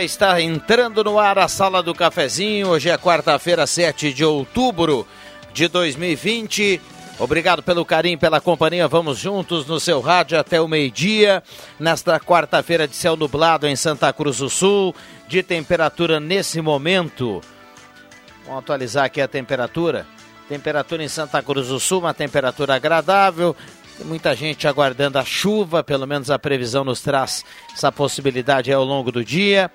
Está 0.00 0.40
entrando 0.40 1.02
no 1.02 1.18
ar 1.18 1.38
a 1.38 1.48
Sala 1.48 1.82
do 1.82 1.92
Cafezinho. 1.92 2.68
Hoje 2.68 2.88
é 2.88 2.96
quarta-feira, 2.96 3.66
7 3.66 4.12
de 4.12 4.24
outubro 4.24 5.04
de 5.52 5.66
2020. 5.66 6.80
Obrigado 7.18 7.64
pelo 7.64 7.84
carinho, 7.84 8.16
pela 8.16 8.40
companhia. 8.40 8.86
Vamos 8.86 9.18
juntos 9.18 9.66
no 9.66 9.80
seu 9.80 10.00
rádio 10.00 10.38
até 10.38 10.60
o 10.60 10.68
meio-dia. 10.68 11.42
Nesta 11.80 12.20
quarta-feira 12.20 12.86
de 12.86 12.94
céu 12.94 13.16
nublado 13.16 13.66
em 13.66 13.74
Santa 13.74 14.12
Cruz 14.12 14.38
do 14.38 14.48
Sul, 14.48 14.94
de 15.26 15.42
temperatura 15.42 16.20
nesse 16.20 16.60
momento. 16.60 17.40
Vamos 18.44 18.60
atualizar 18.60 19.04
aqui 19.04 19.20
a 19.20 19.26
temperatura. 19.26 20.06
Temperatura 20.48 21.02
em 21.02 21.08
Santa 21.08 21.42
Cruz 21.42 21.68
do 21.68 21.80
Sul, 21.80 22.00
uma 22.00 22.14
temperatura 22.14 22.76
agradável. 22.76 23.54
Muita 24.04 24.34
gente 24.36 24.68
aguardando 24.68 25.18
a 25.18 25.24
chuva, 25.24 25.82
pelo 25.82 26.06
menos 26.06 26.30
a 26.30 26.38
previsão 26.38 26.84
nos 26.84 27.00
traz 27.00 27.44
essa 27.74 27.90
possibilidade 27.90 28.72
ao 28.72 28.84
longo 28.84 29.10
do 29.10 29.24
dia. 29.24 29.68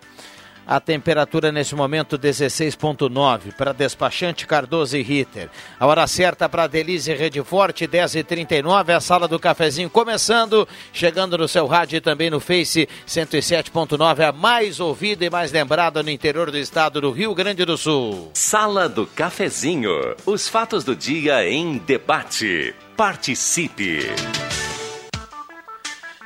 A 0.65 0.79
temperatura 0.79 1.51
nesse 1.51 1.75
momento 1.75 2.17
16.9 2.17 3.53
para 3.57 3.73
despachante 3.73 4.47
Cardoso 4.47 4.95
e 4.95 5.01
Ritter. 5.01 5.49
A 5.79 5.85
hora 5.85 6.07
certa 6.07 6.47
para 6.47 6.67
Delize 6.67 7.13
Rede 7.13 7.43
Forte, 7.43 7.87
10h39, 7.87 8.95
a 8.95 8.99
sala 8.99 9.27
do 9.27 9.37
cafezinho 9.37 9.89
começando, 9.89 10.67
chegando 10.93 11.37
no 11.37 11.47
seu 11.47 11.67
rádio 11.67 11.97
e 11.97 12.01
também 12.01 12.29
no 12.29 12.39
Face 12.39 12.87
107.9, 13.07 14.29
a 14.29 14.31
mais 14.31 14.79
ouvida 14.79 15.25
e 15.25 15.29
mais 15.29 15.51
lembrada 15.51 16.01
no 16.01 16.09
interior 16.09 16.49
do 16.49 16.57
estado 16.57 17.01
do 17.01 17.11
Rio 17.11 17.35
Grande 17.35 17.65
do 17.65 17.77
Sul. 17.77 18.31
Sala 18.33 18.87
do 18.87 19.05
Cafezinho. 19.05 20.15
Os 20.25 20.47
fatos 20.47 20.83
do 20.83 20.95
dia 20.95 21.47
em 21.47 21.77
debate. 21.77 22.73
Participe. 22.95 24.07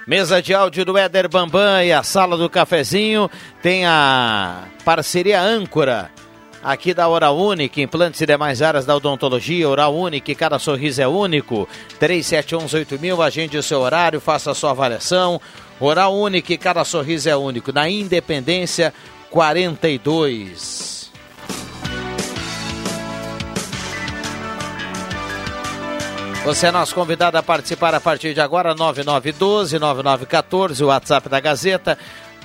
Mesa 0.07 0.41
de 0.41 0.53
áudio 0.53 0.85
do 0.85 0.97
Éder 0.97 1.27
Bambam 1.27 1.83
e 1.83 1.91
a 1.91 2.01
sala 2.01 2.37
do 2.37 2.49
cafezinho. 2.49 3.29
Tem 3.61 3.85
a 3.85 4.63
parceria 4.85 5.41
âncora 5.41 6.09
aqui 6.63 6.93
da 6.93 7.09
Oral 7.09 7.37
Unique, 7.37 7.81
implantes 7.81 8.21
e 8.21 8.25
demais 8.25 8.61
áreas 8.61 8.85
da 8.85 8.95
odontologia, 8.95 9.67
Oral 9.67 9.93
Unique, 9.93 10.33
cada 10.33 10.57
sorriso 10.59 11.01
é 11.01 11.07
único, 11.07 11.67
37118000, 11.99 13.25
agende 13.25 13.57
o 13.57 13.63
seu 13.63 13.81
horário, 13.81 14.21
faça 14.21 14.51
a 14.51 14.55
sua 14.55 14.71
avaliação, 14.71 15.41
Oral 15.79 16.15
Unique, 16.15 16.57
cada 16.57 16.85
sorriso 16.85 17.29
é 17.29 17.35
único, 17.35 17.73
na 17.73 17.89
Independência 17.89 18.93
42. 19.29 20.96
Você 26.47 26.67
é 26.67 26.71
nosso 26.71 26.95
convidado 26.95 27.37
a 27.37 27.43
participar 27.43 27.93
a 27.93 27.99
partir 27.99 28.33
de 28.33 28.39
agora, 28.39 28.73
9912-9914, 28.73 30.81
o 30.81 30.87
WhatsApp 30.87 31.27
da 31.27 31.41
Gazeta, 31.41 31.97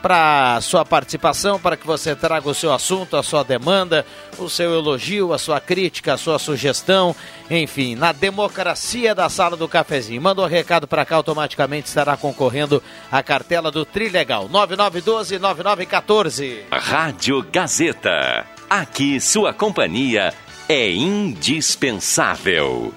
para 0.03 0.61
sua 0.61 0.85
participação, 0.85 1.61
para 1.61 1.77
que 1.77 1.87
você 1.87 2.17
traga 2.17 2.49
o 2.49 2.55
seu 2.55 2.73
assunto, 2.73 3.17
a 3.17 3.23
sua 3.23 3.45
demanda, 3.45 4.05
o 4.39 4.51
seu 4.51 4.75
elogio, 4.75 5.33
a 5.33 5.39
sua 5.39 5.61
crítica, 5.61 6.15
a 6.15 6.19
sua 6.19 6.41
sugestão, 6.41 7.15
enfim, 7.49 7.95
na 7.95 8.11
democracia 8.11 9.15
da 9.15 9.29
sala 9.29 9.57
do 9.57 9.69
cafezinho. 9.69 10.21
Manda 10.21 10.43
um 10.43 10.47
recado 10.47 10.89
para 10.89 11.05
cá, 11.05 11.15
automaticamente 11.15 11.87
estará 11.87 12.17
concorrendo 12.17 12.83
à 13.09 13.23
cartela 13.23 13.71
do 13.71 13.85
Trilegal, 13.85 14.49
9912-9914. 14.49 16.63
Rádio 16.73 17.41
Gazeta. 17.53 18.45
Aqui 18.69 19.21
sua 19.21 19.55
companhia 19.55 20.35
é 20.69 20.91
indispensável. 20.91 22.93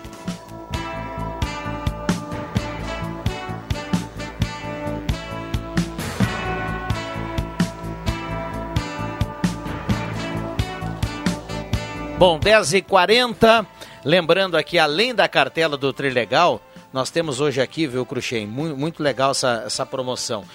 Bom, 12.17 12.39
10h40. 12.39 13.67
Lembrando 14.05 14.55
aqui, 14.55 14.79
além 14.79 15.13
da 15.13 15.27
cartela 15.27 15.75
do 15.75 15.91
Trilegal, 15.91 16.61
nós 16.93 17.09
temos 17.09 17.41
hoje 17.41 17.59
aqui, 17.59 17.85
viu, 17.85 18.05
Cruxem? 18.05 18.47
Muito, 18.47 18.77
muito 18.77 19.03
legal 19.03 19.31
essa, 19.31 19.63
essa 19.65 19.85
promoção. 19.85 20.45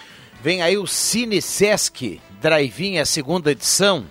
Vem 0.43 0.63
aí 0.63 0.79
o 0.79 0.87
Cine 0.87 1.43
Sesc 1.43 2.19
Drive-In, 2.41 2.97
a 2.97 3.05
segunda 3.05 3.53
edição. 3.53 4.07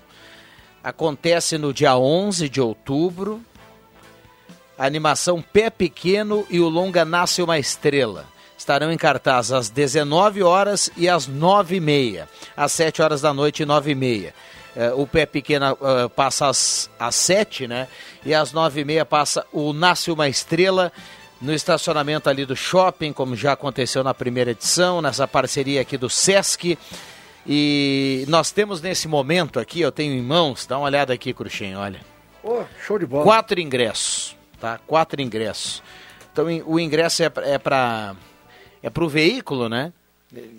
Acontece 0.83 1.57
no 1.57 1.73
dia 1.73 1.97
11 1.97 2.47
de 2.47 2.61
outubro. 2.61 3.43
A 4.77 4.85
animação 4.85 5.41
Pé 5.41 5.71
Pequeno 5.71 6.45
e 6.51 6.59
o 6.59 6.69
longa 6.69 7.03
Nasce 7.03 7.41
uma 7.41 7.57
Estrela. 7.57 8.27
Estarão 8.55 8.91
em 8.91 8.97
cartaz 8.97 9.51
às 9.51 9.69
19 9.71 10.43
horas 10.43 10.91
e 10.95 11.09
às 11.09 11.27
9h30. 11.27 12.27
Às 12.55 12.73
7 12.73 13.01
horas 13.01 13.21
da 13.21 13.33
noite 13.33 13.63
e 13.63 13.65
9h30. 13.65 14.33
Uh, 14.79 15.01
o 15.01 15.05
pé 15.05 15.25
pequeno 15.25 15.73
uh, 15.73 16.09
passa 16.09 16.47
às, 16.47 16.89
às 16.97 17.13
7, 17.15 17.67
né? 17.67 17.89
E 18.25 18.33
às 18.33 18.53
9 18.53 18.79
e 18.79 18.85
meia 18.85 19.03
passa 19.03 19.45
o 19.51 19.73
Nasce 19.73 20.09
uma 20.09 20.29
Estrela 20.29 20.89
no 21.41 21.53
estacionamento 21.53 22.29
ali 22.29 22.45
do 22.45 22.55
shopping, 22.55 23.11
como 23.11 23.35
já 23.35 23.51
aconteceu 23.51 24.05
na 24.05 24.13
primeira 24.13 24.51
edição, 24.51 25.01
nessa 25.01 25.27
parceria 25.27 25.81
aqui 25.81 25.97
do 25.97 26.09
Sesc. 26.09 26.77
E 27.45 28.23
nós 28.29 28.51
temos 28.51 28.81
nesse 28.81 29.05
momento 29.05 29.59
aqui, 29.59 29.81
eu 29.81 29.91
tenho 29.91 30.13
em 30.13 30.21
mãos, 30.21 30.65
dá 30.65 30.77
uma 30.77 30.85
olhada 30.85 31.13
aqui, 31.13 31.33
Cruxem, 31.33 31.75
olha. 31.75 31.99
Oh, 32.41 32.63
show 32.85 32.97
de 32.97 33.05
bola. 33.05 33.23
Quatro 33.23 33.59
ingressos, 33.59 34.37
tá? 34.61 34.79
Quatro 34.87 35.21
ingressos. 35.21 35.83
Então 36.31 36.45
o 36.65 36.79
ingresso 36.79 37.21
é, 37.21 37.31
é 37.43 37.57
para 37.57 38.15
é 38.81 38.89
para 38.89 39.03
o 39.03 39.09
veículo, 39.09 39.67
né? 39.67 39.91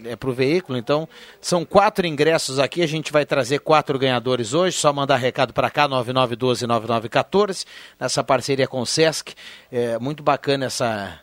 É 0.04 0.16
para 0.16 0.28
o 0.28 0.32
veículo, 0.32 0.76
então 0.76 1.08
são 1.41 1.64
quatro 1.64 2.06
ingressos 2.06 2.58
aqui, 2.58 2.82
a 2.82 2.86
gente 2.86 3.12
vai 3.12 3.25
trazer 3.25 3.60
quatro 3.60 3.98
ganhadores 3.98 4.53
hoje, 4.53 4.76
só 4.76 4.92
mandar 4.92 5.16
recado 5.16 5.53
para 5.53 5.70
cá, 5.70 5.88
9912-9914, 5.88 7.64
nessa 7.98 8.25
parceria 8.25 8.66
com 8.66 8.81
o 8.81 8.86
Sesc, 8.86 9.34
é 9.70 9.98
muito 9.98 10.22
bacana 10.22 10.66
essa, 10.66 11.20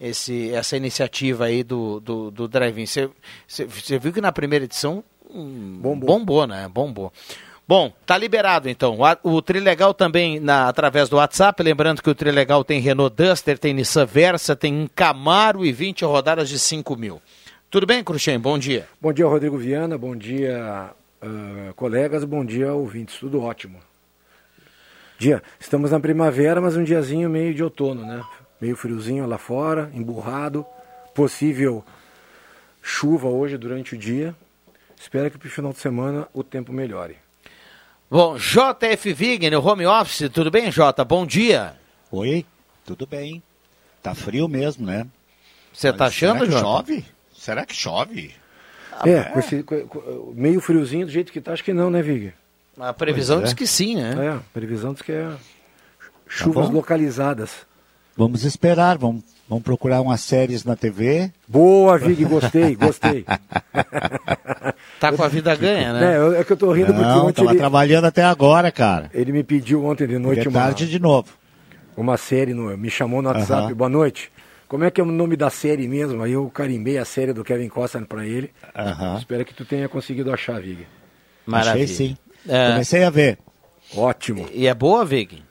esse, 0.00 0.52
essa 0.52 0.76
iniciativa 0.76 1.46
aí 1.46 1.64
do, 1.64 2.00
do, 2.00 2.30
do 2.30 2.48
Drive-In. 2.48 2.86
Você 3.46 3.98
viu 3.98 4.12
que 4.12 4.20
na 4.20 4.32
primeira 4.32 4.64
edição 4.64 5.02
hum, 5.28 5.78
bombou. 5.80 6.06
bombou, 6.06 6.46
né? 6.46 6.68
Bombou. 6.68 7.12
Bom, 7.66 7.92
tá 8.04 8.18
liberado 8.18 8.68
então. 8.68 8.98
O, 9.22 9.36
o 9.36 9.42
Trilegal 9.42 9.94
também 9.94 10.40
na, 10.40 10.68
através 10.68 11.08
do 11.08 11.16
WhatsApp. 11.16 11.62
Lembrando 11.62 12.02
que 12.02 12.10
o 12.10 12.14
Trilegal 12.16 12.64
tem 12.64 12.80
Renault 12.80 13.14
Duster, 13.14 13.58
tem 13.58 13.72
Nissan 13.72 14.06
Versa, 14.06 14.56
tem 14.56 14.74
um 14.74 14.88
Camaro 14.92 15.64
e 15.64 15.70
20 15.70 16.04
rodadas 16.04 16.48
de 16.48 16.58
5 16.58 16.96
mil. 16.96 17.22
Tudo 17.70 17.86
bem, 17.86 18.02
Cruxem? 18.02 18.36
Bom 18.36 18.58
dia. 18.58 18.88
Bom 19.00 19.12
dia, 19.12 19.24
Rodrigo 19.24 19.56
Viana. 19.56 19.96
Bom 19.96 20.16
dia, 20.16 20.90
uh, 21.22 21.72
colegas. 21.74 22.24
Bom 22.24 22.44
dia, 22.44 22.72
ouvintes. 22.72 23.16
Tudo 23.16 23.40
ótimo. 23.40 23.78
Dia, 25.16 25.40
estamos 25.60 25.92
na 25.92 26.00
primavera, 26.00 26.60
mas 26.60 26.76
um 26.76 26.82
diazinho 26.82 27.30
meio 27.30 27.54
de 27.54 27.62
outono, 27.62 28.04
né? 28.04 28.24
Meio 28.60 28.74
friozinho 28.74 29.24
lá 29.24 29.38
fora, 29.38 29.88
emburrado. 29.94 30.66
Possível 31.14 31.84
chuva 32.82 33.28
hoje 33.28 33.56
durante 33.56 33.94
o 33.94 33.98
dia. 33.98 34.34
Espero 35.00 35.30
que 35.30 35.38
para 35.38 35.46
o 35.46 35.50
final 35.50 35.72
de 35.72 35.78
semana 35.78 36.26
o 36.34 36.42
tempo 36.42 36.72
melhore. 36.72 37.18
Bom, 38.10 38.36
JF 38.36 39.12
Vig 39.12 39.48
no 39.48 39.64
home 39.64 39.86
office, 39.86 40.28
tudo 40.28 40.50
bem, 40.50 40.72
Jota? 40.72 41.04
Bom 41.04 41.24
dia. 41.24 41.76
Oi, 42.10 42.44
tudo 42.84 43.06
bem. 43.06 43.40
Tá 44.02 44.12
frio 44.12 44.48
mesmo, 44.48 44.84
né? 44.84 45.06
Você 45.72 45.92
tá 45.92 46.06
achando, 46.06 46.46
Jota? 46.46 46.58
Chove? 46.58 47.19
Será 47.40 47.64
que 47.64 47.74
chove? 47.74 48.32
é, 49.02 49.22
com 49.22 49.38
esse, 49.38 49.62
com, 49.62 49.80
com, 49.86 50.32
meio 50.36 50.60
friozinho 50.60 51.06
do 51.06 51.12
jeito 51.12 51.32
que 51.32 51.40
tá, 51.40 51.54
acho 51.54 51.64
que 51.64 51.72
não, 51.72 51.90
né, 51.90 52.02
Vig? 52.02 52.34
A 52.78 52.92
previsão 52.92 53.40
é. 53.40 53.44
diz 53.44 53.54
que 53.54 53.66
sim, 53.66 53.96
né? 53.96 54.14
É, 54.26 54.28
a 54.32 54.40
previsão 54.52 54.92
diz 54.92 55.00
que 55.00 55.10
é 55.10 55.26
chuvas 56.28 56.66
tá 56.66 56.72
localizadas. 56.72 57.50
Vamos 58.14 58.44
esperar, 58.44 58.98
vamos, 58.98 59.22
vamos 59.48 59.64
procurar 59.64 60.02
umas 60.02 60.20
séries 60.20 60.64
na 60.64 60.76
TV. 60.76 61.32
Boa, 61.48 61.96
Vig, 61.96 62.26
gostei, 62.26 62.76
gostei. 62.76 63.24
tá 65.00 65.10
com 65.10 65.22
a 65.22 65.28
vida 65.28 65.56
ganha, 65.56 65.94
né? 65.94 66.16
É, 66.36 66.40
é 66.42 66.44
que 66.44 66.52
eu 66.52 66.58
tô 66.58 66.70
rindo 66.72 66.92
não, 66.92 67.02
porque 67.02 67.18
ontem. 67.20 67.32
Tava 67.36 67.50
ele, 67.52 67.58
trabalhando 67.58 68.04
até 68.04 68.22
agora, 68.22 68.70
cara. 68.70 69.10
Ele 69.14 69.32
me 69.32 69.42
pediu 69.42 69.82
ontem 69.86 70.06
de 70.06 70.18
noite 70.18 70.46
uma. 70.46 70.60
tarde 70.60 70.86
de 70.86 70.98
novo. 70.98 71.28
Uma 71.96 72.18
série, 72.18 72.52
no, 72.52 72.76
me 72.76 72.90
chamou 72.90 73.22
no 73.22 73.30
WhatsApp, 73.30 73.62
uh 73.62 73.70
-huh. 73.70 73.74
boa 73.74 73.88
noite. 73.88 74.30
Como 74.70 74.84
é 74.84 74.90
que 74.92 75.00
é 75.00 75.04
o 75.04 75.06
nome 75.06 75.36
da 75.36 75.50
série 75.50 75.88
mesmo? 75.88 76.22
Aí 76.22 76.30
eu 76.30 76.48
carimbei 76.48 76.96
a 76.96 77.04
série 77.04 77.32
do 77.32 77.42
Kevin 77.42 77.68
Costner 77.68 78.06
para 78.06 78.24
ele. 78.24 78.52
Uh 78.72 78.78
-huh. 78.78 79.18
Espero 79.18 79.44
que 79.44 79.52
tu 79.52 79.64
tenha 79.64 79.88
conseguido 79.88 80.32
achar, 80.32 80.60
Vig. 80.62 80.86
Maravilha. 81.44 81.84
Achei 81.84 81.88
sim. 81.88 82.16
É... 82.48 82.70
Comecei 82.70 83.02
a 83.02 83.10
ver. 83.10 83.36
Ótimo. 83.96 84.48
E 84.52 84.68
é 84.68 84.72
boa, 84.72 85.04
Vig? 85.04 85.42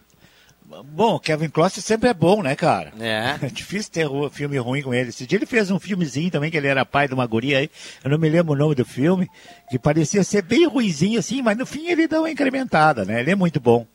Bom, 0.86 1.20
Kevin 1.20 1.50
Costner 1.50 1.84
sempre 1.84 2.08
é 2.08 2.14
bom, 2.14 2.42
né, 2.42 2.56
cara? 2.56 2.94
É. 2.98 3.36
É 3.46 3.50
difícil 3.50 3.92
ter 3.92 4.08
filme 4.32 4.58
ruim 4.58 4.82
com 4.82 4.94
ele. 4.94 5.10
Esse 5.10 5.28
dia 5.28 5.38
ele 5.38 5.46
fez 5.46 5.70
um 5.70 5.82
filmezinho 5.82 6.32
também, 6.32 6.50
que 6.50 6.56
ele 6.56 6.68
era 6.68 6.86
pai 6.86 7.10
de 7.10 7.14
uma 7.14 7.28
guria 7.28 7.58
aí. 7.58 7.70
Eu 8.02 8.12
não 8.12 8.18
me 8.18 8.30
lembro 8.30 8.54
o 8.54 8.58
nome 8.58 8.74
do 8.74 8.86
filme, 8.86 9.28
que 9.70 9.78
parecia 9.78 10.24
ser 10.24 10.44
bem 10.44 10.66
ruizinho 10.66 11.20
assim, 11.20 11.42
mas 11.42 11.58
no 11.58 11.66
fim 11.66 11.90
ele 11.90 12.08
dá 12.08 12.20
uma 12.20 12.32
incrementada, 12.32 13.04
né? 13.04 13.20
Ele 13.20 13.32
é 13.32 13.36
muito 13.36 13.60
bom. 13.60 13.86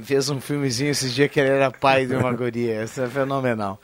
Fez 0.00 0.30
um 0.30 0.40
filmezinho 0.40 0.90
esses 0.90 1.12
dias 1.12 1.30
que 1.30 1.40
ele 1.40 1.50
era 1.50 1.70
pai 1.70 2.06
de 2.06 2.14
uma 2.14 2.32
guria. 2.32 2.84
Isso 2.84 3.00
é 3.02 3.08
fenomenal. 3.08 3.80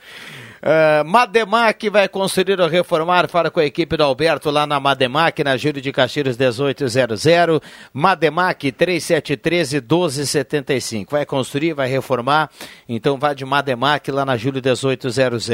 Uh, 0.57 1.05
Mademac 1.05 1.89
vai 1.89 2.07
construir 2.07 2.59
ou 2.59 2.67
reformar. 2.67 3.27
Fala 3.29 3.51
com 3.51 3.59
a 3.59 3.65
equipe 3.65 3.95
do 3.95 4.03
Alberto 4.03 4.49
lá 4.49 4.65
na 4.65 4.79
Mademac, 4.79 5.43
na 5.43 5.55
Júlio 5.57 5.81
de 5.81 5.91
Castilhos 5.91 6.37
1800. 6.37 7.25
Mademac 7.93 8.71
3713 8.71 9.81
1275. 9.81 11.11
Vai 11.11 11.25
construir, 11.25 11.73
vai 11.73 11.87
reformar. 11.87 12.49
Então 12.87 13.17
vá 13.17 13.33
de 13.33 13.45
Mademac 13.45 14.09
lá 14.09 14.25
na 14.25 14.37
Júlio 14.37 14.61
1800. 14.63 15.49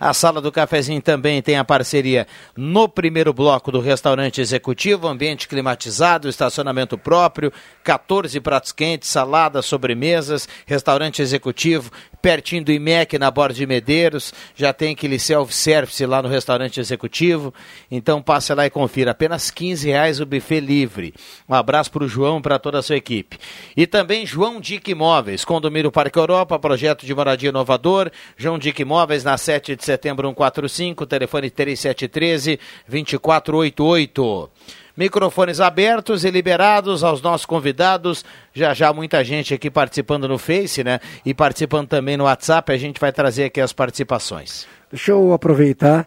A 0.00 0.14
sala 0.14 0.40
do 0.40 0.50
cafezinho 0.50 1.02
também 1.02 1.42
tem 1.42 1.56
a 1.56 1.64
parceria 1.64 2.26
no 2.56 2.88
primeiro 2.88 3.32
bloco 3.32 3.70
do 3.70 3.80
restaurante 3.80 4.40
executivo, 4.40 5.08
ambiente 5.08 5.46
climatizado, 5.46 6.28
estacionamento 6.28 6.96
próprio, 6.96 7.52
14 7.84 8.40
pratos 8.40 8.72
quentes, 8.72 9.08
salada, 9.08 9.60
sobremesas, 9.88 10.48
restaurante 10.66 11.22
executivo, 11.22 11.90
pertinho 12.20 12.64
do 12.64 12.72
IMEC 12.72 13.18
na 13.18 13.30
Borda 13.30 13.54
de 13.54 13.66
Medeiros 13.66 14.34
já 14.54 14.72
tem 14.72 14.92
aquele 14.92 15.18
self-service 15.18 16.04
lá 16.04 16.20
no 16.20 16.28
restaurante 16.28 16.78
executivo. 16.78 17.54
Então 17.90 18.20
passe 18.20 18.52
lá 18.52 18.66
e 18.66 18.70
confira. 18.70 19.12
Apenas 19.12 19.50
15 19.50 19.88
reais 19.88 20.20
o 20.20 20.26
buffet 20.26 20.60
livre. 20.60 21.14
Um 21.48 21.54
abraço 21.54 21.90
para 21.90 22.04
o 22.04 22.08
João 22.08 22.38
e 22.38 22.42
para 22.42 22.58
toda 22.58 22.78
a 22.78 22.82
sua 22.82 22.96
equipe. 22.96 23.38
E 23.76 23.86
também 23.86 24.26
João 24.26 24.60
Dick 24.60 24.90
Imóveis, 24.90 25.44
Condomínio 25.44 25.90
Parque 25.90 26.18
Europa, 26.18 26.58
projeto 26.58 27.06
de 27.06 27.14
moradia 27.14 27.48
inovador. 27.48 28.10
João 28.36 28.58
Dick 28.58 28.82
Imóveis, 28.82 29.24
na 29.24 29.38
7 29.38 29.74
de 29.74 29.84
setembro 29.84 30.28
145, 30.28 31.06
telefone 31.06 31.50
3713 31.50 32.58
2488. 32.86 34.50
Microfones 34.98 35.60
abertos 35.60 36.24
e 36.24 36.30
liberados 36.30 37.04
aos 37.04 37.22
nossos 37.22 37.46
convidados. 37.46 38.24
Já 38.52 38.74
já 38.74 38.92
muita 38.92 39.22
gente 39.22 39.54
aqui 39.54 39.70
participando 39.70 40.26
no 40.26 40.38
Face, 40.38 40.82
né? 40.82 40.98
E 41.24 41.32
participando 41.32 41.86
também 41.86 42.16
no 42.16 42.24
WhatsApp. 42.24 42.72
A 42.72 42.76
gente 42.76 42.98
vai 42.98 43.12
trazer 43.12 43.44
aqui 43.44 43.60
as 43.60 43.72
participações. 43.72 44.66
Deixa 44.90 45.12
eu 45.12 45.32
aproveitar, 45.32 46.04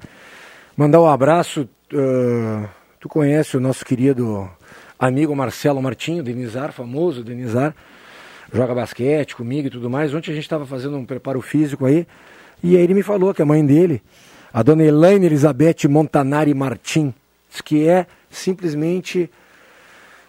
mandar 0.76 1.00
um 1.00 1.08
abraço. 1.08 1.70
Uh, 1.94 2.68
tu 3.00 3.08
conhece 3.08 3.56
o 3.56 3.62
nosso 3.62 3.86
querido 3.86 4.52
amigo 5.00 5.34
Marcelo 5.34 5.82
Martinho, 5.82 6.22
Denizar, 6.22 6.74
famoso 6.74 7.24
Denizar. 7.24 7.74
Joga 8.52 8.76
basquete 8.76 9.38
comigo 9.38 9.68
e 9.68 9.72
tudo 9.72 9.90
mais. 9.90 10.14
Ontem 10.14 10.32
a 10.32 10.36
gente 10.36 10.44
estava 10.44 10.66
fazendo 10.66 10.98
um 10.98 11.06
preparo 11.06 11.40
físico 11.40 11.86
aí. 11.86 12.06
E 12.62 12.76
aí 12.76 12.84
ele 12.84 12.94
me 12.94 13.04
falou 13.04 13.34
que 13.34 13.42
a 13.42 13.46
mãe 13.46 13.66
dele, 13.66 14.04
a 14.52 14.62
dona 14.62 14.84
Elaine 14.84 15.28
Elizabeth 15.28 15.88
Montanari 15.88 16.54
Martim, 16.54 17.14
que 17.64 17.88
é 17.88 18.06
simplesmente 18.32 19.30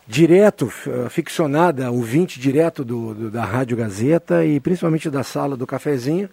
direto, 0.06 0.68
ficcionada, 1.08 1.90
ouvinte 1.90 2.38
direto 2.38 2.84
do, 2.84 3.14
do, 3.14 3.30
da 3.30 3.44
Rádio 3.44 3.76
Gazeta 3.76 4.44
e 4.44 4.60
principalmente 4.60 5.08
da 5.08 5.22
sala 5.22 5.56
do 5.56 5.66
cafezinho. 5.66 6.28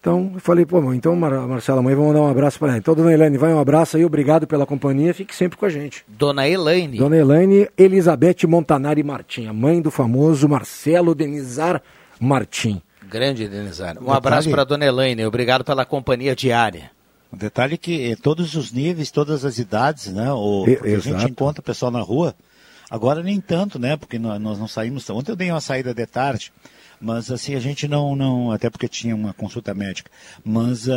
Então, 0.00 0.30
eu 0.34 0.40
falei, 0.40 0.64
pô, 0.64 0.92
então, 0.94 1.16
Mar 1.16 1.32
Marcela, 1.48 1.82
mãe, 1.82 1.94
vamos 1.94 2.14
dar 2.14 2.20
um 2.20 2.30
abraço 2.30 2.56
para 2.58 2.68
ela. 2.68 2.78
Então, 2.78 2.94
dona 2.94 3.12
Elaine, 3.12 3.36
vai 3.36 3.52
um 3.52 3.58
abraço 3.58 3.96
aí, 3.96 4.04
obrigado 4.04 4.46
pela 4.46 4.64
companhia, 4.64 5.12
fique 5.12 5.34
sempre 5.34 5.58
com 5.58 5.66
a 5.66 5.68
gente. 5.68 6.04
Dona 6.06 6.46
Elaine. 6.46 6.98
Dona 6.98 7.16
Elaine 7.16 7.68
Elizabeth 7.76 8.46
Montanari 8.46 9.02
Martim, 9.02 9.46
a 9.46 9.52
mãe 9.52 9.82
do 9.82 9.90
famoso 9.90 10.48
Marcelo 10.48 11.16
Denizar 11.16 11.82
Martim. 12.20 12.80
Grande 13.08 13.48
Denizar. 13.48 13.96
Um 14.00 14.12
abraço 14.12 14.48
para 14.50 14.62
dona 14.62 14.86
Elaine, 14.86 15.26
obrigado 15.26 15.64
pela 15.64 15.84
companhia 15.84 16.36
diária. 16.36 16.92
O 17.32 17.36
detalhe 17.36 17.74
é 17.74 17.76
que 17.76 18.10
em 18.10 18.16
todos 18.16 18.54
os 18.54 18.72
níveis, 18.72 19.10
todas 19.10 19.44
as 19.44 19.58
idades, 19.58 20.06
né? 20.06 20.32
O, 20.32 20.64
a 20.64 20.98
gente 20.98 21.30
encontra 21.30 21.60
o 21.60 21.64
pessoal 21.64 21.90
na 21.90 22.00
rua. 22.00 22.34
Agora 22.90 23.22
nem 23.22 23.38
tanto, 23.38 23.78
né? 23.78 23.96
Porque 23.96 24.18
nós, 24.18 24.40
nós 24.40 24.58
não 24.58 24.66
saímos. 24.66 25.08
Ontem 25.10 25.32
eu 25.32 25.36
dei 25.36 25.50
uma 25.50 25.60
saída 25.60 25.92
de 25.92 26.06
tarde, 26.06 26.50
mas 26.98 27.30
assim 27.30 27.54
a 27.54 27.60
gente 27.60 27.86
não, 27.86 28.16
não 28.16 28.50
até 28.50 28.70
porque 28.70 28.88
tinha 28.88 29.14
uma 29.14 29.34
consulta 29.34 29.74
médica. 29.74 30.10
Mas 30.42 30.86
uh, 30.86 30.92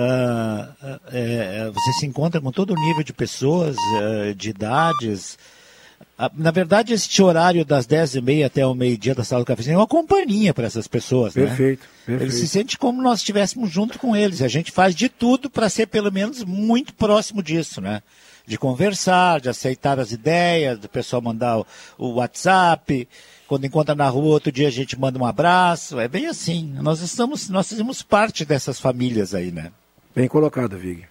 é, 1.12 1.70
você 1.70 2.00
se 2.00 2.06
encontra 2.06 2.40
com 2.40 2.52
todo 2.52 2.72
o 2.72 2.80
nível 2.80 3.04
de 3.04 3.12
pessoas, 3.12 3.76
uh, 3.76 4.34
de 4.34 4.52
idades. 4.52 5.38
Ah, 6.24 6.30
na 6.38 6.52
verdade, 6.52 6.94
este 6.94 7.20
horário 7.24 7.66
das 7.66 7.88
10h30 7.88 8.46
até 8.46 8.64
o 8.64 8.76
meio-dia 8.76 9.16
da 9.16 9.24
sala 9.24 9.42
do 9.42 9.48
cafezinho 9.48 9.74
é 9.74 9.78
uma 9.78 9.88
companhia 9.88 10.54
para 10.54 10.68
essas 10.68 10.88
pessoas. 10.88 11.34
Perfeito, 11.34 11.82
né? 11.82 11.88
perfeito. 12.06 12.22
Eles 12.22 12.36
se 12.36 12.48
sentem 12.48 12.78
como 12.78 13.02
nós 13.02 13.22
estivéssemos 13.22 13.72
junto 13.72 13.98
com 13.98 14.16
eles. 14.16 14.44
A 14.44 14.48
gente 14.48 14.72
faz 14.72 14.94
de 14.94 15.10
tudo 15.10 15.50
para 15.50 15.68
ser 15.68 15.88
pelo 15.88 16.12
menos 16.12 16.44
muito 16.44 16.94
próximo 16.94 17.42
disso, 17.42 17.82
né? 17.82 18.04
De 18.46 18.56
conversar, 18.56 19.42
de 19.42 19.50
aceitar 19.50 20.00
as 20.00 20.12
ideias, 20.12 20.78
do 20.78 20.88
pessoal 20.88 21.24
mandar 21.24 21.58
o, 21.58 21.66
o 21.98 22.14
WhatsApp. 22.18 23.08
Quando 23.48 23.66
encontra 23.66 23.96
na 23.96 24.08
rua, 24.08 24.34
outro 24.34 24.52
dia 24.52 24.68
a 24.68 24.72
gente 24.72 25.00
manda 25.00 25.18
um 25.18 25.26
abraço. 25.26 26.00
É 26.00 26.08
bem 26.08 26.28
assim. 26.28 26.72
Nós 26.84 27.02
estamos, 27.02 27.50
nós 27.50 27.68
fazemos 27.68 28.04
parte 28.04 28.46
dessas 28.46 28.80
famílias 28.80 29.34
aí, 29.34 29.52
né? 29.52 29.72
Bem 30.16 30.28
colocado, 30.28 30.78
Vig. 30.78 31.11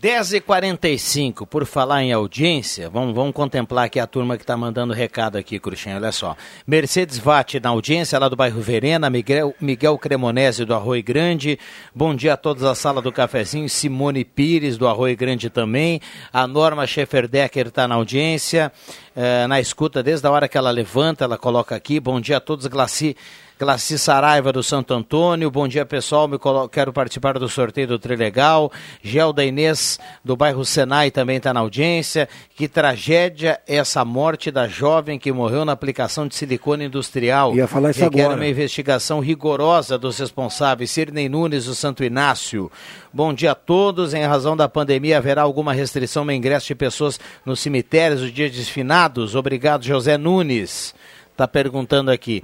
10h45, 0.00 1.46
por 1.46 1.66
falar 1.66 2.02
em 2.02 2.12
audiência, 2.12 2.88
vamos, 2.88 3.14
vamos 3.14 3.32
contemplar 3.32 3.84
aqui 3.84 4.00
a 4.00 4.06
turma 4.06 4.36
que 4.36 4.42
está 4.42 4.56
mandando 4.56 4.92
recado 4.92 5.36
aqui, 5.36 5.60
Cruxinha, 5.60 5.96
olha 5.96 6.10
só. 6.10 6.34
Mercedes 6.66 7.18
Vate 7.18 7.60
na 7.60 7.68
audiência 7.68 8.18
lá 8.18 8.28
do 8.28 8.34
bairro 8.34 8.60
Verena, 8.60 9.08
Miguel, 9.10 9.54
Miguel 9.60 9.96
Cremonese 9.98 10.64
do 10.64 10.74
Arroio 10.74 11.04
Grande, 11.04 11.58
bom 11.94 12.14
dia 12.14 12.32
a 12.32 12.36
todos 12.36 12.62
da 12.62 12.74
sala 12.74 13.02
do 13.02 13.12
cafezinho, 13.12 13.68
Simone 13.68 14.24
Pires 14.24 14.76
do 14.76 14.88
Arroio 14.88 15.16
Grande 15.16 15.50
também, 15.50 16.00
a 16.32 16.46
Norma 16.46 16.86
Schefferdecker 16.86 17.68
está 17.68 17.86
na 17.86 17.94
audiência, 17.94 18.72
eh, 19.14 19.46
na 19.46 19.60
escuta 19.60 20.02
desde 20.02 20.26
a 20.26 20.30
hora 20.30 20.48
que 20.48 20.56
ela 20.56 20.70
levanta, 20.70 21.24
ela 21.24 21.38
coloca 21.38 21.76
aqui, 21.76 22.00
bom 22.00 22.20
dia 22.20 22.38
a 22.38 22.40
todos, 22.40 22.66
Glaci 22.66 23.14
Glaci 23.62 23.96
Saraiva 23.96 24.52
do 24.52 24.60
Santo 24.60 24.92
Antônio, 24.92 25.48
bom 25.48 25.68
dia 25.68 25.86
pessoal, 25.86 26.26
me 26.26 26.36
colo... 26.36 26.68
quero 26.68 26.92
participar 26.92 27.38
do 27.38 27.48
sorteio 27.48 27.86
do 27.86 27.96
Trilegal. 27.96 28.72
Gelda 29.00 29.44
Inês 29.44 30.00
do 30.24 30.34
bairro 30.34 30.64
Senai 30.64 31.12
também 31.12 31.36
está 31.36 31.54
na 31.54 31.60
audiência. 31.60 32.28
Que 32.56 32.66
tragédia 32.66 33.60
essa 33.64 34.04
morte 34.04 34.50
da 34.50 34.66
jovem 34.66 35.16
que 35.16 35.30
morreu 35.30 35.64
na 35.64 35.70
aplicação 35.70 36.26
de 36.26 36.34
silicone 36.34 36.86
industrial. 36.86 37.54
Ia 37.54 37.68
falar 37.68 37.90
isso 37.92 38.00
Requer 38.00 38.22
agora. 38.22 38.36
uma 38.36 38.48
investigação 38.48 39.20
rigorosa 39.20 39.96
dos 39.96 40.18
responsáveis. 40.18 40.90
Sirnei 40.90 41.28
Nunes 41.28 41.66
do 41.66 41.74
Santo 41.76 42.02
Inácio. 42.02 42.68
Bom 43.12 43.32
dia 43.32 43.52
a 43.52 43.54
todos. 43.54 44.12
Em 44.12 44.24
razão 44.24 44.56
da 44.56 44.68
pandemia, 44.68 45.18
haverá 45.18 45.42
alguma 45.42 45.72
restrição 45.72 46.24
no 46.24 46.32
ingresso 46.32 46.66
de 46.66 46.74
pessoas 46.74 47.20
nos 47.46 47.60
cemitérios 47.60 48.22
os 48.22 48.32
dias 48.32 48.50
desfinados? 48.50 49.36
Obrigado, 49.36 49.84
José 49.84 50.18
Nunes. 50.18 50.92
Está 51.30 51.46
perguntando 51.46 52.10
aqui. 52.10 52.42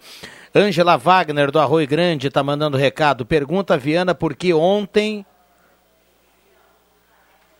Ângela 0.55 0.97
Wagner, 0.97 1.51
do 1.51 1.59
Arroio 1.59 1.87
Grande, 1.87 2.29
está 2.29 2.43
mandando 2.43 2.77
recado. 2.77 3.27
Pergunta 3.27 3.75
a 3.75 3.77
Viana 3.77 4.15
por 4.15 4.35
que 4.35 4.53
ontem 4.55 5.25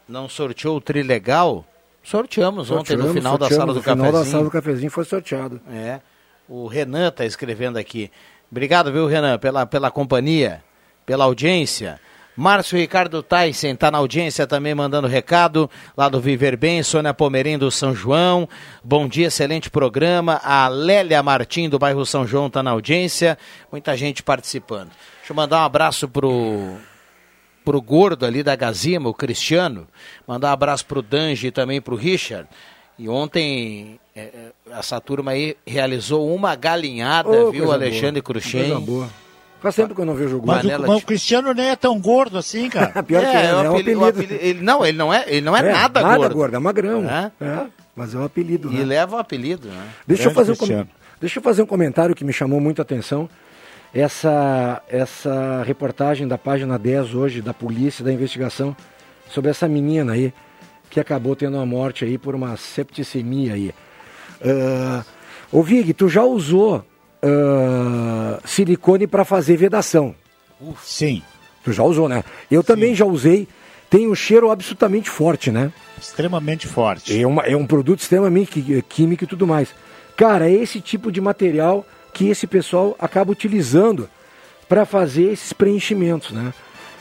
não 0.09 0.29
sorteou 0.29 0.77
o 0.77 0.81
Trilegal? 0.81 1.65
Sorteamos, 2.03 2.71
ontem 2.71 2.97
no 2.97 3.13
final 3.13 3.37
da 3.37 3.51
sala 3.51 3.75
do 3.75 3.83
cafezinho. 3.83 3.97
No 3.97 4.05
final 4.07 4.25
da 4.25 4.31
sala 4.31 4.45
do 4.45 4.51
cafezinho 4.51 4.91
foi 4.91 5.05
sorteado. 5.05 5.61
É. 5.71 6.01
O 6.49 6.67
Renan 6.67 7.09
está 7.09 7.27
escrevendo 7.27 7.77
aqui. 7.77 8.11
Obrigado, 8.51 8.91
viu, 8.91 9.07
Renan, 9.07 9.39
pela, 9.39 9.67
pela 9.67 9.91
companhia, 9.91 10.65
pela 11.05 11.25
audiência. 11.25 12.01
Márcio 12.39 12.79
Ricardo 12.79 13.21
Tyson 13.21 13.71
está 13.71 13.91
na 13.91 13.99
audiência 13.99 14.47
também 14.47 14.73
mandando 14.73 15.09
recado 15.09 15.69
lá 15.97 16.09
do 16.09 16.21
Viver 16.21 16.57
Bem, 16.57 16.85
Sônia 16.85 17.13
Pomerim 17.13 17.59
do 17.59 17.69
São 17.69 17.93
João. 17.93 18.49
Bom 18.85 19.09
dia, 19.09 19.27
excelente 19.27 19.69
programa. 19.69 20.41
A 20.45 20.69
Lélia 20.69 21.21
Martim 21.21 21.69
do 21.69 21.81
bairro 21.81 22.07
São 22.07 22.25
João 22.25 22.47
está 22.47 22.63
na 22.63 22.71
audiência. 22.71 23.37
Muita 23.73 23.97
gente 23.97 24.23
participando. 24.23 24.91
Deixa 25.17 25.33
eu 25.33 25.35
mandar 25.35 25.63
um 25.63 25.65
abraço 25.65 26.09
pro 26.09 26.77
pro 27.65 27.83
gordo 27.83 28.25
ali 28.25 28.45
da 28.45 28.55
Gazima, 28.55 29.09
o 29.09 29.15
Cristiano. 29.15 29.89
Mandar 30.25 30.51
um 30.51 30.53
abraço 30.53 30.87
pro 30.87 31.03
Danji 31.03 31.49
e 31.49 31.51
também 31.51 31.81
pro 31.81 31.97
Richard. 31.97 32.49
E 32.97 33.09
ontem 33.09 33.99
é, 34.15 34.21
é 34.21 34.53
essa 34.71 35.01
turma 35.01 35.33
aí 35.33 35.57
realizou 35.67 36.33
uma 36.33 36.55
galinhada, 36.55 37.47
oh, 37.47 37.51
viu, 37.51 37.73
Alexandre 37.73 38.23
Cruxem? 38.23 38.79
boa. 38.79 39.09
Faz 39.61 39.75
tempo 39.75 39.95
que 39.95 40.01
eu 40.01 40.05
não 40.05 40.15
vejo 40.15 40.39
o 40.39 40.47
Mas, 40.47 40.65
o, 40.65 40.69
mas 40.69 41.03
o 41.03 41.07
Cristiano 41.07 41.53
nem 41.53 41.71
é 41.71 41.77
tão 41.77 41.99
gordo 42.01 42.39
assim, 42.39 42.69
cara. 42.69 43.03
Pior 43.03 43.23
é, 43.23 43.31
que 43.31 43.37
é, 43.37 43.41
é, 43.41 43.47
é 43.47 43.55
um 43.55 43.71
apelido. 43.71 44.05
apelido. 44.05 44.35
Ele, 44.35 44.63
não, 44.63 44.87
ele 44.87 44.99
não 44.99 45.13
é, 45.13 45.25
ele 45.27 45.41
não 45.41 45.57
é, 45.57 45.61
é 45.61 45.73
nada, 45.73 46.01
nada 46.01 46.17
gordo. 46.17 46.35
gordo. 46.35 46.57
É 46.57 46.59
magrão. 46.59 47.05
É? 47.11 47.33
é? 47.41 47.67
Mas 47.97 48.15
é 48.15 48.19
um 48.19 48.25
apelido, 48.25 48.71
né? 48.71 48.81
E 48.81 48.85
leva 48.85 49.17
o 49.17 49.19
um 49.19 49.21
apelido, 49.21 49.69
né? 49.69 49.89
Deixa 50.07 50.25
eu, 50.25 50.31
fazer 50.31 50.53
um, 50.53 50.87
deixa 51.21 51.39
eu 51.41 51.43
fazer 51.43 51.63
um 51.63 51.67
comentário 51.67 52.15
que 52.15 52.25
me 52.25 52.33
chamou 52.33 52.61
muito 52.61 52.81
a 52.81 52.83
atenção. 52.83 53.29
Essa, 53.93 54.83
essa 54.89 55.63
reportagem 55.65 56.29
da 56.29 56.39
página 56.39 56.79
10 56.79 57.15
hoje, 57.15 57.43
da 57.43 57.53
polícia, 57.53 58.05
da 58.05 58.13
investigação, 58.13 58.77
sobre 59.29 59.51
essa 59.51 59.67
menina 59.67 60.13
aí, 60.13 60.33
que 60.89 61.01
acabou 61.01 61.35
tendo 61.35 61.57
uma 61.57 61.67
morte 61.67 62.05
aí 62.05 62.17
por 62.17 62.35
uma 62.35 62.57
septicemia 62.57 63.55
aí. 63.55 63.75
Uh, 64.41 65.05
ô 65.51 65.63
Vig, 65.63 65.93
tu 65.95 66.09
já 66.09 66.23
usou 66.23 66.85
uh, 67.23 68.47
silicone 68.47 69.07
para 69.07 69.25
fazer 69.25 69.57
vedação. 69.57 70.15
Sim. 70.83 71.23
Tu 71.65 71.73
já 71.73 71.83
usou, 71.83 72.09
né? 72.09 72.25
Eu 72.51 72.63
Sim. 72.63 72.67
também 72.67 72.95
já 72.95 73.05
usei. 73.05 73.49
Tem 73.91 74.07
um 74.07 74.15
cheiro 74.15 74.51
absolutamente 74.51 75.09
forte, 75.09 75.51
né? 75.51 75.73
Extremamente 75.99 76.67
forte. 76.67 77.21
É, 77.21 77.27
uma, 77.27 77.43
é 77.43 77.57
um 77.57 77.67
produto 77.67 78.01
extremamente 78.01 78.85
químico 78.89 79.25
e 79.25 79.27
tudo 79.27 79.47
mais. 79.47 79.75
Cara, 80.17 80.49
é 80.49 80.53
esse 80.53 80.81
tipo 80.81 81.11
de 81.11 81.21
material 81.21 81.87
que 82.13 82.29
esse 82.29 82.47
pessoal 82.47 82.95
acaba 82.99 83.33
utilizando 83.33 84.09
para 84.69 84.85
fazer 84.85 85.33
esses 85.33 85.53
preenchimentos, 85.53 86.33
né? 86.33 86.53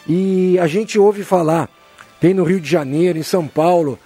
E 0.07 0.57
a 0.59 0.67
gente 0.67 0.97
ouve 0.97 1.23
falar, 1.23 1.69
tem 2.21 2.33
no 2.33 2.45
Rio 2.45 2.61
de 2.61 2.69
Janeiro, 2.69 3.17
em 3.17 3.23
São 3.23 3.45
Paulo, 3.47 3.99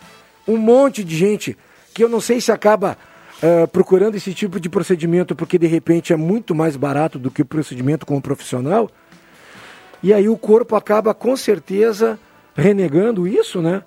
um 0.48 0.58
monte 0.58 1.04
de 1.04 1.16
gente 1.16 1.56
que 1.94 2.04
eu 2.04 2.10
não 2.10 2.20
sei 2.20 2.42
se 2.42 2.52
acaba 2.52 2.98
uh, 3.42 3.68
procurando 3.68 4.16
esse 4.16 4.34
tipo 4.34 4.60
de 4.60 4.70
procedimento 4.70 5.36
porque 5.36 5.58
de 5.58 5.68
repente 5.68 6.14
é 6.14 6.16
muito 6.16 6.54
mais 6.54 6.76
barato 6.76 7.18
do 7.20 7.32
que 7.32 7.42
o 7.42 7.46
procedimento 7.46 8.06
com 8.06 8.18
o 8.18 8.22
profissional. 8.22 8.90
E 10.04 10.14
aí 10.14 10.28
o 10.28 10.38
corpo 10.38 10.76
acaba 10.76 11.14
com 11.14 11.36
certeza 11.36 12.20
renegando 12.56 13.28
isso, 13.28 13.62
né? 13.62 13.84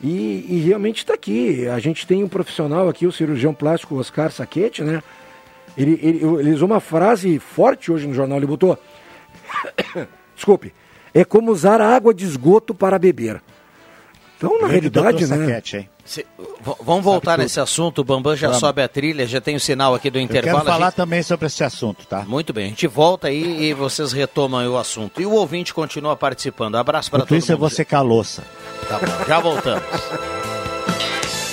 E, 0.00 0.46
e 0.48 0.60
realmente 0.60 0.98
está 0.98 1.14
aqui. 1.14 1.66
A 1.66 1.78
gente 1.78 2.06
tem 2.06 2.22
um 2.22 2.28
profissional 2.28 2.88
aqui, 2.88 3.06
o 3.06 3.12
cirurgião 3.12 3.52
plástico 3.52 3.96
Oscar 3.96 4.30
Saquete, 4.30 4.82
né? 4.82 5.02
Ele, 5.76 5.98
ele, 6.02 6.18
ele 6.40 6.52
usou 6.52 6.66
uma 6.66 6.80
frase 6.80 7.38
forte 7.38 7.90
hoje 7.90 8.06
no 8.06 8.14
jornal, 8.14 8.38
ele 8.38 8.46
botou. 8.46 8.78
Desculpe. 10.34 10.72
É 11.12 11.24
como 11.24 11.50
usar 11.50 11.80
água 11.80 12.14
de 12.14 12.24
esgoto 12.24 12.74
para 12.74 12.98
beber. 12.98 13.42
Então, 14.36 14.60
na 14.60 14.68
realidade, 14.68 15.26
né? 15.26 15.36
Saquete, 15.36 15.90
se, 16.08 16.26
vamos 16.82 17.04
voltar 17.04 17.36
nesse 17.38 17.60
assunto, 17.60 18.00
o 18.00 18.04
Bambam 18.04 18.34
já 18.34 18.48
vamos. 18.48 18.60
sobe 18.60 18.80
a 18.80 18.88
trilha, 18.88 19.26
já 19.26 19.40
tem 19.40 19.56
o 19.56 19.60
sinal 19.60 19.94
aqui 19.94 20.10
do 20.10 20.18
intervalo. 20.18 20.58
Eu 20.58 20.62
quero 20.62 20.72
falar 20.72 20.86
gente... 20.86 20.96
também 20.96 21.22
sobre 21.22 21.46
esse 21.46 21.62
assunto, 21.62 22.06
tá? 22.06 22.24
Muito 22.26 22.52
bem, 22.52 22.64
a 22.64 22.68
gente 22.68 22.86
volta 22.86 23.28
aí 23.28 23.64
e 23.64 23.74
vocês 23.74 24.12
retomam 24.12 24.66
o 24.72 24.78
assunto. 24.78 25.20
E 25.20 25.26
o 25.26 25.32
ouvinte 25.32 25.74
continua 25.74 26.16
participando. 26.16 26.76
Abraço 26.76 27.10
para 27.10 27.20
todo 27.20 27.36
isso 27.36 27.52
mundo. 27.52 27.66
isso 27.66 27.74
é 27.74 27.82
você 27.82 27.84
caloça. 27.84 28.42
Tá 28.88 28.98
bom, 28.98 29.24
já 29.28 29.38
voltamos. 29.38 29.84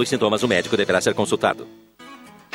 dos 0.00 0.08
sintomas, 0.08 0.42
o 0.42 0.48
médico 0.48 0.76
deverá 0.76 1.00
ser 1.00 1.14
consultado. 1.14 1.66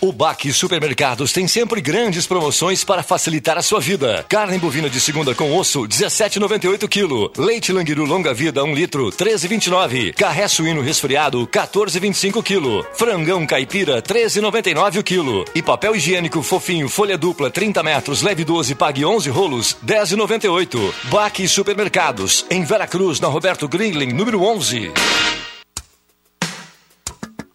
O 0.00 0.12
Baque 0.12 0.52
Supermercados 0.52 1.32
tem 1.32 1.48
sempre 1.48 1.80
grandes 1.80 2.26
promoções 2.26 2.84
para 2.84 3.02
facilitar 3.02 3.56
a 3.56 3.62
sua 3.62 3.80
vida. 3.80 4.24
Carne 4.28 4.58
bovina 4.58 4.90
de 4.90 5.00
segunda 5.00 5.34
com 5.34 5.56
osso, 5.56 5.82
17,98 5.82 6.86
kg. 6.86 7.40
Leite 7.40 7.72
Languiru 7.72 8.04
longa 8.04 8.34
vida, 8.34 8.62
1 8.62 8.74
litro, 8.74 9.10
13,29. 9.10 10.12
Carré 10.14 10.46
suíno 10.48 10.82
resfriado, 10.82 11.46
14,25 11.46 12.42
kg. 12.42 12.86
Frangão 12.94 13.46
caipira, 13.46 14.02
13,99 14.02 15.00
o 15.00 15.02
quilo. 15.02 15.44
E 15.54 15.62
papel 15.62 15.96
higiênico 15.96 16.42
fofinho, 16.42 16.88
folha 16.88 17.16
dupla, 17.16 17.50
30 17.50 17.82
metros, 17.82 18.22
leve 18.22 18.44
12, 18.44 18.74
pague 18.74 19.04
11 19.04 19.30
rolos, 19.30 19.76
10,98. 19.84 20.92
Baque 21.04 21.48
Supermercados, 21.48 22.44
em 22.50 22.64
Veracruz, 22.64 23.18
na 23.18 23.28
Roberto 23.28 23.66
Greenling, 23.66 24.12
número 24.12 24.42
11. 24.42 24.92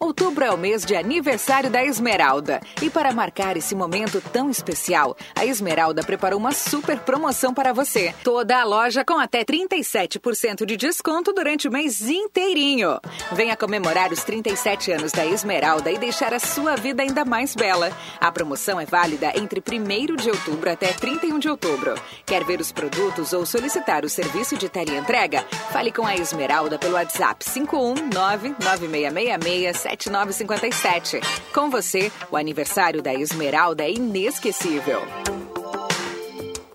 Outubro 0.02 0.44
é 0.44 0.50
o 0.50 0.58
mês 0.58 0.84
de 0.84 0.96
aniversário 0.96 1.70
da 1.70 1.84
Esmeralda. 1.84 2.60
E 2.82 2.90
para 2.90 3.12
marcar 3.12 3.56
esse 3.56 3.72
momento 3.72 4.20
tão 4.32 4.50
especial, 4.50 5.16
a 5.32 5.46
Esmeralda 5.46 6.02
preparou 6.02 6.40
uma 6.40 6.50
super 6.50 6.98
promoção 6.98 7.54
para 7.54 7.72
você. 7.72 8.12
Toda 8.24 8.60
a 8.60 8.64
loja 8.64 9.04
com 9.04 9.16
até 9.16 9.44
37% 9.44 10.66
de 10.66 10.76
desconto 10.76 11.32
durante 11.32 11.68
o 11.68 11.70
mês 11.70 12.10
inteirinho. 12.10 12.98
Venha 13.30 13.56
comemorar 13.56 14.12
os 14.12 14.24
37 14.24 14.90
anos 14.90 15.12
da 15.12 15.24
Esmeralda 15.24 15.88
e 15.88 15.98
deixar 15.98 16.34
a 16.34 16.40
sua 16.40 16.74
vida 16.74 17.04
ainda 17.04 17.24
mais 17.24 17.54
bela. 17.54 17.92
A 18.18 18.32
promoção 18.32 18.80
é 18.80 18.84
válida 18.84 19.32
entre 19.36 19.60
1 19.60 20.16
de 20.16 20.30
outubro 20.30 20.68
até 20.68 20.88
31 20.88 21.38
de 21.38 21.48
outubro. 21.48 21.94
Quer 22.26 22.42
ver 22.42 22.60
os 22.60 22.72
produtos 22.72 23.32
ou 23.32 23.46
solicitar 23.46 24.04
o 24.04 24.08
serviço 24.08 24.56
de 24.56 24.68
teleentrega? 24.68 25.44
Fale 25.70 25.92
com 25.92 26.04
a 26.04 26.16
Esmeralda 26.16 26.76
pelo 26.76 26.94
WhatsApp 26.94 27.44
519 27.44 28.56
9666 28.58 29.91
7957. 29.92 31.20
Com 31.52 31.70
você, 31.70 32.10
o 32.30 32.36
aniversário 32.36 33.02
da 33.02 33.12
Esmeralda 33.12 33.84
é 33.84 33.92
inesquecível. 33.92 35.02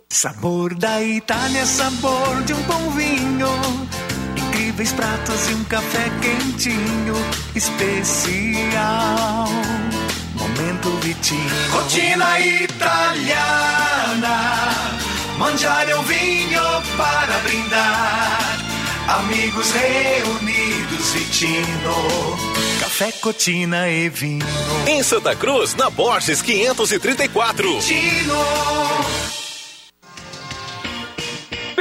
Sabor 0.09 0.73
da 0.75 1.01
Itália, 1.01 1.65
sabor 1.65 2.43
de 2.43 2.53
um 2.53 2.61
bom 2.63 2.89
vinho. 2.91 3.49
Incríveis 4.35 4.91
pratos 4.93 5.49
e 5.49 5.53
um 5.53 5.63
café 5.65 6.09
quentinho, 6.21 7.15
especial. 7.55 9.47
Momento 10.35 10.89
Vitinho. 11.01 11.71
Rotina 11.71 12.39
italiana. 12.39 13.87
Mangiare 15.37 15.93
um 15.93 16.03
vinho 16.03 16.61
para 16.97 17.37
brindar. 17.43 18.57
Amigos 19.07 19.71
reunidos, 19.71 21.11
Vitino. 21.13 22.37
Café, 22.97 23.11
cotina 23.11 23.87
e 23.87 24.09
vinho. 24.09 24.43
Em 24.87 25.03
Santa 25.03 25.35
Cruz, 25.35 25.75
na 25.75 25.87
Borges 25.87 26.41
534. 26.41 27.79
Vitino. 27.79 28.33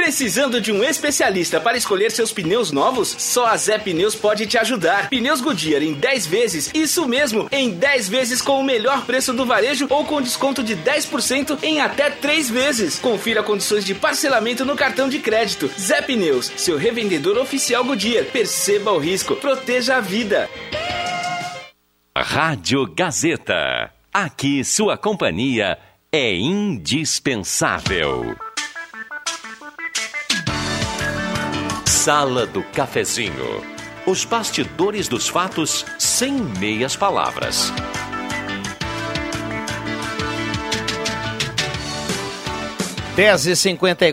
Precisando 0.07 0.61
de 0.61 0.71
um 0.71 0.85
especialista 0.85 1.59
para 1.59 1.75
escolher 1.75 2.11
seus 2.11 2.31
pneus 2.31 2.71
novos? 2.71 3.13
Só 3.19 3.45
a 3.45 3.57
Zé 3.57 3.77
Pneus 3.77 4.15
pode 4.15 4.47
te 4.47 4.57
ajudar. 4.57 5.09
Pneus 5.09 5.41
Goodyear 5.41 5.83
em 5.83 5.93
10 5.93 6.27
vezes, 6.27 6.71
isso 6.73 7.05
mesmo, 7.09 7.49
em 7.51 7.71
10 7.71 8.07
vezes 8.07 8.41
com 8.41 8.57
o 8.57 8.63
melhor 8.63 9.05
preço 9.05 9.33
do 9.33 9.45
varejo 9.45 9.85
ou 9.89 10.05
com 10.05 10.21
desconto 10.21 10.63
de 10.63 10.77
10% 10.77 11.61
em 11.61 11.81
até 11.81 12.09
3 12.09 12.49
vezes. 12.49 12.99
Confira 12.99 13.43
condições 13.43 13.83
de 13.83 13.93
parcelamento 13.93 14.63
no 14.63 14.77
cartão 14.77 15.09
de 15.09 15.19
crédito. 15.19 15.69
Zé 15.77 16.01
Pneus, 16.01 16.53
seu 16.55 16.77
revendedor 16.77 17.37
oficial 17.37 17.83
Goodyear. 17.83 18.23
Perceba 18.27 18.93
o 18.93 18.99
risco, 18.99 19.35
proteja 19.35 19.97
a 19.97 19.99
vida. 19.99 20.49
Rádio 22.15 22.85
Gazeta. 22.95 23.91
Aqui 24.13 24.63
sua 24.63 24.97
companhia 24.97 25.77
é 26.13 26.33
indispensável. 26.33 28.37
Sala 32.07 32.45
do 32.45 32.63
Cafezinho. 32.63 33.61
Os 34.05 34.23
bastidores 34.23 35.09
dos 35.09 35.27
fatos 35.27 35.85
sem 35.99 36.31
meias 36.31 36.95
palavras. 36.95 37.69
Dez 43.13 43.45
e 43.45 43.57
cinquenta 43.57 44.05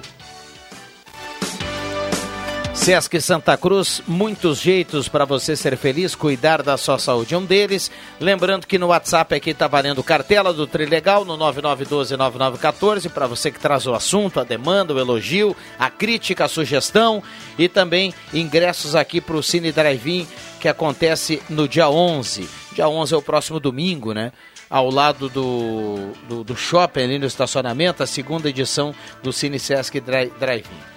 Sesc 2.75 3.19
Santa 3.19 3.57
Cruz, 3.57 4.03
muitos 4.05 4.59
jeitos 4.59 5.07
para 5.07 5.25
você 5.25 5.55
ser 5.55 5.75
feliz, 5.75 6.13
cuidar 6.13 6.61
da 6.61 6.77
sua 6.77 6.99
saúde. 6.99 7.35
Um 7.35 7.43
deles, 7.43 7.89
lembrando 8.19 8.67
que 8.67 8.77
no 8.77 8.87
WhatsApp 8.87 9.33
aqui 9.33 9.51
está 9.51 9.67
valendo 9.67 10.03
cartela 10.03 10.53
do 10.53 10.67
Trilegal 10.67 11.25
no 11.25 11.35
99129914 11.37 13.09
para 13.09 13.25
você 13.25 13.49
que 13.49 13.59
traz 13.59 13.87
o 13.87 13.93
assunto, 13.95 14.39
a 14.39 14.43
demanda, 14.43 14.93
o 14.93 14.99
elogio, 14.99 15.55
a 15.79 15.89
crítica, 15.89 16.45
a 16.45 16.47
sugestão 16.47 17.23
e 17.57 17.67
também 17.67 18.13
ingressos 18.31 18.93
aqui 18.93 19.19
para 19.19 19.37
o 19.37 19.41
Cine 19.41 19.71
Drive-In 19.71 20.27
que 20.59 20.67
acontece 20.67 21.41
no 21.49 21.67
dia 21.67 21.89
11. 21.89 22.47
Dia 22.73 22.87
11 22.87 23.13
é 23.13 23.17
o 23.17 23.21
próximo 23.21 23.59
domingo, 23.59 24.13
né? 24.13 24.31
Ao 24.69 24.91
lado 24.91 25.29
do, 25.29 26.11
do, 26.27 26.43
do 26.43 26.55
shopping 26.55 27.03
ali 27.03 27.19
no 27.19 27.25
estacionamento, 27.25 28.03
a 28.03 28.07
segunda 28.07 28.49
edição 28.49 28.93
do 29.23 29.33
Cine 29.33 29.57
Sesc 29.57 29.99
Drive-In. 29.99 30.94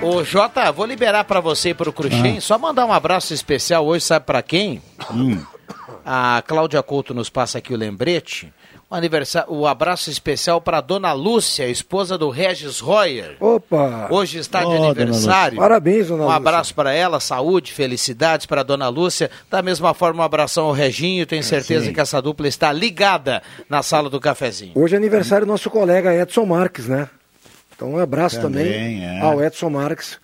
Ô 0.00 0.22
Jota, 0.22 0.70
vou 0.70 0.86
liberar 0.86 1.24
para 1.24 1.40
você 1.40 1.70
e 1.70 1.74
pro 1.74 1.92
Cruxem, 1.92 2.38
ah. 2.38 2.40
só 2.40 2.56
mandar 2.56 2.86
um 2.86 2.92
abraço 2.92 3.34
especial 3.34 3.84
hoje, 3.84 4.04
sabe 4.04 4.24
para 4.24 4.42
quem? 4.42 4.80
Hum. 5.12 5.42
A 6.04 6.42
Cláudia 6.46 6.82
Couto 6.82 7.12
nos 7.12 7.28
passa 7.28 7.58
aqui 7.58 7.74
o 7.74 7.76
lembrete. 7.76 8.52
O, 8.88 8.94
aniversário, 8.94 9.52
o 9.52 9.66
abraço 9.66 10.08
especial 10.08 10.60
para 10.60 10.80
Dona 10.80 11.12
Lúcia, 11.12 11.68
esposa 11.68 12.16
do 12.16 12.30
Regis 12.30 12.80
Royer. 12.80 13.36
Opa! 13.38 14.08
Hoje 14.10 14.38
está 14.38 14.60
de 14.60 14.66
oh, 14.66 14.84
aniversário. 14.84 15.58
Parabéns, 15.58 16.06
Dona 16.08 16.22
Um 16.22 16.26
Lúcia. 16.26 16.36
abraço 16.36 16.74
para 16.74 16.92
ela, 16.94 17.20
saúde, 17.20 17.72
felicidades 17.72 18.46
para 18.46 18.62
Dona 18.62 18.88
Lúcia. 18.88 19.30
Da 19.50 19.60
mesma 19.60 19.92
forma, 19.92 20.22
um 20.22 20.24
abração 20.24 20.66
ao 20.66 20.72
Reginho. 20.72 21.26
Tenho 21.26 21.42
certeza 21.42 21.86
Sim. 21.86 21.92
que 21.92 22.00
essa 22.00 22.22
dupla 22.22 22.48
está 22.48 22.72
ligada 22.72 23.42
na 23.68 23.82
sala 23.82 24.08
do 24.08 24.18
cafezinho. 24.18 24.72
Hoje 24.74 24.94
é 24.94 24.96
aniversário 24.96 25.44
do 25.44 25.50
nosso 25.50 25.68
colega 25.68 26.14
Edson 26.14 26.46
Marques, 26.46 26.88
né? 26.88 27.10
Então, 27.78 27.92
um 27.92 27.98
abraço 28.00 28.40
também, 28.40 28.64
também 28.64 29.04
é. 29.04 29.20
ao 29.20 29.40
Edson 29.40 29.70
Marques, 29.70 30.18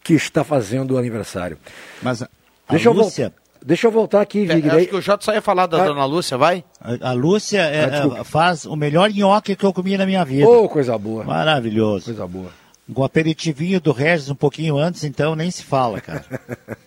que 0.00 0.14
está 0.14 0.44
fazendo 0.44 0.94
o 0.94 0.96
aniversário. 0.96 1.58
Mas 2.00 2.22
a 2.22 2.28
Deixa 2.70 2.88
Lúcia... 2.90 3.24
Eu 3.24 3.48
Deixa 3.60 3.88
eu 3.88 3.90
voltar 3.90 4.20
aqui. 4.20 4.46
É, 4.48 4.54
acho 4.54 4.86
que 4.86 4.94
o 4.94 5.00
Jota 5.00 5.24
só 5.24 5.34
ia 5.34 5.42
falar 5.42 5.66
da 5.66 5.82
a... 5.82 5.86
dona 5.86 6.04
Lúcia, 6.04 6.38
vai? 6.38 6.64
A, 6.80 7.10
a 7.10 7.12
Lúcia 7.12 7.58
é, 7.58 7.86
ah, 7.86 8.22
faz 8.22 8.64
o 8.64 8.76
melhor 8.76 9.10
nhoque 9.10 9.56
que 9.56 9.66
eu 9.66 9.72
comi 9.72 9.98
na 9.98 10.06
minha 10.06 10.24
vida. 10.24 10.48
Oh, 10.48 10.68
coisa 10.68 10.96
boa. 10.96 11.24
Maravilhoso. 11.24 12.04
Coisa 12.04 12.24
boa. 12.24 12.52
Um 12.88 13.02
aperitivinho 13.02 13.80
do 13.80 13.90
Regis 13.90 14.30
um 14.30 14.36
pouquinho 14.36 14.78
antes, 14.78 15.02
então 15.02 15.34
nem 15.34 15.50
se 15.50 15.64
fala, 15.64 16.00
cara. 16.00 16.24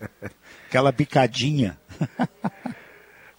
Aquela 0.69 0.93
bicadinha. 0.93 1.77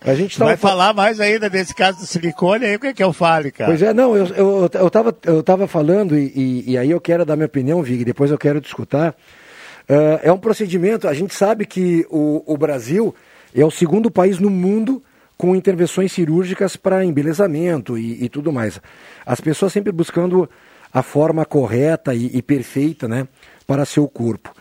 A 0.05 0.15
gente 0.15 0.39
Vai 0.39 0.57
falar 0.57 0.93
mais 0.93 1.21
ainda 1.21 1.49
desse 1.49 1.75
caso 1.75 1.99
do 1.99 2.07
silicone, 2.07 2.65
aí 2.67 2.77
o 2.77 2.81
que, 2.81 2.89
é 2.89 2.93
que 2.93 3.03
eu 3.03 3.13
fale, 3.13 3.53
cara? 3.53 3.71
Pois 3.71 3.83
é, 3.83 3.95
não, 3.95 4.17
eu, 4.17 4.27
eu, 4.27 4.71
eu, 4.73 4.91
tava, 4.91 5.17
eu 5.25 5.43
tava 5.43 5.69
falando, 5.69 6.19
e, 6.19 6.33
e, 6.35 6.73
e 6.73 6.79
aí 6.79 6.91
eu 6.91 7.01
quero 7.01 7.25
dar 7.25 7.37
minha 7.37 7.47
opinião, 7.47 7.83
Vig, 7.83 8.05
depois 8.05 8.31
eu 8.31 8.39
quero 8.39 8.61
discutir. 8.61 8.97
Uh, 8.97 10.19
é 10.23 10.33
um 10.33 10.39
procedimento, 10.39 11.07
a 11.07 11.15
gente 11.15 11.35
sabe 11.35 11.67
que 11.67 12.07
o, 12.11 12.43
o 12.47 12.57
Brasil 12.57 13.15
é 13.55 13.65
o 13.65 13.71
segundo 13.71 14.11
país 14.11 14.39
no 14.39 14.51
mundo 14.51 15.03
com 15.37 15.57
intervenções 15.57 16.13
cirúrgicas 16.13 16.77
para 16.77 17.05
embelezamento 17.05 17.99
e, 17.99 18.25
e, 18.25 18.29
tudo 18.29 18.53
mais. 18.53 18.81
As 19.27 19.41
pessoas 19.41 19.73
sempre 19.73 19.93
buscando 19.93 20.49
a 20.93 21.03
forma 21.03 21.45
correta 21.45 22.15
e, 22.15 22.31
e 22.37 22.43
perfeita 22.43 23.09
né, 23.09 23.27
para 23.67 23.85
seu 23.85 24.07
corpo. 24.09 24.53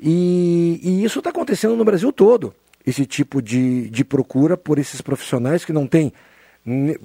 E, 0.00 0.80
e 0.82 1.04
isso 1.04 1.18
está 1.18 1.30
acontecendo 1.30 1.76
no 1.76 1.84
Brasil 1.84 2.12
todo. 2.12 2.54
Esse 2.86 3.06
tipo 3.06 3.40
de, 3.40 3.88
de 3.90 4.04
procura 4.04 4.56
por 4.56 4.78
esses 4.78 5.00
profissionais 5.00 5.64
que 5.64 5.72
não 5.72 5.86
têm 5.86 6.12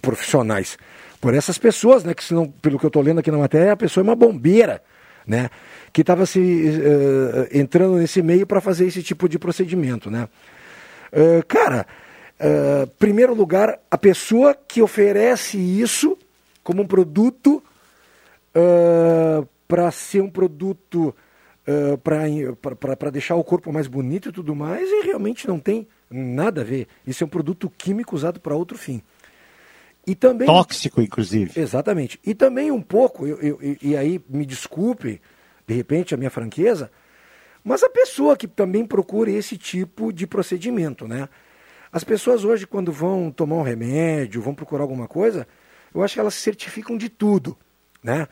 profissionais, 0.01 0.77
por 1.19 1.33
essas 1.33 1.57
pessoas, 1.57 2.03
né, 2.03 2.13
que 2.13 2.23
senão, 2.23 2.47
pelo 2.47 2.79
que 2.79 2.85
eu 2.85 2.89
estou 2.89 3.01
lendo 3.01 3.19
aqui 3.19 3.29
na 3.29 3.37
matéria, 3.37 3.73
a 3.73 3.77
pessoa 3.77 4.01
é 4.01 4.07
uma 4.07 4.15
bombeira, 4.15 4.81
né, 5.27 5.49
que 5.91 6.01
estava 6.01 6.25
se 6.25 6.39
uh, 6.39 7.47
entrando 7.51 7.97
nesse 7.97 8.21
meio 8.21 8.47
para 8.47 8.61
fazer 8.61 8.87
esse 8.87 9.03
tipo 9.03 9.27
de 9.27 9.37
procedimento, 9.37 10.09
né. 10.09 10.29
Uh, 11.11 11.45
cara, 11.45 11.85
uh, 12.39 12.87
primeiro 12.97 13.33
lugar, 13.33 13.79
a 13.91 13.97
pessoa 13.97 14.55
que 14.55 14.81
oferece 14.81 15.57
isso 15.57 16.17
como 16.63 16.83
um 16.83 16.87
produto 16.87 17.61
uh, 18.55 19.47
para 19.67 19.91
ser 19.91 20.21
um 20.21 20.29
produto 20.29 21.13
uh, 21.69 21.97
para 21.97 23.11
deixar 23.11 23.35
o 23.35 23.43
corpo 23.43 23.71
mais 23.71 23.87
bonito 23.87 24.29
e 24.29 24.31
tudo 24.31 24.55
mais, 24.55 24.89
e 24.89 25.05
realmente 25.05 25.47
não 25.47 25.59
tem 25.59 25.87
nada 26.09 26.61
a 26.61 26.63
ver. 26.63 26.87
Isso 27.05 27.23
é 27.23 27.27
um 27.27 27.29
produto 27.29 27.69
químico 27.69 28.15
usado 28.15 28.39
para 28.39 28.55
outro 28.55 28.77
fim. 28.77 29.01
E 30.07 30.15
também, 30.15 30.47
Tóxico, 30.47 31.01
inclusive. 31.01 31.59
Exatamente. 31.59 32.19
E 32.25 32.33
também 32.33 32.71
um 32.71 32.81
pouco, 32.81 33.27
eu, 33.27 33.37
eu, 33.41 33.77
e 33.81 33.95
aí 33.95 34.19
me 34.27 34.45
desculpe, 34.45 35.21
de 35.67 35.73
repente, 35.73 36.15
a 36.15 36.17
minha 36.17 36.31
franqueza, 36.31 36.89
mas 37.63 37.83
a 37.83 37.89
pessoa 37.89 38.35
que 38.35 38.47
também 38.47 38.85
procura 38.85 39.29
esse 39.29 39.57
tipo 39.57 40.11
de 40.11 40.25
procedimento, 40.25 41.07
né? 41.07 41.29
As 41.91 42.03
pessoas 42.03 42.43
hoje, 42.43 42.65
quando 42.65 42.91
vão 42.91 43.31
tomar 43.31 43.57
um 43.57 43.61
remédio, 43.61 44.41
vão 44.41 44.55
procurar 44.55 44.83
alguma 44.83 45.07
coisa, 45.07 45.47
eu 45.93 46.01
acho 46.01 46.13
que 46.13 46.19
elas 46.19 46.35
certificam 46.35 46.97
de 46.97 47.09
tudo, 47.09 47.57
né? 48.01 48.27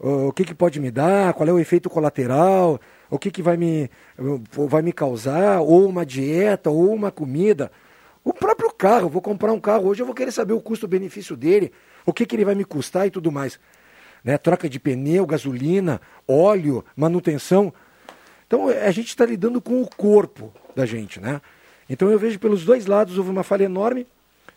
O 0.00 0.32
que, 0.32 0.44
que 0.44 0.54
pode 0.54 0.78
me 0.78 0.90
dar, 0.90 1.34
qual 1.34 1.48
é 1.48 1.52
o 1.52 1.58
efeito 1.58 1.90
colateral, 1.90 2.80
o 3.10 3.18
que, 3.18 3.30
que 3.30 3.42
vai, 3.42 3.56
me, 3.56 3.90
vai 4.16 4.80
me 4.80 4.92
causar, 4.92 5.60
ou 5.60 5.88
uma 5.88 6.06
dieta, 6.06 6.70
ou 6.70 6.94
uma 6.94 7.10
comida. 7.10 7.70
O 8.22 8.32
próprio 8.32 8.70
carro, 8.72 9.08
vou 9.08 9.22
comprar 9.22 9.52
um 9.52 9.60
carro 9.60 9.88
hoje, 9.88 10.02
eu 10.02 10.06
vou 10.06 10.14
querer 10.14 10.30
saber 10.30 10.52
o 10.52 10.60
custo-benefício 10.60 11.36
dele, 11.36 11.72
o 12.06 12.12
que, 12.12 12.26
que 12.26 12.36
ele 12.36 12.44
vai 12.44 12.54
me 12.54 12.64
custar 12.64 13.06
e 13.06 13.10
tudo 13.10 13.32
mais. 13.32 13.58
Né? 14.22 14.38
Troca 14.38 14.68
de 14.68 14.78
pneu, 14.78 15.26
gasolina, 15.26 16.00
óleo, 16.28 16.84
manutenção. 16.94 17.72
Então 18.46 18.68
a 18.68 18.90
gente 18.90 19.08
está 19.08 19.24
lidando 19.26 19.60
com 19.60 19.82
o 19.82 19.88
corpo 19.88 20.52
da 20.76 20.86
gente, 20.86 21.20
né? 21.20 21.40
Então 21.88 22.10
eu 22.10 22.18
vejo 22.18 22.38
pelos 22.38 22.64
dois 22.64 22.86
lados 22.86 23.18
houve 23.18 23.30
uma 23.30 23.42
falha 23.42 23.64
enorme. 23.64 24.06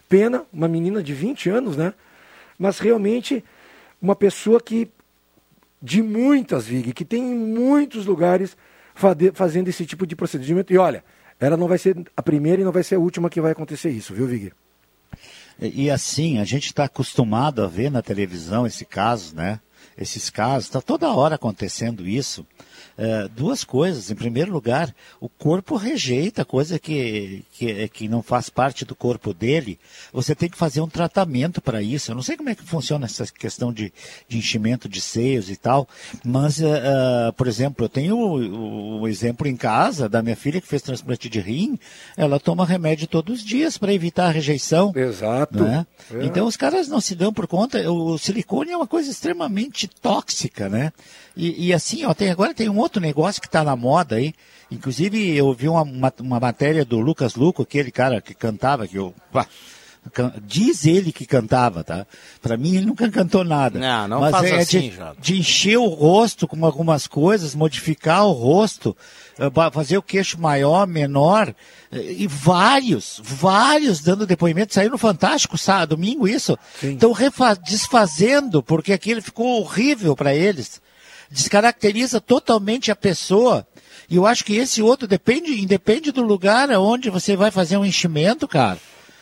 Pena, 0.07 0.45
uma 0.51 0.67
menina 0.67 1.01
de 1.01 1.13
20 1.13 1.49
anos, 1.49 1.77
né? 1.77 1.93
Mas 2.59 2.79
realmente 2.79 3.43
uma 4.01 4.15
pessoa 4.15 4.59
que 4.59 4.89
de 5.81 6.01
muitas 6.01 6.65
VIG, 6.65 6.93
que 6.93 7.05
tem 7.05 7.31
em 7.31 7.35
muitos 7.35 8.05
lugares 8.05 8.55
fazendo 9.33 9.67
esse 9.67 9.85
tipo 9.85 10.05
de 10.05 10.15
procedimento. 10.15 10.71
E 10.71 10.77
olha, 10.77 11.03
ela 11.39 11.57
não 11.57 11.67
vai 11.67 11.77
ser 11.77 11.97
a 12.15 12.21
primeira 12.21 12.61
e 12.61 12.65
não 12.65 12.71
vai 12.71 12.83
ser 12.83 12.95
a 12.95 12.99
última 12.99 13.29
que 13.29 13.41
vai 13.41 13.51
acontecer 13.51 13.89
isso, 13.89 14.13
viu, 14.13 14.27
Vig? 14.27 14.51
E, 15.59 15.85
e 15.85 15.91
assim, 15.91 16.37
a 16.37 16.43
gente 16.43 16.67
está 16.67 16.83
acostumado 16.83 17.63
a 17.63 17.67
ver 17.67 17.89
na 17.89 18.01
televisão 18.01 18.67
esse 18.67 18.85
caso, 18.85 19.35
né? 19.35 19.59
Esses 19.97 20.29
casos, 20.29 20.65
está 20.65 20.81
toda 20.81 21.11
hora 21.11 21.35
acontecendo 21.35 22.07
isso. 22.07 22.45
É, 22.97 23.27
duas 23.29 23.63
coisas. 23.63 24.11
Em 24.11 24.15
primeiro 24.15 24.51
lugar, 24.51 24.93
o 25.19 25.29
corpo 25.29 25.75
rejeita 25.75 26.45
coisa 26.45 26.77
que, 26.77 27.43
que, 27.53 27.87
que 27.89 28.07
não 28.07 28.21
faz 28.21 28.49
parte 28.49 28.85
do 28.85 28.95
corpo 28.95 29.33
dele. 29.33 29.79
Você 30.13 30.35
tem 30.35 30.49
que 30.49 30.57
fazer 30.57 30.81
um 30.81 30.87
tratamento 30.87 31.61
para 31.61 31.81
isso. 31.81 32.11
Eu 32.11 32.15
não 32.15 32.21
sei 32.21 32.37
como 32.37 32.49
é 32.49 32.55
que 32.55 32.63
funciona 32.63 33.05
essa 33.05 33.25
questão 33.25 33.71
de, 33.73 33.91
de 34.27 34.37
enchimento 34.37 34.87
de 34.87 35.01
seios 35.01 35.49
e 35.49 35.55
tal, 35.55 35.87
mas, 36.23 36.59
uh, 36.59 37.33
por 37.35 37.47
exemplo, 37.47 37.85
eu 37.85 37.89
tenho 37.89 38.17
o, 38.17 39.01
o, 39.01 39.07
exemplo 39.07 39.47
em 39.47 39.55
casa 39.55 40.07
da 40.07 40.21
minha 40.21 40.35
filha 40.35 40.61
que 40.61 40.67
fez 40.67 40.81
transplante 40.81 41.29
de 41.29 41.39
rim. 41.39 41.79
Ela 42.15 42.39
toma 42.39 42.65
remédio 42.65 43.07
todos 43.07 43.39
os 43.39 43.45
dias 43.45 43.77
para 43.77 43.93
evitar 43.93 44.27
a 44.27 44.31
rejeição. 44.31 44.91
Exato. 44.95 45.63
Né? 45.63 45.85
É. 46.13 46.25
Então 46.25 46.45
os 46.45 46.57
caras 46.57 46.87
não 46.87 47.01
se 47.01 47.15
dão 47.15 47.33
por 47.33 47.47
conta. 47.47 47.89
O 47.91 48.17
silicone 48.17 48.71
é 48.71 48.77
uma 48.77 48.87
coisa 48.87 49.09
extremamente 49.09 49.87
tóxica, 49.87 50.69
né? 50.69 50.91
E, 51.35 51.67
e 51.67 51.73
assim, 51.73 52.03
ó, 52.05 52.13
tem, 52.13 52.29
agora 52.29 52.53
tem 52.53 52.69
um 52.69 52.80
outro 52.81 53.01
negócio 53.01 53.41
que 53.41 53.47
está 53.47 53.63
na 53.63 53.75
moda 53.75 54.15
aí. 54.15 54.33
Inclusive, 54.69 55.35
eu 55.35 55.53
vi 55.53 55.67
uma, 55.67 55.83
uma, 55.83 56.13
uma, 56.19 56.39
matéria 56.39 56.85
do 56.85 56.99
Lucas 56.99 57.35
Luco, 57.35 57.61
aquele 57.61 57.91
cara 57.91 58.21
que 58.21 58.33
cantava, 58.33 58.87
que 58.87 58.97
eu. 58.97 59.13
Pá, 59.31 59.47
diz 60.43 60.85
ele 60.85 61.11
que 61.11 61.25
cantava, 61.25 61.83
tá? 61.83 62.07
Para 62.41 62.57
mim 62.57 62.75
ele 62.75 62.85
nunca 62.85 63.09
cantou 63.09 63.43
nada. 63.43 63.79
Não, 63.79 64.07
não 64.07 64.21
Mas 64.21 64.31
faz 64.31 64.45
é 64.45 64.57
assim, 64.57 64.89
de, 64.89 64.97
de, 65.19 65.39
encher 65.39 65.77
o 65.77 65.87
rosto 65.87 66.47
com 66.47 66.65
algumas 66.65 67.05
coisas, 67.05 67.53
modificar 67.53 68.25
o 68.25 68.31
rosto, 68.31 68.97
eh, 69.37 69.51
fazer 69.71 69.97
o 69.97 70.01
queixo 70.01 70.39
maior, 70.39 70.87
menor, 70.87 71.53
eh, 71.91 72.15
e 72.17 72.27
vários, 72.27 73.21
vários 73.23 74.01
dando 74.01 74.25
depoimento. 74.25 74.73
Saiu 74.73 74.89
no 74.89 74.97
Fantástico 74.97 75.57
sábado, 75.57 75.95
domingo 75.95 76.27
isso. 76.27 76.57
Estão 76.81 77.13
desfazendo, 77.63 78.63
porque 78.63 78.93
aquilo 78.93 79.21
ficou 79.21 79.61
horrível 79.61 80.15
para 80.15 80.33
eles 80.33 80.81
descaracteriza 81.31 82.19
totalmente 82.19 82.91
a 82.91 82.95
pessoa. 82.95 83.65
E 84.09 84.17
eu 84.17 84.25
acho 84.25 84.43
que 84.43 84.55
esse 84.55 84.81
outro 84.81 85.07
depende, 85.07 85.61
independe 85.61 86.11
do 86.11 86.21
lugar 86.21 86.69
onde 86.71 87.09
você 87.09 87.35
vai 87.35 87.49
fazer 87.49 87.77
um 87.77 87.85
enchimento, 87.85 88.47
cara. 88.47 88.77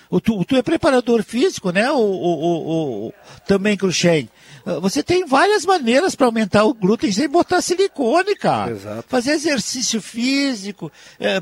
O 0.09 0.19
tu, 0.19 0.43
tu 0.43 0.55
é 0.55 0.63
preparador 0.63 1.21
físico, 1.21 1.71
né? 1.71 1.91
O, 1.91 1.97
o, 1.97 1.99
o, 1.99 3.07
o 3.07 3.13
também, 3.45 3.77
Cruxem. 3.77 4.27
Ah, 4.65 4.79
você 4.79 5.03
tem 5.03 5.25
várias 5.25 5.65
maneiras 5.65 6.15
para 6.15 6.25
aumentar 6.25 6.63
o 6.63 6.73
glúten 6.73 7.11
sem 7.11 7.29
botar 7.29 7.61
silicone, 7.61 8.35
cara. 8.35 8.71
Exato. 8.71 9.05
Fazer 9.07 9.33
exercício 9.33 10.01
físico, 10.01 10.91
é, 11.19 11.37
é, 11.37 11.39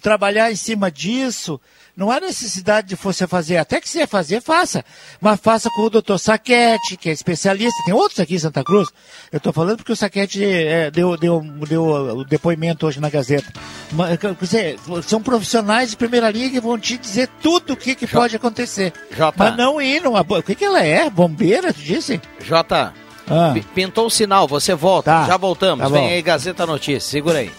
trabalhar 0.00 0.52
em 0.52 0.56
cima 0.56 0.88
disso. 0.88 1.60
Não 1.96 2.10
há 2.10 2.20
necessidade 2.20 2.88
de 2.88 2.94
você 2.94 3.26
fazer, 3.26 3.56
até 3.56 3.80
que 3.80 3.88
você 3.88 4.06
fazer, 4.06 4.42
faça. 4.42 4.84
Mas 5.18 5.40
faça 5.40 5.70
com 5.70 5.80
o 5.80 5.88
doutor 5.88 6.18
Saquete, 6.18 6.94
que 6.94 7.08
é 7.08 7.12
especialista. 7.12 7.82
Tem 7.86 7.94
outros 7.94 8.20
aqui 8.20 8.34
em 8.34 8.38
Santa 8.38 8.62
Cruz. 8.62 8.90
Eu 9.32 9.38
estou 9.38 9.50
falando 9.50 9.78
porque 9.78 9.92
o 9.92 9.96
Saquete 9.96 10.44
é, 10.44 10.90
deu, 10.90 11.16
deu, 11.16 11.40
deu 11.66 11.84
o 11.84 12.24
depoimento 12.24 12.86
hoje 12.86 13.00
na 13.00 13.08
Gazeta. 13.08 13.50
Mas, 13.92 14.18
dizer, 14.38 14.78
são 15.06 15.22
profissionais 15.22 15.88
de 15.88 15.96
primeira 15.96 16.30
linha 16.30 16.50
que 16.50 16.60
vão 16.60 16.78
te 16.78 16.98
dizer 16.98 17.30
tudo 17.40 17.72
o 17.72 17.76
que, 17.76 17.94
que 17.94 18.06
pode 18.06 18.36
acontecer. 18.36 18.92
Jota. 19.10 19.44
Mas 19.44 19.56
não 19.56 19.80
ir 19.80 20.02
numa... 20.02 20.20
O 20.20 20.42
que, 20.42 20.54
que 20.54 20.66
ela 20.66 20.82
é? 20.82 21.08
Bombeira, 21.08 21.72
tu 21.72 21.80
disse? 21.80 22.20
Jota, 22.44 22.92
ah. 23.26 23.54
pintou 23.74 24.06
o 24.06 24.10
sinal, 24.10 24.46
você 24.46 24.74
volta. 24.74 25.12
Tá. 25.12 25.26
Já 25.26 25.36
voltamos. 25.38 25.82
Tá 25.82 25.88
Vem 25.88 26.10
aí 26.10 26.20
Gazeta 26.20 26.66
Notícias, 26.66 27.04
segura 27.04 27.38
aí. 27.38 27.50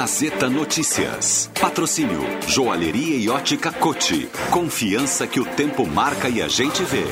Gazeta 0.00 0.48
Notícias. 0.48 1.50
Patrocínio 1.60 2.20
Joalheria 2.46 3.16
e 3.16 3.28
Ótica 3.28 3.72
Cote. 3.72 4.28
Confiança 4.48 5.26
que 5.26 5.40
o 5.40 5.44
tempo 5.44 5.84
marca 5.84 6.28
e 6.28 6.40
a 6.40 6.46
gente 6.46 6.84
vê. 6.84 7.02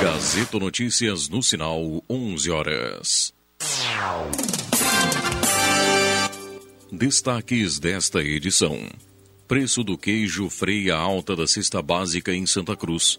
Gazeta 0.00 0.60
Notícias 0.60 1.28
no 1.28 1.42
sinal 1.42 2.04
11 2.08 2.50
horas. 2.52 3.34
Destaques 6.92 7.80
desta 7.80 8.22
edição. 8.22 8.78
Preço 9.48 9.82
do 9.82 9.98
queijo 9.98 10.48
freia 10.48 10.94
alta 10.94 11.34
da 11.34 11.48
cesta 11.48 11.82
básica 11.82 12.32
em 12.32 12.46
Santa 12.46 12.76
Cruz. 12.76 13.18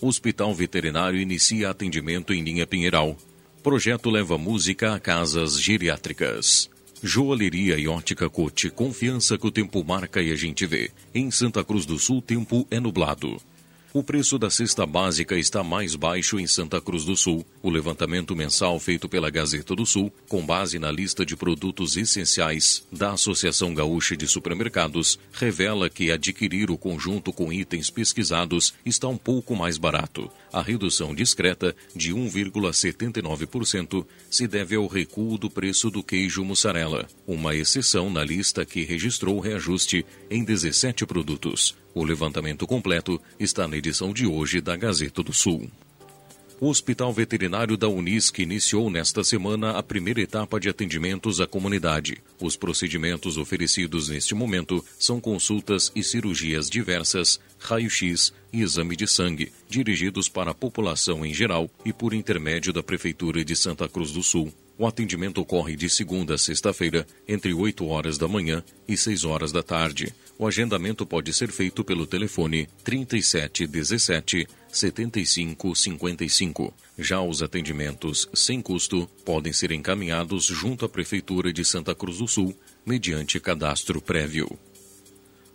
Hospital 0.00 0.52
Veterinário 0.52 1.20
inicia 1.20 1.70
atendimento 1.70 2.34
em 2.34 2.42
linha 2.42 2.66
Pinheiral. 2.66 3.16
Projeto 3.62 4.10
leva 4.10 4.36
música 4.36 4.92
a 4.92 4.98
casas 4.98 5.56
geriátricas. 5.56 6.73
Joalheria 7.06 7.76
e 7.76 7.86
ótica 7.86 8.30
Cote, 8.30 8.70
confiança 8.70 9.36
que 9.36 9.46
o 9.46 9.50
tempo 9.50 9.84
marca 9.84 10.22
e 10.22 10.32
a 10.32 10.34
gente 10.34 10.64
vê. 10.64 10.90
Em 11.14 11.30
Santa 11.30 11.62
Cruz 11.62 11.84
do 11.84 11.98
Sul, 11.98 12.22
tempo 12.22 12.66
é 12.70 12.80
nublado. 12.80 13.38
O 13.96 14.02
preço 14.02 14.36
da 14.40 14.50
cesta 14.50 14.84
básica 14.84 15.38
está 15.38 15.62
mais 15.62 15.94
baixo 15.94 16.36
em 16.40 16.48
Santa 16.48 16.80
Cruz 16.80 17.04
do 17.04 17.16
Sul. 17.16 17.46
O 17.62 17.70
levantamento 17.70 18.34
mensal 18.34 18.80
feito 18.80 19.08
pela 19.08 19.30
Gazeta 19.30 19.72
do 19.72 19.86
Sul, 19.86 20.12
com 20.28 20.44
base 20.44 20.80
na 20.80 20.90
lista 20.90 21.24
de 21.24 21.36
produtos 21.36 21.96
essenciais 21.96 22.84
da 22.90 23.12
Associação 23.12 23.72
Gaúcha 23.72 24.16
de 24.16 24.26
Supermercados, 24.26 25.16
revela 25.32 25.88
que 25.88 26.10
adquirir 26.10 26.72
o 26.72 26.76
conjunto 26.76 27.32
com 27.32 27.52
itens 27.52 27.88
pesquisados 27.88 28.74
está 28.84 29.06
um 29.06 29.16
pouco 29.16 29.54
mais 29.54 29.78
barato. 29.78 30.28
A 30.52 30.60
redução 30.60 31.14
discreta 31.14 31.72
de 31.94 32.12
1,79% 32.12 34.04
se 34.28 34.48
deve 34.48 34.74
ao 34.74 34.88
recuo 34.88 35.38
do 35.38 35.48
preço 35.48 35.88
do 35.88 36.02
queijo 36.02 36.44
mussarela, 36.44 37.06
uma 37.24 37.54
exceção 37.54 38.10
na 38.10 38.24
lista 38.24 38.66
que 38.66 38.82
registrou 38.82 39.38
reajuste 39.38 40.04
em 40.28 40.42
17 40.42 41.06
produtos. 41.06 41.76
O 41.94 42.02
levantamento 42.02 42.66
completo 42.66 43.20
está 43.38 43.68
na 43.68 43.76
edição 43.76 44.12
de 44.12 44.26
hoje 44.26 44.60
da 44.60 44.74
Gazeta 44.74 45.22
do 45.22 45.32
Sul. 45.32 45.70
O 46.60 46.68
Hospital 46.68 47.12
Veterinário 47.12 47.76
da 47.76 47.88
Unisc 47.88 48.38
iniciou 48.38 48.90
nesta 48.90 49.22
semana 49.22 49.72
a 49.72 49.82
primeira 49.82 50.20
etapa 50.20 50.58
de 50.58 50.68
atendimentos 50.68 51.40
à 51.40 51.46
comunidade. 51.46 52.18
Os 52.40 52.56
procedimentos 52.56 53.36
oferecidos 53.36 54.08
neste 54.08 54.34
momento 54.34 54.84
são 54.98 55.20
consultas 55.20 55.92
e 55.94 56.02
cirurgias 56.02 56.68
diversas, 56.68 57.38
raio-x 57.58 58.32
e 58.52 58.62
exame 58.62 58.96
de 58.96 59.06
sangue, 59.06 59.52
dirigidos 59.68 60.28
para 60.28 60.50
a 60.50 60.54
população 60.54 61.24
em 61.24 61.32
geral 61.32 61.70
e 61.84 61.92
por 61.92 62.12
intermédio 62.12 62.72
da 62.72 62.82
Prefeitura 62.82 63.44
de 63.44 63.54
Santa 63.54 63.88
Cruz 63.88 64.10
do 64.10 64.22
Sul. 64.22 64.52
O 64.76 64.86
atendimento 64.86 65.40
ocorre 65.40 65.76
de 65.76 65.88
segunda 65.88 66.34
a 66.34 66.38
sexta-feira, 66.38 67.06
entre 67.28 67.54
8 67.54 67.86
horas 67.86 68.18
da 68.18 68.26
manhã 68.26 68.62
e 68.88 68.96
6 68.96 69.24
horas 69.24 69.52
da 69.52 69.62
tarde. 69.62 70.12
O 70.36 70.46
agendamento 70.46 71.06
pode 71.06 71.32
ser 71.32 71.52
feito 71.52 71.84
pelo 71.84 72.06
telefone 72.06 72.68
3717 72.82 74.48
7555. 74.68 76.74
Já 76.98 77.20
os 77.20 77.42
atendimentos 77.42 78.28
sem 78.34 78.60
custo 78.60 79.08
podem 79.24 79.52
ser 79.52 79.70
encaminhados 79.70 80.46
junto 80.46 80.84
à 80.84 80.88
Prefeitura 80.88 81.52
de 81.52 81.64
Santa 81.64 81.94
Cruz 81.94 82.18
do 82.18 82.26
Sul, 82.26 82.52
mediante 82.84 83.38
cadastro 83.38 84.02
prévio. 84.02 84.58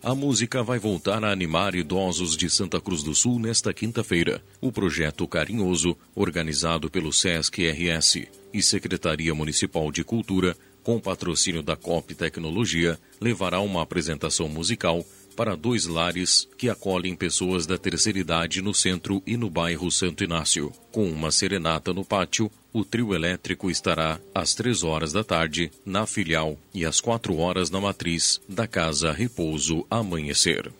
A 0.02 0.14
música 0.14 0.62
vai 0.62 0.78
voltar 0.78 1.22
a 1.22 1.30
animar 1.30 1.74
idosos 1.74 2.34
de 2.34 2.48
Santa 2.48 2.80
Cruz 2.80 3.02
do 3.02 3.14
Sul 3.14 3.38
nesta 3.38 3.74
quinta-feira. 3.74 4.42
O 4.58 4.72
projeto 4.72 5.28
Carinhoso, 5.28 5.94
organizado 6.14 6.88
pelo 6.88 7.12
SESC 7.12 7.70
RS 7.70 8.26
e 8.52 8.62
Secretaria 8.62 9.34
Municipal 9.34 9.92
de 9.92 10.02
Cultura, 10.02 10.56
com 10.82 11.00
patrocínio 11.00 11.62
da 11.62 11.76
COP 11.76 12.14
Tecnologia, 12.14 12.98
levará 13.20 13.60
uma 13.60 13.82
apresentação 13.82 14.48
musical 14.48 15.04
para 15.36 15.56
dois 15.56 15.86
lares 15.86 16.46
que 16.58 16.68
acolhem 16.68 17.14
pessoas 17.14 17.66
da 17.66 17.78
terceira 17.78 18.18
idade 18.18 18.60
no 18.60 18.74
centro 18.74 19.22
e 19.26 19.36
no 19.36 19.48
bairro 19.48 19.90
Santo 19.90 20.22
Inácio. 20.22 20.72
Com 20.92 21.08
uma 21.10 21.30
serenata 21.30 21.94
no 21.94 22.04
pátio, 22.04 22.50
o 22.72 22.84
trio 22.84 23.14
elétrico 23.14 23.70
estará 23.70 24.20
às 24.34 24.54
três 24.54 24.82
horas 24.82 25.12
da 25.12 25.24
tarde 25.24 25.70
na 25.84 26.06
filial 26.06 26.58
e 26.74 26.84
às 26.84 27.00
quatro 27.00 27.36
horas 27.38 27.70
na 27.70 27.80
matriz 27.80 28.40
da 28.48 28.66
Casa 28.66 29.12
Repouso 29.12 29.86
Amanhecer. 29.90 30.70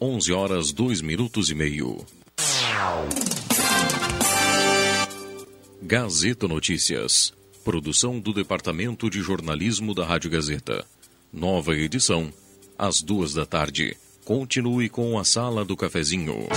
11 0.00 0.32
horas 0.32 0.72
2 0.72 1.00
minutos 1.00 1.50
e 1.50 1.54
meio. 1.54 2.04
Gazeta 5.82 6.46
Notícias. 6.46 7.37
Produção 7.68 8.18
do 8.18 8.32
Departamento 8.32 9.10
de 9.10 9.20
Jornalismo 9.20 9.94
da 9.94 10.02
Rádio 10.02 10.30
Gazeta. 10.30 10.86
Nova 11.30 11.76
edição, 11.76 12.32
às 12.78 13.02
duas 13.02 13.34
da 13.34 13.44
tarde. 13.44 13.94
Continue 14.24 14.88
com 14.88 15.18
a 15.18 15.22
Sala 15.22 15.66
do 15.66 15.76
Cafezinho. 15.76 16.48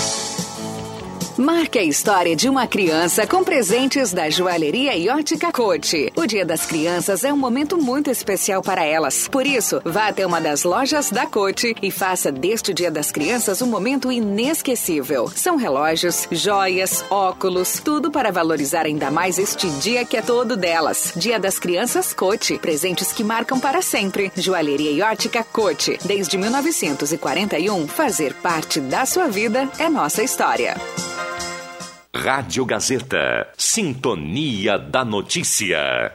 Marque 1.37 1.79
a 1.79 1.83
história 1.83 2.35
de 2.35 2.49
uma 2.49 2.67
criança 2.67 3.25
com 3.25 3.43
presentes 3.43 4.11
da 4.11 4.29
joalheria 4.29 4.95
e 4.97 5.07
ótica 5.09 5.51
Cote. 5.51 6.11
O 6.15 6.25
Dia 6.25 6.45
das 6.45 6.65
Crianças 6.65 7.23
é 7.23 7.31
um 7.31 7.37
momento 7.37 7.77
muito 7.77 8.09
especial 8.09 8.61
para 8.61 8.83
elas. 8.83 9.29
Por 9.29 9.45
isso, 9.47 9.81
vá 9.85 10.07
até 10.09 10.25
uma 10.25 10.41
das 10.41 10.63
lojas 10.63 11.09
da 11.09 11.25
Cote 11.25 11.73
e 11.81 11.89
faça 11.89 12.31
deste 12.31 12.73
Dia 12.73 12.91
das 12.91 13.11
Crianças 13.11 13.61
um 13.61 13.67
momento 13.67 14.11
inesquecível. 14.11 15.31
São 15.33 15.55
relógios, 15.55 16.27
joias, 16.31 17.03
óculos, 17.09 17.79
tudo 17.83 18.11
para 18.11 18.31
valorizar 18.31 18.85
ainda 18.85 19.09
mais 19.09 19.39
este 19.39 19.69
dia 19.69 20.03
que 20.03 20.17
é 20.17 20.21
todo 20.21 20.57
delas. 20.57 21.13
Dia 21.15 21.39
das 21.39 21.57
Crianças 21.57 22.13
Cote. 22.13 22.57
Presentes 22.57 23.13
que 23.13 23.23
marcam 23.23 23.59
para 23.59 23.81
sempre. 23.81 24.31
Joalheria 24.35 24.91
e 24.91 25.01
ótica 25.01 25.45
Cote. 25.45 25.97
Desde 26.03 26.37
1941, 26.37 27.87
fazer 27.87 28.33
parte 28.33 28.81
da 28.81 29.05
sua 29.05 29.27
vida 29.27 29.69
é 29.79 29.87
nossa 29.87 30.21
história. 30.21 30.75
Rádio 32.13 32.65
Gazeta. 32.65 33.47
Sintonia 33.57 34.77
da 34.77 35.03
Notícia. 35.03 36.11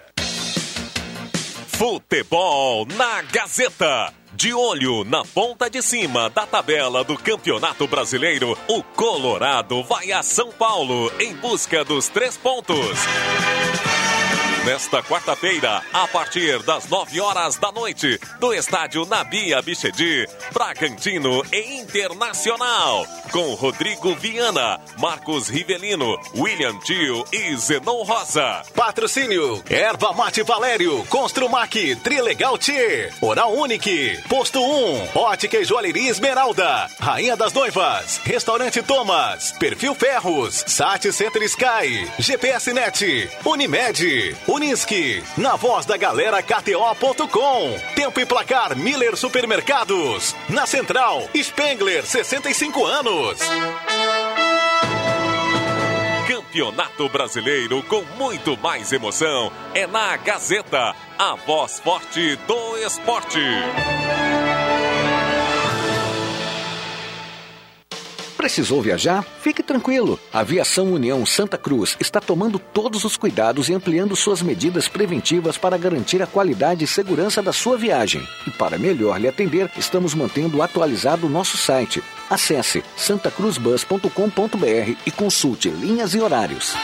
Futebol 1.66 2.86
na 2.96 3.22
Gazeta. 3.22 4.12
De 4.32 4.52
olho 4.52 5.02
na 5.04 5.24
ponta 5.24 5.68
de 5.70 5.80
cima 5.80 6.28
da 6.28 6.46
tabela 6.46 7.02
do 7.02 7.16
Campeonato 7.16 7.86
Brasileiro, 7.88 8.56
o 8.68 8.82
Colorado 8.82 9.82
vai 9.82 10.12
a 10.12 10.22
São 10.22 10.52
Paulo 10.52 11.10
em 11.18 11.34
busca 11.34 11.84
dos 11.84 12.08
três 12.08 12.36
pontos. 12.36 12.98
Nesta 14.66 15.00
quarta-feira, 15.00 15.80
a 15.92 16.08
partir 16.08 16.60
das 16.64 16.88
9 16.88 17.20
horas 17.20 17.54
da 17.54 17.70
noite, 17.70 18.18
do 18.40 18.52
estádio 18.52 19.06
Nabia 19.06 19.62
Bichedi, 19.62 20.26
Bragantino 20.52 21.40
e 21.52 21.76
Internacional, 21.78 23.06
com 23.30 23.54
Rodrigo 23.54 24.12
Viana, 24.16 24.80
Marcos 24.98 25.48
Rivelino, 25.48 26.18
William 26.34 26.76
Tio 26.80 27.24
e 27.32 27.56
Zenon 27.56 28.02
Rosa. 28.02 28.64
Patrocínio: 28.74 29.62
Erva 29.70 30.12
Mate 30.12 30.42
Valério, 30.42 31.04
Construmac, 31.06 31.94
Trilegal 32.02 32.58
T, 32.58 33.12
Oral 33.20 33.52
Unique, 33.52 34.20
Posto 34.28 34.60
1, 34.60 35.10
Ótica 35.14 35.58
e 35.58 35.64
Joalheria 35.64 36.10
Esmeralda, 36.10 36.90
Rainha 36.98 37.36
das 37.36 37.52
Noivas, 37.52 38.20
Restaurante 38.24 38.82
Thomas, 38.82 39.52
Perfil 39.52 39.94
Ferros, 39.94 40.64
Sat 40.66 41.12
Center 41.12 41.42
Sky, 41.44 42.10
GPS 42.18 42.72
Net, 42.72 43.30
Unimed, 43.44 44.36
Unisque, 44.56 45.22
na 45.36 45.54
voz 45.54 45.84
da 45.84 45.98
galera 45.98 46.42
KTO.com. 46.42 47.78
Tempo 47.94 48.18
e 48.18 48.24
placar 48.24 48.74
Miller 48.74 49.14
Supermercados. 49.14 50.34
Na 50.48 50.64
Central, 50.64 51.28
Spengler, 51.34 52.06
65 52.06 52.86
anos. 52.86 53.38
Campeonato 56.26 57.06
Brasileiro 57.10 57.82
com 57.82 58.02
muito 58.16 58.56
mais 58.56 58.90
emoção 58.92 59.52
é 59.74 59.86
na 59.86 60.16
Gazeta, 60.16 60.94
a 61.18 61.34
voz 61.34 61.78
forte 61.80 62.36
do 62.46 62.78
esporte. 62.78 63.42
Precisou 68.36 68.82
viajar? 68.82 69.24
Fique 69.40 69.62
tranquilo. 69.62 70.20
A 70.32 70.40
Aviação 70.40 70.92
União 70.92 71.24
Santa 71.24 71.56
Cruz 71.56 71.96
está 71.98 72.20
tomando 72.20 72.58
todos 72.58 73.04
os 73.04 73.16
cuidados 73.16 73.68
e 73.68 73.74
ampliando 73.74 74.14
suas 74.14 74.42
medidas 74.42 74.88
preventivas 74.88 75.56
para 75.56 75.78
garantir 75.78 76.22
a 76.22 76.26
qualidade 76.26 76.84
e 76.84 76.86
segurança 76.86 77.42
da 77.42 77.52
sua 77.52 77.78
viagem. 77.78 78.26
E 78.46 78.50
para 78.50 78.78
melhor 78.78 79.18
lhe 79.18 79.28
atender, 79.28 79.70
estamos 79.76 80.14
mantendo 80.14 80.62
atualizado 80.62 81.26
o 81.26 81.30
nosso 81.30 81.56
site. 81.56 82.02
Acesse 82.28 82.84
santacruzbus.com.br 82.96 84.96
e 85.06 85.10
consulte 85.10 85.70
linhas 85.70 86.14
e 86.14 86.20
horários. 86.20 86.74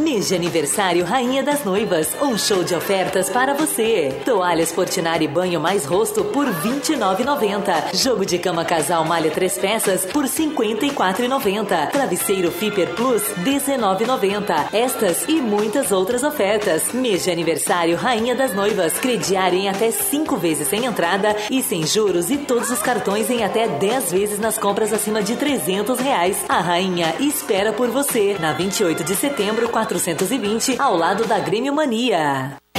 Mês 0.00 0.28
de 0.28 0.34
aniversário 0.34 1.04
Rainha 1.04 1.42
das 1.42 1.62
Noivas. 1.62 2.16
Um 2.22 2.36
show 2.38 2.64
de 2.64 2.74
ofertas 2.74 3.28
para 3.28 3.52
você. 3.52 4.08
Toalhas 4.24 4.72
Portinari 4.72 5.28
Banho 5.28 5.60
mais 5.60 5.84
Rosto 5.84 6.24
por 6.24 6.46
R$ 6.46 6.70
29,90. 6.70 7.94
Jogo 7.94 8.24
de 8.24 8.38
cama 8.38 8.64
casal 8.64 9.04
malha 9.04 9.30
três 9.30 9.58
peças 9.58 10.06
por 10.06 10.24
R$ 10.24 10.30
54,90. 10.30 11.90
Travesseiro 11.90 12.50
Fiper 12.50 12.94
Plus 12.94 13.22
R$ 13.28 13.44
19,90. 13.44 14.68
Estas 14.72 15.28
e 15.28 15.34
muitas 15.34 15.92
outras 15.92 16.22
ofertas. 16.22 16.94
Mês 16.94 17.24
de 17.24 17.30
aniversário 17.30 17.96
Rainha 17.96 18.34
das 18.34 18.54
Noivas. 18.54 18.94
Crediário 18.98 19.58
em 19.58 19.68
até 19.68 19.90
cinco 19.90 20.38
vezes 20.38 20.68
sem 20.68 20.86
entrada 20.86 21.36
e 21.50 21.62
sem 21.62 21.86
juros 21.86 22.30
e 22.30 22.38
todos 22.38 22.70
os 22.70 22.80
cartões 22.80 23.28
em 23.28 23.44
até 23.44 23.68
10 23.68 24.12
vezes 24.12 24.38
nas 24.38 24.56
compras 24.56 24.94
acima 24.94 25.22
de 25.22 25.36
300 25.36 25.98
reais. 26.00 26.42
A 26.48 26.60
Rainha 26.60 27.14
espera 27.20 27.70
por 27.70 27.90
você 27.90 28.38
na 28.40 28.54
28 28.54 29.04
de 29.04 29.14
setembro, 29.14 29.68
420, 30.00 30.80
ao 30.80 30.96
lado 30.96 31.26
da 31.26 31.38
Grêmio 31.38 31.74
Mania. 31.74 32.56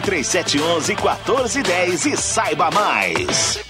3711 0.00 0.94
1410 0.96 2.06
e 2.06 2.16
saiba 2.16 2.70
mais. 2.70 3.69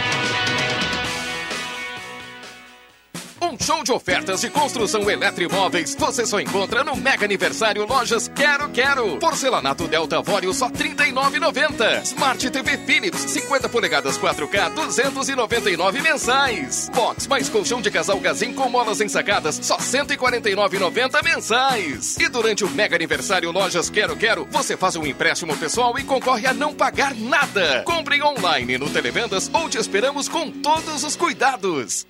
Um 3.51 3.57
show 3.61 3.83
de 3.83 3.91
ofertas 3.91 4.39
de 4.39 4.49
construção 4.49 5.11
eletromóveis 5.11 5.93
você 5.93 6.25
só 6.25 6.39
encontra 6.39 6.85
no 6.85 6.95
Mega 6.95 7.25
Aniversário 7.25 7.85
Lojas 7.85 8.29
Quero 8.29 8.69
Quero. 8.69 9.17
Porcelanato 9.17 9.89
Delta 9.89 10.21
Vório 10.21 10.53
só 10.53 10.67
R$ 10.67 10.73
39,90. 10.73 12.01
Smart 12.03 12.49
TV 12.49 12.77
Philips 12.77 13.19
50 13.19 13.67
polegadas 13.67 14.17
4K 14.17 14.73
299 14.73 16.01
mensais. 16.01 16.89
Box 16.95 17.27
mais 17.27 17.49
colchão 17.49 17.81
de 17.81 17.91
casal 17.91 18.17
Gazin 18.21 18.53
com 18.53 18.69
molas 18.69 19.01
ensacadas 19.01 19.59
só 19.61 19.75
R$ 19.75 19.83
149,90 19.83 21.21
mensais. 21.21 22.15
E 22.17 22.29
durante 22.29 22.63
o 22.63 22.69
Mega 22.69 22.95
Aniversário 22.95 23.51
Lojas 23.51 23.89
Quero 23.89 24.15
Quero, 24.15 24.47
você 24.49 24.77
faz 24.77 24.95
um 24.95 25.05
empréstimo 25.05 25.57
pessoal 25.57 25.99
e 25.99 26.05
concorre 26.05 26.47
a 26.47 26.53
não 26.53 26.73
pagar 26.73 27.13
nada. 27.13 27.83
Compre 27.83 28.23
online 28.23 28.77
no 28.77 28.89
Televendas 28.89 29.51
ou 29.53 29.67
te 29.67 29.77
esperamos 29.77 30.29
com 30.29 30.49
todos 30.49 31.03
os 31.03 31.17
cuidados. 31.17 32.09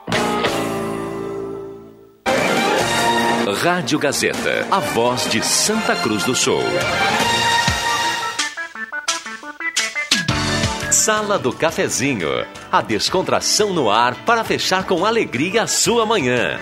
Rádio 3.53 3.99
Gazeta, 3.99 4.65
a 4.71 4.79
voz 4.79 5.29
de 5.29 5.45
Santa 5.45 5.95
Cruz 5.95 6.23
do 6.23 6.33
Sul. 6.33 6.63
Sala 10.89 11.37
do 11.37 11.51
Cafezinho, 11.51 12.29
a 12.71 12.81
descontração 12.81 13.73
no 13.73 13.89
ar 13.89 14.15
para 14.25 14.43
fechar 14.43 14.85
com 14.85 15.05
alegria 15.05 15.63
a 15.63 15.67
sua 15.67 16.05
manhã. 16.05 16.57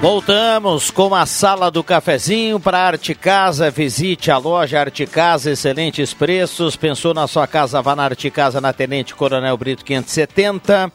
Voltamos 0.00 0.90
com 0.90 1.14
a 1.14 1.24
sala 1.24 1.70
do 1.70 1.82
cafezinho 1.82 2.60
para 2.60 2.78
Arte 2.78 3.14
Casa. 3.14 3.70
Visite 3.70 4.30
a 4.30 4.36
loja 4.36 4.80
Arte 4.80 5.06
Casa, 5.06 5.50
excelentes 5.50 6.12
preços. 6.12 6.76
Pensou 6.76 7.14
na 7.14 7.26
sua 7.26 7.46
casa, 7.46 7.80
vá 7.80 7.96
na 7.96 8.04
Arte 8.04 8.30
Casa 8.30 8.60
na 8.60 8.72
Tenente 8.72 9.14
Coronel 9.14 9.56
Brito 9.56 9.84
570, 9.84 10.92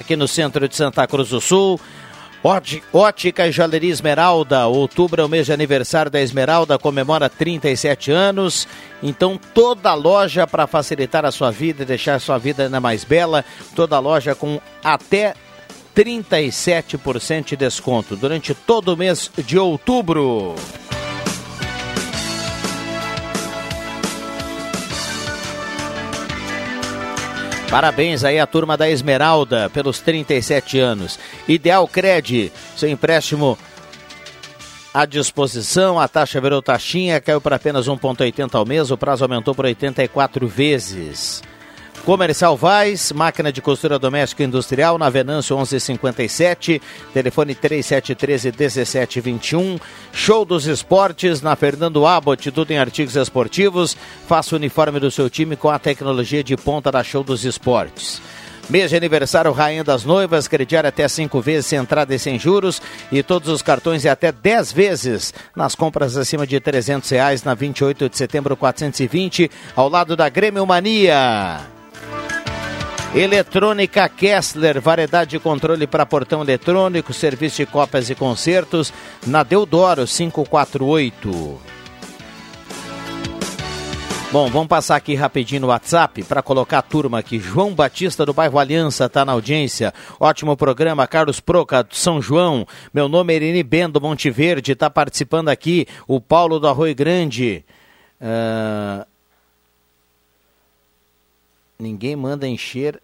aqui 0.00 0.16
no 0.16 0.26
centro 0.26 0.68
de 0.68 0.74
Santa 0.74 1.06
Cruz 1.06 1.28
do 1.28 1.40
Sul. 1.40 1.78
Ótica 2.92 3.48
e 3.48 3.52
Joalheria 3.52 3.90
Esmeralda. 3.90 4.66
Outubro 4.66 5.22
é 5.22 5.24
o 5.24 5.28
mês 5.28 5.46
de 5.46 5.52
aniversário 5.54 6.10
da 6.10 6.20
Esmeralda, 6.20 6.78
comemora 6.78 7.30
37 7.30 8.12
anos. 8.12 8.68
Então, 9.02 9.40
toda 9.54 9.94
loja 9.94 10.46
para 10.46 10.66
facilitar 10.66 11.24
a 11.24 11.32
sua 11.32 11.50
vida 11.50 11.82
e 11.82 11.86
deixar 11.86 12.16
a 12.16 12.18
sua 12.18 12.36
vida 12.36 12.64
ainda 12.64 12.80
mais 12.80 13.02
bela. 13.02 13.42
Toda 13.74 13.98
loja 13.98 14.34
com 14.34 14.60
até 14.82 15.32
37% 15.96 17.44
de 17.46 17.56
desconto 17.56 18.14
durante 18.14 18.52
todo 18.52 18.88
o 18.88 18.96
mês 18.96 19.30
de 19.38 19.58
outubro. 19.58 20.54
Parabéns 27.70 28.22
aí 28.22 28.38
à 28.38 28.46
turma 28.46 28.76
da 28.76 28.88
Esmeralda 28.88 29.68
pelos 29.70 30.00
37 30.00 30.78
anos. 30.78 31.18
Ideal 31.48 31.88
Cred, 31.88 32.52
seu 32.76 32.88
empréstimo 32.88 33.58
à 34.92 35.06
disposição, 35.06 35.98
a 35.98 36.06
taxa 36.06 36.40
virou 36.40 36.62
taxinha, 36.62 37.20
caiu 37.20 37.40
para 37.40 37.56
apenas 37.56 37.88
1,80 37.88 38.54
ao 38.54 38.64
mês, 38.64 38.92
o 38.92 38.96
prazo 38.96 39.24
aumentou 39.24 39.52
por 39.52 39.64
84 39.64 40.46
vezes. 40.46 41.42
Comercial 42.04 42.54
Vaz, 42.54 43.12
máquina 43.12 43.50
de 43.50 43.62
costura 43.62 43.98
doméstica 43.98 44.42
e 44.42 44.46
industrial, 44.46 44.98
na 44.98 45.08
Venâncio 45.08 45.56
1157, 45.56 46.82
telefone 47.14 47.54
3713 47.54 48.48
1721. 48.48 49.78
Show 50.12 50.44
dos 50.44 50.66
Esportes, 50.66 51.40
na 51.40 51.56
Fernando 51.56 52.06
Abbott, 52.06 52.50
tudo 52.50 52.70
em 52.72 52.78
artigos 52.78 53.16
esportivos. 53.16 53.96
Faça 54.28 54.54
o 54.54 54.58
uniforme 54.58 55.00
do 55.00 55.10
seu 55.10 55.30
time 55.30 55.56
com 55.56 55.70
a 55.70 55.78
tecnologia 55.78 56.44
de 56.44 56.54
ponta 56.58 56.92
da 56.92 57.02
Show 57.02 57.24
dos 57.24 57.42
Esportes. 57.46 58.20
Mês 58.68 58.90
de 58.90 58.96
aniversário 58.96 59.52
Rainha 59.52 59.82
das 59.82 60.04
Noivas, 60.04 60.46
crediário 60.46 60.88
até 60.88 61.08
cinco 61.08 61.40
vezes 61.40 61.66
sem 61.66 61.78
entrada 61.78 62.14
e 62.14 62.18
sem 62.18 62.38
juros 62.38 62.82
e 63.10 63.22
todos 63.22 63.48
os 63.48 63.62
cartões 63.62 64.04
e 64.04 64.10
até 64.10 64.30
10 64.30 64.72
vezes 64.72 65.32
nas 65.56 65.74
compras 65.74 66.18
acima 66.18 66.46
de 66.46 66.60
300 66.60 67.08
reais 67.08 67.42
na 67.42 67.54
28 67.54 68.10
de 68.10 68.16
setembro 68.18 68.56
420, 68.58 69.50
ao 69.74 69.88
lado 69.88 70.14
da 70.14 70.28
Grêmio 70.28 70.66
Mania. 70.66 71.73
Eletrônica 73.14 74.08
Kessler, 74.08 74.80
variedade 74.80 75.30
de 75.30 75.38
controle 75.38 75.86
para 75.86 76.04
portão 76.04 76.42
eletrônico, 76.42 77.12
serviço 77.12 77.58
de 77.58 77.66
cópias 77.66 78.10
e 78.10 78.14
concertos, 78.16 78.92
na 79.24 79.44
Deodoro 79.44 80.04
548. 80.04 81.60
Bom, 84.32 84.50
vamos 84.50 84.66
passar 84.66 84.96
aqui 84.96 85.14
rapidinho 85.14 85.60
no 85.60 85.68
WhatsApp 85.68 86.24
para 86.24 86.42
colocar 86.42 86.78
a 86.78 86.82
turma 86.82 87.20
aqui. 87.20 87.38
João 87.38 87.72
Batista 87.72 88.26
do 88.26 88.34
bairro 88.34 88.58
Aliança 88.58 89.04
está 89.04 89.24
na 89.24 89.30
audiência. 89.30 89.94
Ótimo 90.18 90.56
programa. 90.56 91.06
Carlos 91.06 91.38
Proca 91.38 91.84
do 91.84 91.94
São 91.94 92.20
João. 92.20 92.66
Meu 92.92 93.08
nome 93.08 93.32
é 93.32 93.36
Irene 93.36 93.62
Bendo 93.62 94.00
Monte 94.00 94.28
Verde, 94.28 94.72
está 94.72 94.90
participando 94.90 95.50
aqui. 95.50 95.86
O 96.08 96.20
Paulo 96.20 96.58
do 96.58 96.66
Arroio 96.66 96.96
Grande. 96.96 97.64
Uh... 98.20 99.06
Ninguém 101.78 102.16
manda 102.16 102.48
encher 102.48 103.00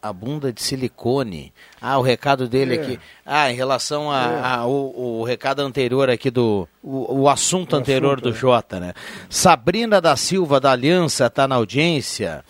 a 0.00 0.12
bunda 0.12 0.52
de 0.52 0.62
silicone. 0.62 1.52
Ah, 1.80 1.98
o 1.98 2.02
recado 2.02 2.48
dele 2.48 2.76
é. 2.76 2.80
aqui. 2.80 3.00
Ah, 3.24 3.50
em 3.50 3.54
relação 3.54 4.10
a, 4.10 4.22
é. 4.22 4.40
a 4.42 4.66
o, 4.66 5.20
o, 5.20 5.24
recado 5.24 5.60
anterior 5.60 6.08
aqui 6.10 6.30
do. 6.30 6.68
O, 6.82 7.22
o 7.22 7.28
assunto 7.28 7.74
o 7.74 7.76
anterior 7.76 8.14
assunto, 8.14 8.30
do 8.30 8.36
é. 8.36 8.38
Jota, 8.38 8.80
né? 8.80 8.94
Sabrina 9.28 10.00
da 10.00 10.16
Silva 10.16 10.60
da 10.60 10.72
Aliança 10.72 11.26
está 11.26 11.46
na 11.48 11.56
audiência. 11.56 12.44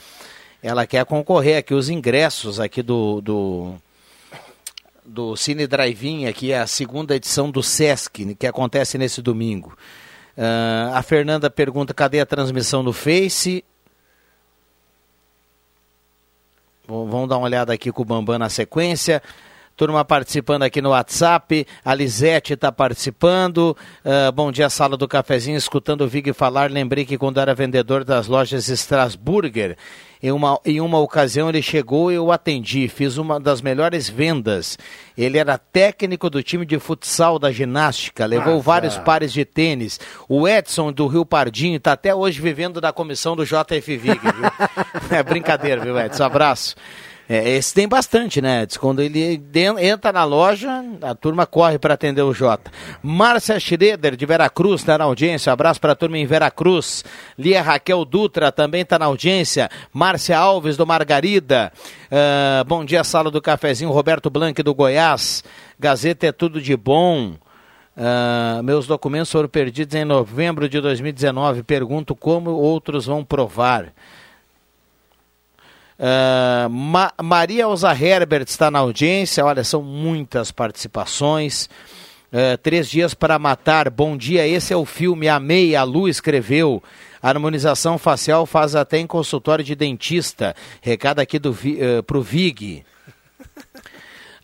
Ela 0.63 0.87
quer 0.87 1.05
concorrer 1.05 1.59
aqui 1.59 1.75
os 1.75 1.89
ingressos 1.89 2.61
aqui 2.61 2.83
do. 2.83 3.21
do 3.21 3.75
do 5.09 5.37
Cine 5.37 5.69
Drive-In, 5.69 6.27
aqui 6.27 6.51
é 6.51 6.59
a 6.59 6.67
segunda 6.67 7.15
edição 7.15 7.49
do 7.49 7.63
Sesc, 7.63 8.35
que 8.35 8.45
acontece 8.45 8.99
nesse 8.99 9.23
domingo. 9.23 9.79
Uh, 10.37 10.93
a 10.95 11.03
Fernanda 11.03 11.49
pergunta 11.49 11.95
cadê 11.95 12.21
a 12.21 12.27
transmissão 12.27 12.83
no 12.83 12.93
Face. 12.93 13.65
Vamos 16.89 17.29
dar 17.29 17.39
uma 17.39 17.47
olhada 17.47 17.73
aqui 17.73 17.91
com 17.91 18.03
o 18.03 18.05
Bambam 18.05 18.39
na 18.39 18.49
sequência. 18.49 19.21
Turma 19.77 20.05
participando 20.05 20.63
aqui 20.63 20.81
no 20.81 20.91
WhatsApp. 20.91 21.67
A 21.85 21.93
Lisete 21.93 22.55
está 22.55 22.71
participando. 22.71 23.77
Uh, 24.05 24.31
bom 24.33 24.53
dia, 24.53 24.71
sala 24.71 24.97
do 24.97 25.09
cafezinho. 25.09 25.57
Escutando 25.57 26.03
o 26.03 26.09
Vig 26.09 26.33
falar, 26.33 26.71
lembrei 26.71 27.05
que 27.05 27.19
quando 27.19 27.41
era 27.41 27.55
vendedor 27.55 28.05
das 28.05 28.29
lojas 28.29 28.69
Strasburger, 28.69 29.77
em 30.23 30.33
uma, 30.33 30.59
em 30.65 30.81
uma 30.81 30.99
ocasião 30.99 31.49
ele 31.49 31.63
chegou 31.63 32.11
e 32.11 32.15
eu 32.15 32.33
atendi, 32.33 32.89
fiz 32.89 33.17
uma 33.17 33.39
das 33.39 33.61
melhores 33.61 34.09
vendas. 34.09 34.79
Ele 35.17 35.39
era 35.39 35.59
técnico 35.59 36.29
do 36.29 36.43
time 36.43 36.67
de 36.67 36.79
futsal 36.79 37.39
da 37.39 37.51
ginástica, 37.51 38.27
levou 38.27 38.61
vários 38.61 38.97
pares 38.99 39.33
de 39.33 39.45
tênis. 39.45 39.99
O 40.29 40.47
Edson 40.47 40.93
do 40.93 41.07
Rio 41.07 41.25
Pardinho 41.25 41.77
está 41.77 41.93
até 41.93 42.15
hoje 42.15 42.41
vivendo 42.41 42.81
da 42.81 42.93
comissão 42.93 43.37
do 43.37 43.45
JF 43.45 43.97
Vig, 43.97 44.21
é 45.11 45.23
brincadeira, 45.23 45.83
viu, 45.83 45.99
Edson? 45.99 46.25
Abraço. 46.25 46.75
É, 47.29 47.51
esse 47.51 47.75
tem 47.75 47.89
bastante, 47.89 48.41
né? 48.41 48.67
Quando 48.79 49.03
ele 49.03 49.43
entra 49.81 50.13
na 50.13 50.23
loja, 50.25 50.85
a 51.03 51.15
turma 51.15 51.45
corre 51.45 51.77
para 51.77 51.95
atender 51.95 52.23
o 52.23 52.33
Jota. 52.33 52.71
Márcia 53.03 53.59
Schroeder, 53.59 54.15
de 54.15 54.25
Veracruz, 54.25 54.81
está 54.81 54.97
na 54.97 55.05
audiência. 55.05 55.53
Abraço 55.53 55.81
para 55.81 55.93
a 55.93 55.97
turma 55.97 56.19
em 56.19 56.27
Veracruz. 56.27 57.05
Lia 57.37 57.63
Raquel 57.63 58.05
Dutra 58.05 58.53
também 58.53 58.83
está 58.83 58.97
na 58.97 59.07
audiência. 59.07 59.69
Márcia 59.93 60.39
Alves, 60.39 60.77
do 60.77 60.87
Margarida. 60.87 61.73
Uh, 62.07 62.65
bom 62.65 62.85
dia, 62.85 63.03
sala 63.03 63.29
do 63.29 63.43
cafezinho. 63.43 63.91
Roberto 63.91 64.31
Blanque, 64.31 64.63
do 64.63 64.75
Goiás. 64.75 65.43
Gazeta 65.81 66.29
é 66.29 66.33
tudo 66.33 66.61
de 66.61 66.77
bom. 66.77 67.35
Uh, 67.97 68.63
meus 68.63 68.87
documentos 68.87 69.33
foram 69.33 69.49
perdidos 69.49 69.97
em 69.97 70.05
novembro 70.05 70.69
de 70.69 70.81
2019. 70.81 71.65
Pergunto 71.65 72.15
como 72.15 72.51
outros 72.51 73.07
vão 73.07 73.25
provar. 73.25 73.93
Uh, 75.99 76.69
Ma 76.69 77.11
Maria 77.23 77.63
Elza 77.63 77.91
Herbert 77.93 78.45
está 78.49 78.71
na 78.71 78.81
audiência. 78.81 79.45
Olha, 79.45 79.65
são 79.65 79.83
muitas 79.83 80.51
participações. 80.51 81.69
Uh, 82.33 82.59
Três 82.63 82.89
Dias 82.89 83.15
para 83.15 83.39
Matar. 83.39 83.89
Bom 83.89 84.17
dia, 84.17 84.47
esse 84.47 84.73
é 84.73 84.77
o 84.77 84.85
filme. 84.85 85.29
Amei, 85.29 85.75
a 85.75 85.83
Lu 85.83 86.09
escreveu. 86.09 86.83
harmonização 87.23 87.99
facial 87.99 88.45
faz 88.45 88.75
até 88.75 88.99
em 88.99 89.07
consultório 89.07 89.65
de 89.65 89.75
dentista. 89.75 90.55
Recado 90.83 91.21
aqui 91.21 91.39
do, 91.39 91.51
uh, 91.53 92.03
pro 92.07 92.21
Vig. 92.21 92.85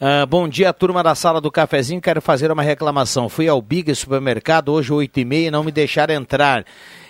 Uh, 0.01 0.27
bom 0.27 0.49
dia, 0.49 0.73
turma 0.73 1.01
da 1.01 1.15
sala 1.15 1.41
do 1.41 1.51
cafezinho. 1.51 2.01
Quero 2.01 2.21
fazer 2.21 2.51
uma 2.51 2.63
reclamação. 2.63 3.29
Fui 3.29 3.47
ao 3.47 3.63
Big 3.63 3.95
Supermercado 3.95 4.71
hoje, 4.71 4.93
8 4.93 5.21
e 5.21 5.25
meia, 5.25 5.49
e 5.49 5.51
não 5.51 5.63
me 5.63 5.71
deixaram 5.71 6.15
entrar 6.15 6.65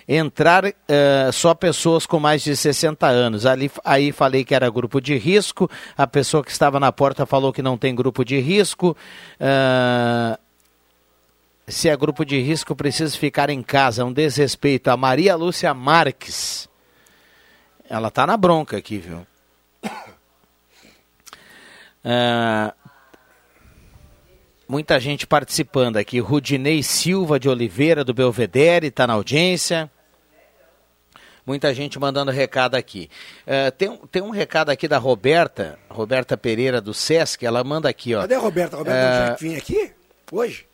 entrar 0.07 0.65
uh, 0.65 1.33
só 1.33 1.55
pessoas 1.55 2.07
com 2.07 2.19
mais 2.19 2.43
de 2.43 2.57
60 2.57 3.07
anos. 3.07 3.47
Ali, 3.47 3.71
aí 3.85 4.13
falei 4.13 4.45
que 4.45 4.55
era 4.55 4.71
grupo 4.71 5.01
de 5.01 5.17
risco, 5.17 5.71
a 5.97 6.07
pessoa 6.07 6.45
que 6.45 6.51
estava 6.51 6.79
na 6.81 6.93
porta 6.93 7.27
falou 7.27 7.53
que 7.53 7.63
não 7.63 7.79
tem 7.79 7.95
grupo 7.95 8.25
de 8.25 8.39
risco. 8.41 8.97
Uh, 9.41 10.39
se 11.67 11.89
é 11.89 11.97
grupo 11.97 12.25
de 12.25 12.41
risco, 12.41 12.75
precisa 12.75 13.17
ficar 13.17 13.49
em 13.49 13.63
casa. 13.63 14.05
Um 14.05 14.13
desrespeito. 14.13 14.91
A 14.91 14.97
Maria 14.97 15.37
Lúcia 15.37 15.73
Marques. 15.73 16.69
Ela 17.89 18.11
tá 18.11 18.27
na 18.27 18.37
bronca 18.37 18.77
aqui, 18.77 18.99
viu? 18.99 19.27
Uh, 22.05 22.73
muita 24.73 24.99
gente 24.99 25.27
participando 25.27 25.99
aqui. 25.99 26.19
Rudinei 26.19 26.83
Silva 26.83 27.39
de 27.39 27.47
Oliveira, 27.47 28.03
do 28.03 28.15
Belvedere, 28.15 28.87
está 28.87 29.07
na 29.07 29.13
audiência. 29.13 29.91
Muita 31.45 31.75
gente 31.75 31.99
mandando 31.99 32.31
recado 32.31 32.75
aqui. 32.75 33.11
Uh, 33.47 33.71
tem, 33.73 34.01
tem 34.11 34.23
um 34.23 34.31
recado 34.31 34.71
aqui 34.71 34.89
da 34.89 34.97
Roberta, 34.97 35.79
Roberta 35.91 36.39
Pereira 36.39 36.81
do 36.81 36.95
Sesc, 36.95 37.45
ela 37.45 37.63
manda 37.63 37.87
aqui, 37.87 38.15
ó. 38.15 38.23
Cadê 38.23 38.35
a 38.35 38.39
Roberta? 38.39 38.77
A 38.77 38.79
Roberta 38.79 38.99
uh, 38.99 39.27
já 39.29 39.35
vinha 39.35 39.59
aqui? 39.59 39.93
Hoje? 40.31 40.65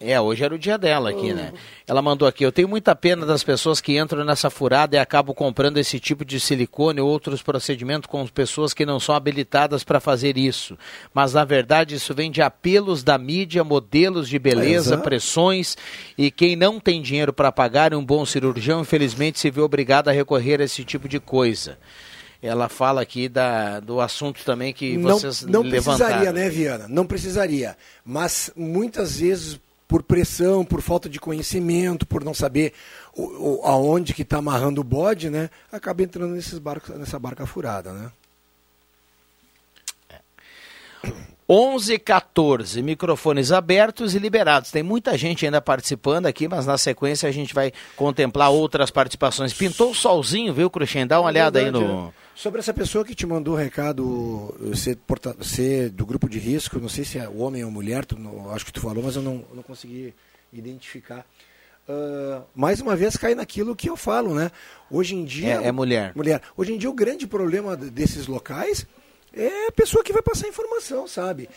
É, 0.00 0.20
hoje 0.20 0.44
era 0.44 0.54
o 0.54 0.58
dia 0.58 0.78
dela 0.78 1.10
aqui, 1.10 1.32
né? 1.32 1.52
Ela 1.84 2.00
mandou 2.00 2.28
aqui, 2.28 2.44
eu 2.44 2.52
tenho 2.52 2.68
muita 2.68 2.94
pena 2.94 3.26
das 3.26 3.42
pessoas 3.42 3.80
que 3.80 3.98
entram 3.98 4.24
nessa 4.24 4.48
furada 4.48 4.94
e 4.94 4.98
acabam 4.98 5.34
comprando 5.34 5.78
esse 5.78 5.98
tipo 5.98 6.24
de 6.24 6.38
silicone 6.38 7.00
ou 7.00 7.08
outros 7.08 7.42
procedimentos 7.42 8.08
com 8.08 8.24
pessoas 8.28 8.72
que 8.72 8.86
não 8.86 9.00
são 9.00 9.14
habilitadas 9.16 9.82
para 9.82 9.98
fazer 9.98 10.38
isso. 10.38 10.78
Mas, 11.12 11.34
na 11.34 11.44
verdade, 11.44 11.96
isso 11.96 12.14
vem 12.14 12.30
de 12.30 12.40
apelos 12.40 13.02
da 13.02 13.18
mídia, 13.18 13.64
modelos 13.64 14.28
de 14.28 14.38
beleza, 14.38 14.94
é, 14.94 14.98
pressões, 14.98 15.76
e 16.16 16.30
quem 16.30 16.54
não 16.54 16.78
tem 16.78 17.02
dinheiro 17.02 17.32
para 17.32 17.50
pagar 17.50 17.92
um 17.92 18.04
bom 18.04 18.24
cirurgião, 18.24 18.82
infelizmente, 18.82 19.40
se 19.40 19.50
vê 19.50 19.60
obrigado 19.60 20.08
a 20.08 20.12
recorrer 20.12 20.60
a 20.60 20.64
esse 20.64 20.84
tipo 20.84 21.08
de 21.08 21.18
coisa 21.18 21.76
ela 22.40 22.68
fala 22.68 23.02
aqui 23.02 23.28
da, 23.28 23.80
do 23.80 24.00
assunto 24.00 24.44
também 24.44 24.72
que 24.72 24.96
vocês 24.98 25.42
não, 25.42 25.64
não 25.64 25.68
levantaram. 25.68 25.98
Não 25.98 26.06
precisaria, 26.06 26.32
né, 26.32 26.48
Viana? 26.48 26.86
Não 26.88 27.04
precisaria. 27.04 27.76
Mas 28.04 28.52
muitas 28.54 29.18
vezes 29.18 29.58
por 29.88 30.02
pressão, 30.02 30.64
por 30.64 30.82
falta 30.82 31.08
de 31.08 31.18
conhecimento, 31.18 32.06
por 32.06 32.22
não 32.22 32.34
saber 32.34 32.74
o, 33.16 33.22
o, 33.22 33.60
aonde 33.64 34.12
que 34.12 34.22
está 34.22 34.36
amarrando 34.36 34.82
o 34.82 34.84
bode, 34.84 35.30
né? 35.30 35.48
Acaba 35.72 36.02
entrando 36.02 36.34
nesses 36.34 36.58
barcos, 36.58 36.94
nessa 36.96 37.18
barca 37.18 37.46
furada, 37.46 37.92
né? 37.92 38.12
11 41.50 41.98
14 41.98 42.82
microfones 42.82 43.50
abertos 43.50 44.14
e 44.14 44.18
liberados. 44.18 44.70
Tem 44.70 44.82
muita 44.82 45.16
gente 45.16 45.46
ainda 45.46 45.62
participando 45.62 46.26
aqui, 46.26 46.46
mas 46.46 46.66
na 46.66 46.76
sequência 46.76 47.26
a 47.26 47.32
gente 47.32 47.54
vai 47.54 47.72
contemplar 47.96 48.50
outras 48.50 48.90
participações. 48.90 49.54
Pintou 49.54 49.92
o 49.92 49.94
solzinho, 49.94 50.52
viu, 50.52 50.68
Cruxem? 50.68 51.06
Dá 51.06 51.18
uma 51.18 51.30
é 51.30 51.32
olhada 51.32 51.58
verdade, 51.58 51.82
aí 51.82 51.90
no. 51.90 52.12
Sobre 52.38 52.60
essa 52.60 52.72
pessoa 52.72 53.04
que 53.04 53.16
te 53.16 53.26
mandou 53.26 53.54
o 53.54 53.56
recado 53.56 54.54
ser, 54.72 54.94
porta, 54.94 55.36
ser 55.42 55.90
do 55.90 56.06
grupo 56.06 56.28
de 56.28 56.38
risco, 56.38 56.78
não 56.78 56.88
sei 56.88 57.04
se 57.04 57.18
é 57.18 57.28
homem 57.28 57.64
ou 57.64 57.70
mulher, 57.72 58.04
tu, 58.04 58.16
não, 58.16 58.52
acho 58.52 58.64
que 58.64 58.72
tu 58.72 58.80
falou, 58.80 59.02
mas 59.02 59.16
eu 59.16 59.22
não, 59.22 59.44
não 59.52 59.60
consegui 59.60 60.14
identificar. 60.52 61.26
Uh, 61.88 62.44
mais 62.54 62.80
uma 62.80 62.94
vez 62.94 63.16
cai 63.16 63.34
naquilo 63.34 63.74
que 63.74 63.90
eu 63.90 63.96
falo, 63.96 64.36
né? 64.36 64.52
Hoje 64.88 65.16
em 65.16 65.24
dia. 65.24 65.62
É, 65.62 65.66
é 65.66 65.72
mulher. 65.72 66.12
Mulher. 66.14 66.40
Hoje 66.56 66.72
em 66.72 66.78
dia 66.78 66.88
o 66.88 66.92
grande 66.92 67.26
problema 67.26 67.76
desses 67.76 68.28
locais 68.28 68.86
é 69.32 69.68
a 69.68 69.72
pessoa 69.72 70.02
que 70.02 70.12
vai 70.12 70.22
passar 70.22 70.48
informação, 70.48 71.06
sabe? 71.06 71.48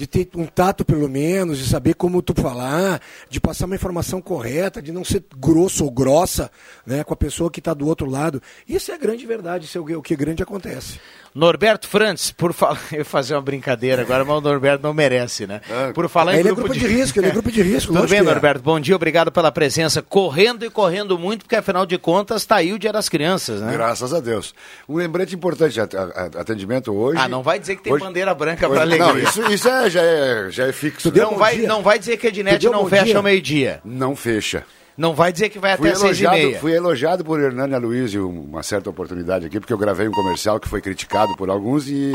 de 0.00 0.06
ter 0.06 0.30
um 0.34 0.46
tato 0.46 0.82
pelo 0.82 1.06
menos, 1.10 1.58
de 1.58 1.68
saber 1.68 1.92
como 1.92 2.22
tu 2.22 2.32
falar, 2.34 3.02
de 3.28 3.38
passar 3.38 3.66
uma 3.66 3.74
informação 3.74 4.22
correta, 4.22 4.80
de 4.80 4.90
não 4.92 5.04
ser 5.04 5.22
grosso 5.36 5.84
ou 5.84 5.90
grossa 5.90 6.50
né, 6.86 7.04
com 7.04 7.12
a 7.12 7.16
pessoa 7.16 7.50
que 7.50 7.60
está 7.60 7.74
do 7.74 7.86
outro 7.86 8.08
lado. 8.08 8.42
Isso 8.66 8.90
é 8.90 8.94
a 8.94 8.98
grande 8.98 9.26
verdade, 9.26 9.66
isso 9.66 9.76
é 9.76 9.96
o 9.96 10.00
que 10.00 10.16
grande 10.16 10.42
acontece. 10.42 10.98
Norberto 11.34 11.86
Frantz, 11.86 12.32
por 12.32 12.52
falar. 12.52 12.80
Eu 12.92 13.04
fazer 13.04 13.34
uma 13.34 13.40
brincadeira 13.40 14.02
agora, 14.02 14.24
mas 14.24 14.36
o 14.36 14.40
Norberto 14.40 14.82
não 14.82 14.92
merece, 14.92 15.46
né? 15.46 15.60
É. 15.70 15.92
Por 15.92 16.08
falar 16.08 16.34
em 16.34 16.40
ele 16.40 16.48
grupo, 16.48 16.60
é 16.60 16.64
grupo 16.64 16.78
de... 16.78 16.80
de... 16.80 16.86
risco, 16.86 17.18
ele 17.18 17.28
é 17.28 17.30
grupo 17.30 17.52
de 17.52 17.62
risco. 17.62 17.92
Tudo 17.94 18.08
bem, 18.08 18.18
é. 18.18 18.22
Norberto? 18.22 18.62
Bom 18.62 18.80
dia, 18.80 18.96
obrigado 18.96 19.30
pela 19.30 19.52
presença. 19.52 20.02
Correndo 20.02 20.64
e 20.64 20.70
correndo 20.70 21.18
muito, 21.18 21.44
porque 21.44 21.56
afinal 21.56 21.86
de 21.86 21.98
contas 21.98 22.42
está 22.42 22.56
aí 22.56 22.72
o 22.72 22.78
Dia 22.78 22.92
das 22.92 23.08
Crianças, 23.08 23.60
né? 23.60 23.72
Graças 23.72 24.12
a 24.12 24.20
Deus. 24.20 24.54
Um 24.88 24.96
lembrete 24.96 25.34
importante, 25.34 25.78
atendimento 25.80 26.92
hoje. 26.92 27.20
Ah, 27.20 27.28
não 27.28 27.42
vai 27.42 27.58
dizer 27.58 27.76
que 27.76 27.82
tem 27.82 27.92
hoje... 27.92 28.04
bandeira 28.04 28.34
branca 28.34 28.68
para 28.68 28.82
alegria. 28.82 29.06
Não, 29.06 29.18
isso, 29.18 29.52
isso 29.52 29.68
é, 29.68 29.90
já, 29.90 30.02
é, 30.02 30.50
já 30.50 30.66
é 30.66 30.72
fixo. 30.72 31.12
Não 31.14 31.36
vai, 31.36 31.58
não 31.58 31.82
vai 31.82 31.98
dizer 31.98 32.16
que 32.16 32.26
a 32.26 32.30
Ednet 32.30 32.64
não 32.66 32.86
fecha 32.86 33.16
ao 33.16 33.22
meio-dia. 33.22 33.80
Não 33.84 34.16
fecha. 34.16 34.64
Não 35.00 35.14
vai 35.14 35.32
dizer 35.32 35.48
que 35.48 35.58
vai 35.58 35.78
fui 35.78 35.88
até 35.88 35.98
elogiado, 35.98 36.34
seis 36.34 36.44
e 36.44 36.48
meia. 36.48 36.60
Fui 36.60 36.72
elogiado 36.74 37.24
por 37.24 37.40
Hernani 37.40 37.74
Aloysio 37.74 38.28
uma 38.28 38.62
certa 38.62 38.90
oportunidade 38.90 39.46
aqui, 39.46 39.58
porque 39.58 39.72
eu 39.72 39.78
gravei 39.78 40.06
um 40.06 40.12
comercial 40.12 40.60
que 40.60 40.68
foi 40.68 40.82
criticado 40.82 41.34
por 41.38 41.48
alguns 41.48 41.88
e 41.88 42.12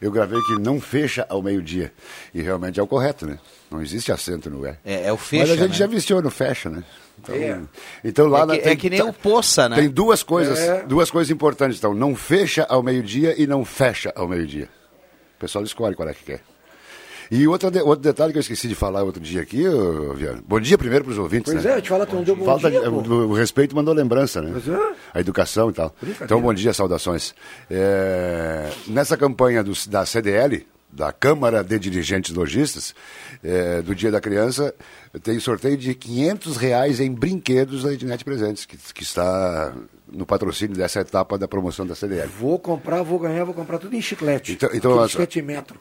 eu 0.00 0.08
gravei 0.12 0.40
que 0.42 0.52
não 0.60 0.80
fecha 0.80 1.26
ao 1.28 1.42
meio-dia. 1.42 1.92
E 2.32 2.40
realmente 2.40 2.78
é 2.78 2.82
o 2.82 2.86
correto, 2.86 3.26
né? 3.26 3.40
Não 3.68 3.82
existe 3.82 4.12
acento 4.12 4.48
no 4.48 4.64
é. 4.64 4.78
É, 4.84 5.08
é 5.08 5.12
o 5.12 5.16
fecha, 5.16 5.42
Mas 5.42 5.50
a 5.50 5.56
gente 5.56 5.72
né? 5.72 5.76
já 5.76 5.86
vestiu 5.88 6.22
no 6.22 6.30
fecha, 6.30 6.70
né? 6.70 6.84
Então, 7.18 7.34
é. 7.34 7.60
então 8.04 8.26
lá 8.28 8.42
é 8.42 8.46
que, 8.46 8.62
tem, 8.62 8.72
é 8.72 8.76
que 8.76 8.90
nem 8.90 9.02
o 9.02 9.12
poça, 9.12 9.68
né? 9.68 9.74
Tem 9.74 9.90
duas 9.90 10.22
coisas, 10.22 10.60
é. 10.60 10.84
duas 10.84 11.10
coisas 11.10 11.28
importantes. 11.28 11.78
Então, 11.78 11.92
não 11.92 12.14
fecha 12.14 12.64
ao 12.68 12.84
meio-dia 12.84 13.34
e 13.36 13.48
não 13.48 13.64
fecha 13.64 14.12
ao 14.14 14.28
meio-dia. 14.28 14.68
O 15.36 15.40
pessoal 15.40 15.64
escolhe 15.64 15.96
qual 15.96 16.08
é 16.08 16.14
que 16.14 16.22
quer. 16.22 16.51
E 17.32 17.48
outro, 17.48 17.70
outro 17.86 18.02
detalhe 18.02 18.30
que 18.30 18.38
eu 18.38 18.42
esqueci 18.42 18.68
de 18.68 18.74
falar 18.74 19.02
outro 19.02 19.22
dia 19.22 19.40
aqui, 19.40 19.64
Viana. 20.16 20.44
Bom 20.46 20.60
dia 20.60 20.76
primeiro 20.76 21.02
para 21.02 21.12
os 21.12 21.18
ouvintes. 21.18 21.50
Pois 21.50 21.64
né? 21.64 21.78
é, 21.78 21.80
te 21.80 21.88
falo 21.88 22.06
que 22.06 22.14
não 22.14 22.22
deu 22.22 22.36
bom 22.36 22.44
Falta, 22.44 22.70
dia. 22.70 22.90
O, 22.90 23.32
respeito 23.32 23.74
mandou 23.74 23.94
lembrança, 23.94 24.42
né? 24.42 24.52
É. 24.54 24.94
A 25.14 25.20
educação 25.20 25.70
e 25.70 25.72
tal. 25.72 25.96
Então, 26.20 26.42
bom 26.42 26.52
dia, 26.52 26.74
saudações. 26.74 27.34
É, 27.70 28.68
nessa 28.86 29.16
campanha 29.16 29.64
do, 29.64 29.72
da 29.88 30.04
CDL, 30.04 30.66
da 30.92 31.10
Câmara 31.10 31.64
de 31.64 31.78
Dirigentes 31.78 32.34
Logistas, 32.34 32.94
é, 33.42 33.80
do 33.80 33.94
Dia 33.94 34.10
da 34.10 34.20
Criança, 34.20 34.74
tem 35.22 35.40
sorteio 35.40 35.78
de 35.78 35.94
500 35.94 36.58
reais 36.58 37.00
em 37.00 37.10
brinquedos 37.10 37.82
da 37.82 37.94
Ednet 37.94 38.22
Presentes, 38.26 38.66
que, 38.66 38.76
que 38.76 39.02
está 39.02 39.72
no 40.06 40.26
patrocínio 40.26 40.76
dessa 40.76 41.00
etapa 41.00 41.38
da 41.38 41.48
promoção 41.48 41.86
da 41.86 41.94
CDL. 41.94 42.28
Vou 42.38 42.58
comprar, 42.58 43.02
vou 43.02 43.18
ganhar, 43.18 43.44
vou 43.44 43.54
comprar 43.54 43.78
tudo 43.78 43.96
em 43.96 44.02
chiclete. 44.02 44.52
Então, 44.52 44.68
então 44.74 45.08
chiclete 45.08 45.40
metro. 45.40 45.80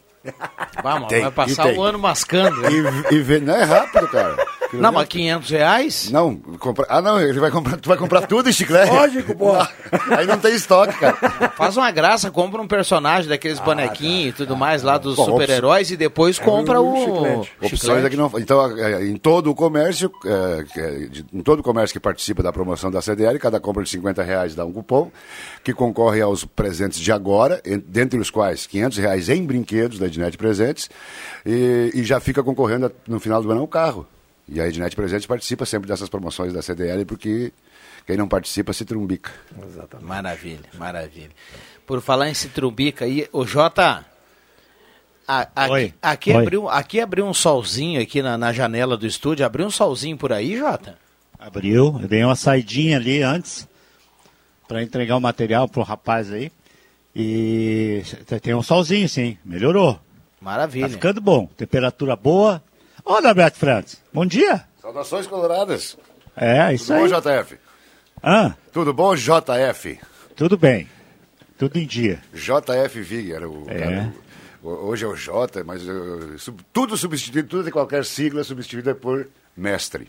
Vamos, 0.84 1.08
tem, 1.08 1.22
vai 1.22 1.32
passar 1.32 1.74
o 1.74 1.82
ano 1.82 2.00
mascando. 2.00 2.62
E, 2.70 3.16
e, 3.16 3.40
não 3.40 3.56
é 3.56 3.64
rápido, 3.64 4.08
cara. 4.08 4.36
Não, 4.74 4.92
mas 4.92 5.08
500 5.08 5.50
reais? 5.50 6.10
Não, 6.12 6.36
compra... 6.36 6.86
ah 6.90 7.02
não, 7.02 7.22
ele 7.22 7.40
vai 7.40 7.52
comprar, 7.52 7.78
tu 7.78 7.90
vai 7.90 7.98
comprar 7.98 8.28
tudo 8.28 8.50
em 8.50 8.54
chiclete. 8.54 8.92
Lógico, 8.92 9.36
pô. 9.36 9.54
Aí 10.16 10.26
não 10.26 10.38
tem 10.38 10.54
estoque, 10.56 10.98
cara. 11.00 11.16
Faz 11.56 11.78
uma 11.78 11.92
graça, 11.92 12.32
compra 12.32 12.62
um 12.62 12.68
personagem 12.68 13.30
daqueles 13.30 13.60
ah, 13.60 13.64
bonequinhos 13.64 14.34
e 14.34 14.38
tudo 14.38 14.56
mais 14.56 14.84
lá 14.84 14.98
dos 14.98 15.16
super-heróis 15.16 15.92
e 15.92 15.98
depois 15.98 16.40
é 16.40 16.44
compra 16.44 16.82
o 16.82 16.96
chiclete. 16.98 17.52
Opções 17.62 18.06
aqui 18.06 18.16
não. 18.16 18.32
Então, 18.38 18.78
é, 18.78 19.06
em 19.06 19.18
todo 19.18 19.50
o 19.52 19.56
comércio, 19.56 20.12
é, 20.26 21.08
em 21.34 21.42
todo 21.42 21.60
o 21.60 21.64
comércio 21.64 21.94
que 21.94 22.00
participa 22.00 22.42
da 22.42 22.52
promoção 22.52 22.90
da 22.92 23.02
CDL, 23.02 23.38
cada 23.40 23.60
compra 23.60 23.84
de 23.84 23.90
50 23.90 24.24
reais 24.24 24.56
dá 24.56 24.66
um 24.66 24.72
cupom 24.72 25.12
que 25.64 25.74
concorre 25.74 26.22
aos 26.22 26.46
presentes 26.46 27.00
de 27.00 27.12
agora, 27.12 27.62
dentre 27.86 28.20
os 28.20 28.30
quais 28.30 28.66
500 28.66 28.98
reais 28.98 29.30
em 29.30 29.46
brinquedos 29.46 30.00
da 30.00 30.08
Ednet 30.08 30.38
Presentes, 30.38 30.90
e, 31.46 31.92
e 31.94 32.04
já 32.04 32.20
fica 32.20 32.44
concorrendo 32.44 32.92
no 33.08 33.20
final 33.20 33.42
do 33.42 33.52
ano 33.52 33.64
um 33.64 33.68
carro. 33.68 34.08
E 34.52 34.60
a 34.60 34.68
Ednet 34.68 34.94
Presentes 34.98 35.26
participa 35.26 35.66
sempre 35.66 35.88
dessas 35.88 36.10
promoções 36.10 36.52
da 36.52 36.62
CDL, 36.62 37.06
porque 37.06 37.54
quem 38.06 38.18
não 38.18 38.28
participa 38.28 38.74
se 38.74 38.84
trumbica. 38.84 39.32
Exatamente. 39.66 40.06
Maravilha, 40.06 40.70
maravilha. 40.78 41.32
Por 41.88 42.02
falar 42.02 42.30
em 42.30 42.34
se 42.34 42.50
trumbica, 42.50 43.06
aí, 43.06 43.30
o 43.32 43.46
Jota, 43.46 44.06
a, 45.26 45.48
aqui, 45.56 45.94
aqui, 46.02 46.34
abriu, 46.34 46.70
aqui 46.70 47.00
abriu 47.00 47.26
um 47.26 47.34
solzinho 47.34 48.02
aqui 48.02 48.22
na, 48.22 48.38
na 48.38 48.52
janela 48.52 48.98
do 48.98 49.08
estúdio, 49.08 49.46
abriu 49.46 49.66
um 49.66 49.72
solzinho 49.72 50.18
por 50.18 50.34
aí, 50.34 50.58
Jota? 50.58 50.98
Abriu, 51.40 51.98
eu 52.02 52.08
dei 52.10 52.22
uma 52.22 52.36
saidinha 52.36 52.98
ali 52.98 53.24
antes 53.24 53.66
para 54.68 54.84
entregar 54.84 55.16
o 55.16 55.22
material 55.22 55.70
pro 55.70 55.82
rapaz 55.82 56.30
aí. 56.30 56.52
E 57.16 58.04
tem 58.42 58.54
um 58.54 58.62
solzinho, 58.62 59.08
sim, 59.08 59.38
melhorou. 59.46 59.98
Maravilha. 60.42 60.88
Tá 60.88 60.94
ficando 60.94 61.22
bom, 61.22 61.48
temperatura 61.56 62.18
boa. 62.18 62.62
Olha, 63.06 63.30
Alberto 63.30 63.58
Francis, 63.58 64.00
bom 64.14 64.26
dia. 64.26 64.64
Saudações 64.82 65.28
coloradas. 65.28 65.98
É, 66.36 66.74
isso 66.74 66.88
Tudo 66.88 67.04
aí. 67.06 67.10
bom, 67.10 67.20
JF? 67.20 67.58
Hã? 68.24 68.56
Tudo 68.72 68.94
bom, 68.94 69.16
JF? 69.16 70.00
Tudo 70.36 70.58
bem, 70.58 70.88
tudo 71.58 71.78
em 71.78 71.86
dia. 71.86 72.20
JF 72.34 73.02
Vig 73.02 73.32
era 73.34 73.50
o, 73.50 73.66
É. 73.70 73.80
cara, 73.80 74.14
o- 74.64 74.70
Hoje 74.88 75.04
é 75.06 75.08
o 75.08 75.16
J, 75.16 75.64
mas 75.64 75.82
uh, 75.88 76.38
sub- 76.38 76.62
tudo 76.72 76.96
substituído, 76.96 77.48
tudo 77.48 77.64
de 77.64 77.72
qualquer 77.72 78.06
sigla 78.06 78.44
substituída 78.44 78.94
por 78.94 79.28
mestre. 79.58 80.08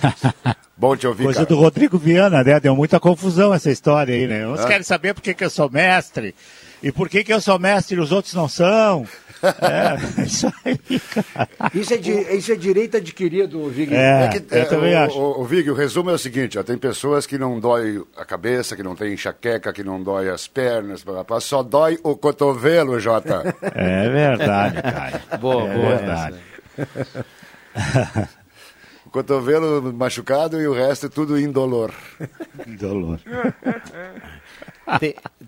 Bom 0.76 0.96
te 0.96 1.06
ouvir, 1.06 1.24
Coisa 1.24 1.40
cara. 1.44 1.48
do 1.48 1.56
Rodrigo 1.60 1.98
Viana, 1.98 2.42
né? 2.42 2.58
Deu 2.60 2.74
muita 2.74 2.98
confusão 3.00 3.52
essa 3.54 3.70
história 3.70 4.14
aí, 4.14 4.26
né? 4.26 4.46
Uns 4.46 4.60
Ah. 4.60 4.66
querem 4.66 4.82
saber 4.82 5.14
por 5.14 5.22
que, 5.22 5.34
que 5.34 5.44
eu 5.44 5.50
sou 5.50 5.68
mestre. 5.70 6.34
E 6.82 6.90
por 6.92 7.08
que, 7.08 7.22
que 7.24 7.32
eu 7.32 7.40
sou 7.40 7.58
mestre 7.58 7.96
e 7.96 8.00
os 8.00 8.10
outros 8.12 8.34
não 8.34 8.48
são. 8.48 9.06
É, 9.44 9.96
isso 10.24 10.52
aí, 10.64 10.78
cara. 11.00 11.70
Isso 11.74 11.94
é, 11.94 11.96
di- 11.96 12.36
isso 12.36 12.52
é 12.52 12.56
direito 12.56 12.96
adquirido, 12.96 13.68
Vig. 13.68 13.94
É, 13.94 14.28
que, 14.28 14.54
eu 14.56 14.68
também 14.68 14.94
o, 14.94 14.98
acho. 14.98 15.18
O, 15.18 15.40
o 15.40 15.44
Vig, 15.44 15.70
o 15.70 15.74
resumo 15.74 16.10
é 16.10 16.14
o 16.14 16.18
seguinte, 16.18 16.58
ó, 16.58 16.62
tem 16.62 16.78
pessoas 16.78 17.26
que 17.26 17.36
não 17.38 17.58
dói 17.60 18.02
a 18.16 18.24
cabeça, 18.24 18.74
que 18.76 18.82
não 18.82 18.94
tem 18.96 19.12
enxaqueca, 19.14 19.72
que 19.72 19.84
não 19.84 20.02
dói 20.02 20.28
as 20.30 20.46
pernas, 20.48 21.02
blá, 21.02 21.14
blá, 21.14 21.24
blá, 21.24 21.40
só 21.40 21.62
dói 21.62 21.98
o 22.02 22.16
cotovelo, 22.16 22.98
Jota. 22.98 23.54
É 23.62 24.08
verdade, 24.08 24.82
cara. 24.82 25.22
Boa, 25.40 25.68
é 25.68 25.74
boa 25.74 25.96
verdade. 25.96 26.36
o 29.06 29.10
cotovelo 29.10 29.92
machucado 29.92 30.60
e 30.60 30.66
o 30.66 30.72
resto 30.72 31.06
é 31.06 31.08
tudo 31.08 31.38
indolor. 31.38 31.92
Indolor. 32.66 33.18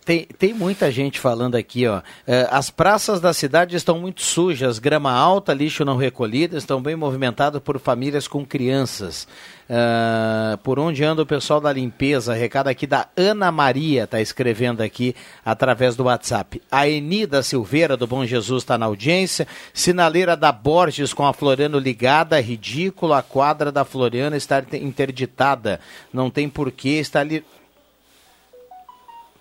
Tem, 0.04 0.26
tem, 0.38 0.54
muita 0.54 0.90
gente 0.90 1.18
falando 1.18 1.56
aqui, 1.56 1.86
ó. 1.86 2.00
eh, 2.26 2.46
as 2.50 2.70
praças 2.70 3.20
da 3.20 3.32
cidade 3.32 3.76
estão 3.76 3.98
muito 3.98 4.22
sujas, 4.22 4.78
grama 4.78 5.12
alta, 5.12 5.52
lixo 5.52 5.84
não 5.84 5.96
recolhido, 5.96 6.56
estão 6.56 6.80
bem 6.80 6.94
movimentadas 6.94 7.60
por 7.60 7.78
famílias 7.78 8.28
com 8.28 8.46
crianças. 8.46 9.26
Ah, 9.68 10.58
por 10.62 10.78
onde 10.78 11.02
anda 11.02 11.22
o 11.22 11.26
pessoal 11.26 11.60
da 11.60 11.72
limpeza? 11.72 12.34
Recado 12.34 12.68
aqui 12.68 12.86
da 12.86 13.08
Ana 13.16 13.50
Maria, 13.50 14.04
está 14.04 14.20
escrevendo 14.20 14.80
aqui 14.80 15.14
através 15.44 15.96
do 15.96 16.04
WhatsApp. 16.04 16.62
A 16.70 16.88
Enida 16.88 17.42
Silveira, 17.42 17.96
do 17.96 18.06
Bom 18.06 18.24
Jesus, 18.24 18.62
está 18.62 18.78
na 18.78 18.86
audiência. 18.86 19.46
Sinaleira 19.74 20.36
da 20.36 20.52
Borges 20.52 21.12
com 21.12 21.26
a 21.26 21.32
Floriano 21.32 21.78
ligada, 21.78 22.40
ridículo. 22.40 23.12
A 23.12 23.22
quadra 23.22 23.72
da 23.72 23.84
Floriano 23.84 24.36
está 24.36 24.62
interditada. 24.74 25.80
Não 26.12 26.30
tem 26.30 26.48
porquê 26.48 27.00
estar 27.00 27.20
ali 27.20 27.44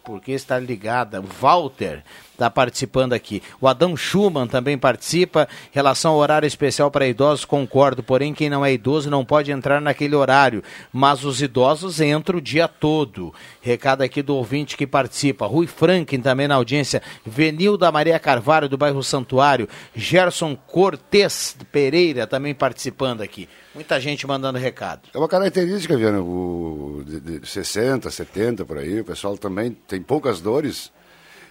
porque 0.06 0.34
está 0.34 0.60
ligada. 0.60 1.22
Walter 1.42 2.04
está 2.36 2.50
participando 2.50 3.14
aqui. 3.14 3.42
O 3.60 3.68
Adão 3.68 3.98
Schumann 3.98 4.48
também 4.48 4.78
participa. 4.78 5.48
Relação 5.72 6.14
ao 6.14 6.20
horário 6.20 6.46
especial 6.46 6.92
para 6.92 7.08
idosos, 7.08 7.46
concordo. 7.46 8.04
Porém, 8.04 8.34
quem 8.34 8.50
não 8.50 8.64
é 8.64 8.72
idoso 8.72 9.10
não 9.10 9.26
pode 9.26 9.52
entrar 9.52 9.82
naquele 9.82 10.16
horário. 10.16 10.64
Mas 10.94 11.24
os 11.24 11.42
idosos 11.42 12.00
entram 12.00 12.38
o 12.38 12.42
dia 12.42 12.68
todo. 12.68 13.34
Recado 13.62 14.02
aqui 14.02 14.22
do 14.22 14.36
ouvinte 14.36 14.78
que 14.78 14.86
participa. 14.86 15.48
Rui 15.48 15.68
Franklin 15.68 16.22
também 16.22 16.48
na 16.48 16.56
audiência. 16.56 17.02
Venilda 17.26 17.92
Maria 17.92 18.20
Carvalho, 18.20 18.70
do 18.70 18.78
bairro 18.78 19.02
Santuário. 19.02 19.68
Gerson 19.96 20.56
Cortes 20.56 21.56
Pereira 21.72 22.28
também 22.28 22.54
participando 22.54 23.22
aqui. 23.22 23.50
Muita 23.74 24.00
gente 24.00 24.26
mandando 24.26 24.58
recado. 24.58 25.10
É 25.14 25.18
uma 25.18 25.28
característica, 25.28 25.98
Viana, 25.98 26.22
o, 26.22 27.04
de, 27.06 27.40
de 27.40 27.48
60, 27.48 28.10
70 28.10 28.64
por 28.66 28.78
aí, 28.78 29.02
o 29.02 29.06
pessoal 29.06 29.38
também 29.38 29.72
tem 29.72 30.02
poucas 30.02 30.40
dores. 30.40 30.92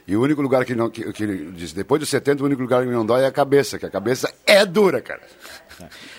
E 0.07 0.14
o 0.16 0.22
único 0.22 0.42
lugar 0.42 0.64
que 0.64 0.74
não. 0.74 0.90
Que, 0.90 1.11
que, 1.12 1.26
diz, 1.52 1.72
depois 1.72 1.98
dos 1.98 2.11
70, 2.11 2.42
o 2.42 2.46
único 2.46 2.61
lugar 2.61 2.84
que 2.84 2.90
não 2.90 3.07
dói 3.07 3.22
é 3.22 3.26
a 3.26 3.32
cabeça, 3.32 3.78
que 3.78 3.86
a 3.86 3.90
cabeça 3.90 4.32
é 4.46 4.64
dura, 4.66 5.00
cara. 5.00 5.22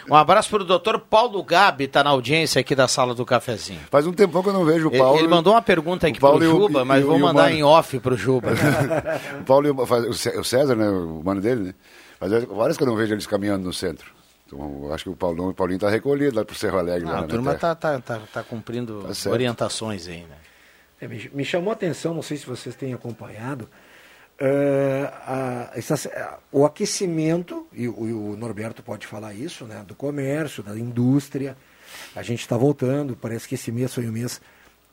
Um 0.09 0.15
abraço 0.15 0.49
para 0.49 0.63
o 0.63 0.65
doutor 0.65 0.99
Paulo 0.99 1.41
Gabi, 1.43 1.85
está 1.85 2.03
na 2.03 2.09
audiência 2.09 2.59
aqui 2.59 2.75
da 2.75 2.87
sala 2.87 3.13
do 3.13 3.25
cafezinho. 3.25 3.79
Faz 3.89 4.05
um 4.07 4.11
tempão 4.11 4.41
que 4.43 4.49
eu 4.49 4.53
não 4.53 4.65
vejo 4.65 4.89
o 4.89 4.91
Ele- 4.91 4.97
Paulo. 4.97 5.19
Ele, 5.19 5.27
mandou 5.27 5.53
uma 5.53 5.61
pergunta 5.61 6.07
aqui 6.07 6.17
o 6.17 6.21
para 6.21 6.35
o 6.35 6.43
e 6.43 6.47
o- 6.47 6.51
Juba, 6.51 6.81
e- 6.81 6.83
mas 6.83 7.01
e 7.03 7.05
vou 7.05 7.15
o 7.15 7.19
mandar 7.19 7.51
em 7.51 7.63
off 7.63 7.99
para 7.99 8.13
o 8.13 8.17
Juba. 8.17 8.49
o 9.39 9.43
Paulo 9.43 9.67
e 9.67 9.71
o, 9.71 9.75
o 10.09 10.13
Cé- 10.13 10.37
o 10.37 10.43
César, 10.43 10.75
né, 10.75 10.89
o 10.89 11.21
mano 11.23 11.39
dele, 11.39 11.61
né? 11.65 11.73
Faz 12.19 12.31
várias 12.45 12.77
que 12.77 12.83
eu 12.83 12.87
não 12.87 12.95
vejo 12.95 13.13
eles 13.13 13.27
caminhando 13.27 13.65
no 13.65 13.73
centro. 13.73 14.11
Então, 14.47 14.91
acho 14.91 15.03
que 15.05 15.09
o 15.09 15.15
Paulão, 15.15 15.49
o 15.49 15.53
Paulinho 15.53 15.79
tá 15.79 15.89
recolhido 15.89 16.35
lá 16.35 16.45
pro 16.45 16.55
Cerro 16.55 16.77
Alegre. 16.77 17.07
Ah, 17.09 17.13
lá 17.13 17.19
a 17.21 17.23
turma 17.23 17.53
está 17.53 17.73
tá, 17.75 17.99
tá, 17.99 18.19
tá 18.31 18.43
cumprindo 18.43 19.03
Tá 19.23 19.29
orientações 19.29 20.07
aí, 20.07 20.21
né? 20.21 20.35
É, 20.99 21.07
me, 21.07 21.29
me 21.33 21.43
chamou 21.45 21.71
a 21.71 21.73
atenção, 21.73 22.13
não 22.13 22.21
sei 22.21 22.37
se 22.37 22.45
vocês 22.45 22.75
têm 22.75 22.93
acompanhado, 22.93 23.69
eh, 24.39 25.09
a- 25.25 26.39
o 26.51 26.65
aquecimento, 26.65 27.67
e, 27.73 27.87
o- 27.87 28.31
o 28.31 28.37
Norberto 28.37 28.81
pode 28.83 29.05
falar 29.07 29.33
isso, 29.33 29.65
né, 29.65 29.83
do 29.87 29.95
comércio, 29.95 30.63
da 30.63 30.77
indústria. 30.77 31.55
A 32.15 32.21
gente 32.21 32.41
está 32.41 32.57
voltando, 32.57 33.15
parece 33.15 33.47
que 33.47 33.55
esse 33.55 33.71
mês 33.71 33.93
foi 33.93 34.07
um 34.07 34.11
mês 34.11 34.41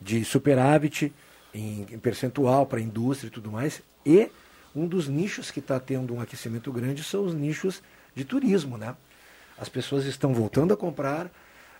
de 0.00 0.24
superávit 0.24 1.12
em, 1.54 1.86
em 1.90 1.98
percentual 1.98 2.66
para 2.66 2.78
a 2.78 2.82
indústria 2.82 3.28
e 3.28 3.30
tudo 3.30 3.50
mais. 3.50 3.82
E 4.04 4.28
um 4.74 4.86
dos 4.86 5.08
nichos 5.08 5.50
que 5.50 5.60
está 5.60 5.78
tendo 5.78 6.14
um 6.14 6.20
aquecimento 6.20 6.72
grande 6.72 7.02
são 7.04 7.24
os 7.24 7.34
nichos 7.34 7.82
de 8.14 8.24
turismo. 8.24 8.76
Né? 8.76 8.94
As 9.58 9.68
pessoas 9.68 10.04
estão 10.06 10.32
voltando 10.34 10.72
a 10.74 10.76
comprar. 10.76 11.30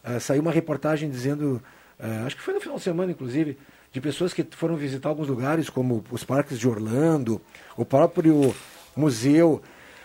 Ah, 0.04 0.18
saiu 0.20 0.42
uma 0.42 0.52
reportagem 0.52 1.08
dizendo, 1.10 1.62
ah, 1.98 2.24
acho 2.26 2.36
que 2.36 2.42
foi 2.42 2.54
no 2.54 2.60
final 2.60 2.76
de 2.76 2.82
semana, 2.82 3.12
inclusive, 3.12 3.56
de 3.92 4.00
pessoas 4.00 4.32
que 4.32 4.46
foram 4.50 4.76
visitar 4.76 5.08
alguns 5.08 5.28
lugares, 5.28 5.68
como 5.68 6.02
os 6.10 6.24
parques 6.24 6.58
de 6.58 6.66
Orlando, 6.66 7.40
o 7.76 7.84
próprio 7.84 8.54
museu 8.96 9.62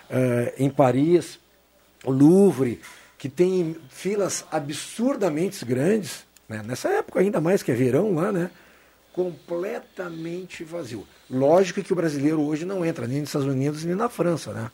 ah, 0.10 0.54
em 0.58 0.70
Paris, 0.70 1.40
o 2.04 2.12
Louvre, 2.12 2.82
que 3.18 3.30
tem 3.30 3.76
filas 3.90 4.46
absurdamente 4.52 5.64
grandes, 5.66 6.26
né? 6.48 6.62
nessa 6.66 6.90
época 6.90 7.20
ainda 7.20 7.42
mais 7.42 7.64
que 7.64 7.72
é 7.72 7.76
verão 7.76 8.14
lá, 8.14 8.32
né? 8.32 8.52
completamente 9.18 10.64
vazio. 10.64 11.08
Lógico 11.28 11.82
que 11.82 11.92
o 11.92 11.96
brasileiro 11.96 12.40
hoje 12.40 12.66
não 12.66 12.86
entra 12.86 13.08
nem 13.08 13.22
nos 13.22 13.30
Estados 13.30 13.48
Unidos 13.48 13.84
nem 13.84 13.96
na 13.96 14.08
França, 14.10 14.54
né? 14.54 14.70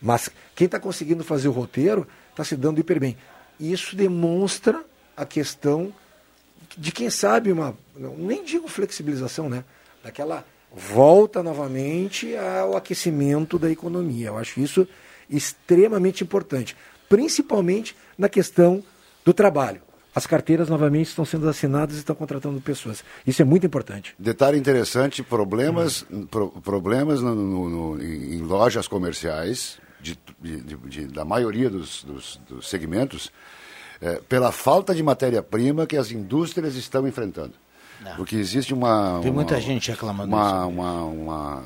Mas 0.00 0.28
quem 0.54 0.66
está 0.66 0.78
conseguindo 0.78 1.24
fazer 1.24 1.48
o 1.48 1.52
roteiro 1.52 2.06
está 2.30 2.44
se 2.44 2.54
dando 2.54 2.78
hiper 2.78 3.00
bem. 3.00 3.16
Isso 3.58 3.96
demonstra 3.96 4.84
a 5.16 5.24
questão 5.24 5.90
de 6.76 6.92
quem 6.92 7.08
sabe 7.10 7.50
uma, 7.52 7.76
não, 7.96 8.16
nem 8.16 8.44
digo 8.44 8.68
flexibilização, 8.68 9.48
né? 9.48 9.64
Daquela 10.04 10.44
volta 10.74 11.42
novamente 11.42 12.36
ao 12.36 12.76
aquecimento 12.76 13.58
da 13.58 13.70
economia. 13.70 14.28
Eu 14.28 14.38
acho 14.38 14.60
isso 14.60 14.86
extremamente 15.28 16.22
importante, 16.22 16.76
principalmente 17.08 17.96
na 18.16 18.28
questão 18.28 18.82
do 19.24 19.32
trabalho. 19.32 19.80
As 20.14 20.26
carteiras 20.26 20.68
novamente 20.70 21.08
estão 21.08 21.24
sendo 21.26 21.46
assinadas 21.48 21.96
e 21.96 21.98
estão 21.98 22.16
contratando 22.16 22.58
pessoas. 22.60 23.04
Isso 23.26 23.42
é 23.42 23.44
muito 23.44 23.66
importante. 23.66 24.14
Detalhe 24.18 24.56
interessante, 24.58 25.22
problemas, 25.22 26.06
pro- 26.30 26.50
problemas 26.62 27.20
no- 27.20 27.34
no- 27.34 27.68
no- 27.96 28.02
em 28.02 28.38
lojas 28.40 28.88
comerciais, 28.88 29.78
de- 30.00 30.18
de- 30.40 30.60
de- 30.76 31.06
da 31.08 31.24
maioria 31.24 31.68
dos, 31.68 32.02
dos- 32.04 32.40
dos 32.48 32.68
segmentos, 32.68 33.30
eh, 34.00 34.20
pela 34.28 34.52
falta 34.52 34.94
de 34.94 35.02
matéria-prima 35.02 35.86
que 35.86 35.96
as 35.96 36.10
indústrias 36.10 36.74
estão 36.76 37.06
enfrentando. 37.06 37.52
Porque 38.16 38.36
existe 38.36 38.72
uma... 38.74 39.18
Tem 39.22 39.30
uma- 39.30 39.36
muita 39.42 39.60
gente 39.60 39.90
reclamando 39.90 40.28
uma, 40.32 40.66
uma, 40.66 41.02
uma, 41.04 41.62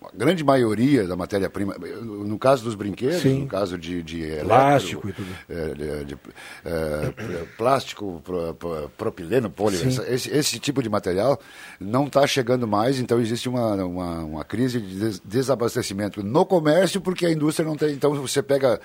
uma 0.00 0.10
grande 0.14 0.42
maioria 0.42 1.06
da 1.06 1.14
matéria-prima, 1.14 1.76
no 2.02 2.38
caso 2.38 2.64
dos 2.64 2.74
brinquedos, 2.74 3.20
Sim. 3.20 3.40
no 3.42 3.46
caso 3.46 3.76
de, 3.76 4.02
de 4.02 4.22
eletro, 4.22 4.46
Plástico 4.46 5.08
e 5.08 5.12
tudo. 5.12 5.28
eh, 5.48 5.74
de- 5.74 6.04
de- 6.06 6.16
pl- 6.16 7.46
plástico, 7.58 8.20
pro- 8.24 8.54
pro- 8.54 8.90
propileno, 8.96 9.50
poli, 9.50 9.76
esse, 10.08 10.30
esse 10.30 10.58
tipo 10.58 10.82
de 10.82 10.88
material 10.88 11.38
não 11.78 12.06
está 12.06 12.26
chegando 12.26 12.66
mais, 12.66 12.98
então 12.98 13.20
existe 13.20 13.48
uma, 13.48 13.74
uma, 13.84 14.18
uma 14.24 14.44
crise 14.44 14.80
de 14.80 14.98
des- 14.98 15.20
desabastecimento 15.24 16.22
no 16.24 16.46
comércio, 16.46 17.00
porque 17.00 17.26
a 17.26 17.30
indústria 17.30 17.68
não 17.68 17.76
tem. 17.76 17.90
Então 17.92 18.14
você 18.14 18.42
pega 18.42 18.80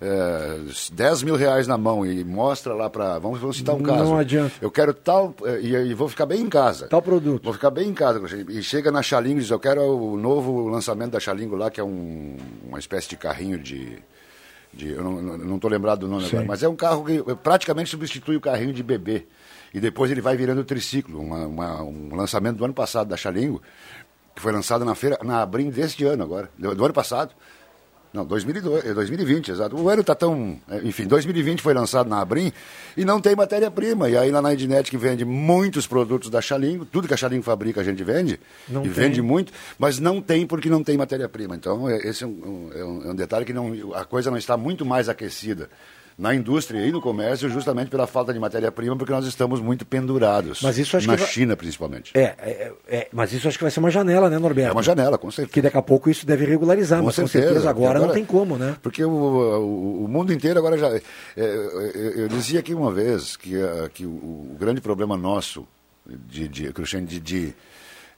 eh, 0.00 0.58
10 0.92 1.22
mil 1.24 1.34
reais 1.36 1.66
na 1.66 1.76
mão 1.76 2.04
e 2.06 2.22
mostra 2.24 2.72
lá 2.74 2.88
para. 2.88 3.18
Vamos, 3.18 3.40
vamos 3.40 3.56
citar 3.56 3.74
um 3.74 3.78
Não 3.78 3.96
caso. 3.96 4.14
adianta. 4.14 4.54
Eu 4.60 4.70
quero 4.70 4.94
tal. 4.94 5.34
eh, 5.44 5.60
E, 5.60 5.74
e 5.90 5.94
vou 5.94 6.08
ficar 6.08 6.26
bem 6.26 6.40
em 6.40 6.48
casa. 6.48 6.86
Tal 6.88 7.02
produto. 7.02 7.42
Vou 7.44 7.52
ficar 7.52 7.70
bem 7.70 7.88
em 7.88 7.94
casa. 7.94 8.20
E 8.48 8.62
chega 8.62 8.90
na 8.92 9.02
Xalingo 9.02 9.38
e 9.38 9.42
diz: 9.42 9.50
Eu 9.50 9.58
quero 9.60 9.82
o 9.82 10.16
novo 10.16 10.68
lançamento 10.68 11.12
da 11.12 11.20
Xalingo 11.20 11.56
lá, 11.56 11.70
que 11.70 11.80
é 11.80 11.84
um, 11.84 12.36
uma 12.68 12.78
espécie 12.78 13.08
de 13.08 13.16
carrinho 13.16 13.58
de. 13.58 13.98
de 14.72 14.90
eu 14.90 15.02
não 15.02 15.56
estou 15.56 15.70
lembrado 15.70 16.00
do 16.00 16.08
nome 16.08 16.22
Sim. 16.24 16.30
agora, 16.36 16.46
mas 16.46 16.62
é 16.62 16.68
um 16.68 16.76
carro 16.76 17.04
que 17.04 17.22
praticamente 17.42 17.90
substitui 17.90 18.36
o 18.36 18.40
carrinho 18.40 18.72
de 18.72 18.82
bebê. 18.82 19.26
E 19.74 19.80
depois 19.80 20.10
ele 20.10 20.20
vai 20.22 20.34
virando 20.36 20.64
triciclo, 20.64 21.20
uma, 21.20 21.46
uma, 21.46 21.82
um 21.82 22.14
lançamento 22.16 22.56
do 22.56 22.64
ano 22.64 22.72
passado 22.72 23.08
da 23.08 23.16
Xalingo, 23.18 23.60
que 24.34 24.40
foi 24.40 24.50
lançado 24.52 24.82
na 24.84 24.94
feira, 24.94 25.18
na 25.22 25.42
Abrim 25.42 25.68
deste 25.68 26.04
ano 26.04 26.22
agora, 26.22 26.48
do 26.56 26.84
ano 26.84 26.94
passado. 26.94 27.34
Não, 28.18 28.26
2002, 28.26 28.94
2020, 28.94 29.48
é 29.48 29.54
exato. 29.54 29.76
O 29.76 29.88
ano 29.88 30.00
está 30.00 30.12
tão. 30.12 30.58
É, 30.68 30.78
enfim, 30.78 31.06
2020 31.06 31.62
foi 31.62 31.72
lançado 31.72 32.10
na 32.10 32.20
Abrim 32.20 32.52
e 32.96 33.04
não 33.04 33.20
tem 33.20 33.36
matéria-prima. 33.36 34.10
E 34.10 34.16
aí 34.16 34.28
lá 34.32 34.42
na 34.42 34.52
Ednet 34.52 34.90
que 34.90 34.98
vende 34.98 35.24
muitos 35.24 35.86
produtos 35.86 36.28
da 36.28 36.40
Xalingo, 36.40 36.84
tudo 36.84 37.06
que 37.06 37.14
a 37.14 37.16
Xalingo 37.16 37.44
fabrica 37.44 37.80
a 37.80 37.84
gente 37.84 38.02
vende, 38.02 38.40
não 38.68 38.80
e 38.84 38.88
tem. 38.88 38.92
vende 38.92 39.22
muito, 39.22 39.52
mas 39.78 40.00
não 40.00 40.20
tem 40.20 40.44
porque 40.48 40.68
não 40.68 40.82
tem 40.82 40.96
matéria-prima. 40.96 41.54
Então, 41.54 41.88
é, 41.88 41.98
esse 41.98 42.24
é 42.24 42.26
um, 42.26 42.70
é 42.74 42.84
um, 42.84 43.02
é 43.04 43.10
um 43.12 43.14
detalhe 43.14 43.44
que 43.44 43.52
não, 43.52 43.94
a 43.94 44.04
coisa 44.04 44.32
não 44.32 44.38
está 44.38 44.56
muito 44.56 44.84
mais 44.84 45.08
aquecida 45.08 45.70
na 46.18 46.34
indústria 46.34 46.84
e 46.84 46.90
no 46.90 47.00
comércio 47.00 47.48
justamente 47.48 47.88
pela 47.88 48.04
falta 48.04 48.32
de 48.32 48.40
matéria-prima, 48.40 48.96
porque 48.96 49.12
nós 49.12 49.24
estamos 49.24 49.60
muito 49.60 49.86
pendurados. 49.86 50.60
Mas 50.62 50.76
isso 50.76 50.96
acho 50.96 51.06
na 51.06 51.16
que 51.16 51.24
China, 51.24 51.56
principalmente. 51.56 52.10
É, 52.12 52.34
é, 52.38 52.72
é, 52.88 53.08
mas 53.12 53.32
isso 53.32 53.46
acho 53.46 53.56
que 53.56 53.62
vai 53.62 53.70
ser 53.70 53.78
uma 53.78 53.90
janela, 53.90 54.28
né, 54.28 54.36
Norberto? 54.36 54.70
É 54.70 54.72
uma 54.72 54.82
janela, 54.82 55.16
com 55.16 55.30
certeza. 55.30 55.54
Que 55.54 55.62
daqui 55.62 55.78
a 55.78 55.82
pouco 55.82 56.10
isso 56.10 56.26
deve 56.26 56.44
regularizar, 56.44 56.98
com 56.98 57.06
mas 57.06 57.14
certeza. 57.14 57.38
com 57.38 57.44
certeza 57.44 57.70
agora, 57.70 57.98
agora, 57.98 58.06
não 58.08 58.14
tem 58.14 58.24
como, 58.24 58.58
né? 58.58 58.76
Porque 58.82 59.04
o, 59.04 59.10
o, 59.10 60.04
o 60.04 60.08
mundo 60.08 60.32
inteiro 60.32 60.58
agora 60.58 60.76
já... 60.76 60.88
É, 60.88 61.02
é 61.36 62.12
eu 62.16 62.26
dizia 62.26 62.58
aqui 62.58 62.74
uma 62.74 62.90
vez 62.90 63.36
que, 63.36 63.56
eh, 63.56 63.88
que 63.94 64.04
o, 64.04 64.10
o 64.10 64.56
grande 64.58 64.80
problema 64.80 65.16
nosso, 65.16 65.64
de, 66.04 66.48
de, 66.48 66.72
de, 66.72 67.20
de 67.20 67.54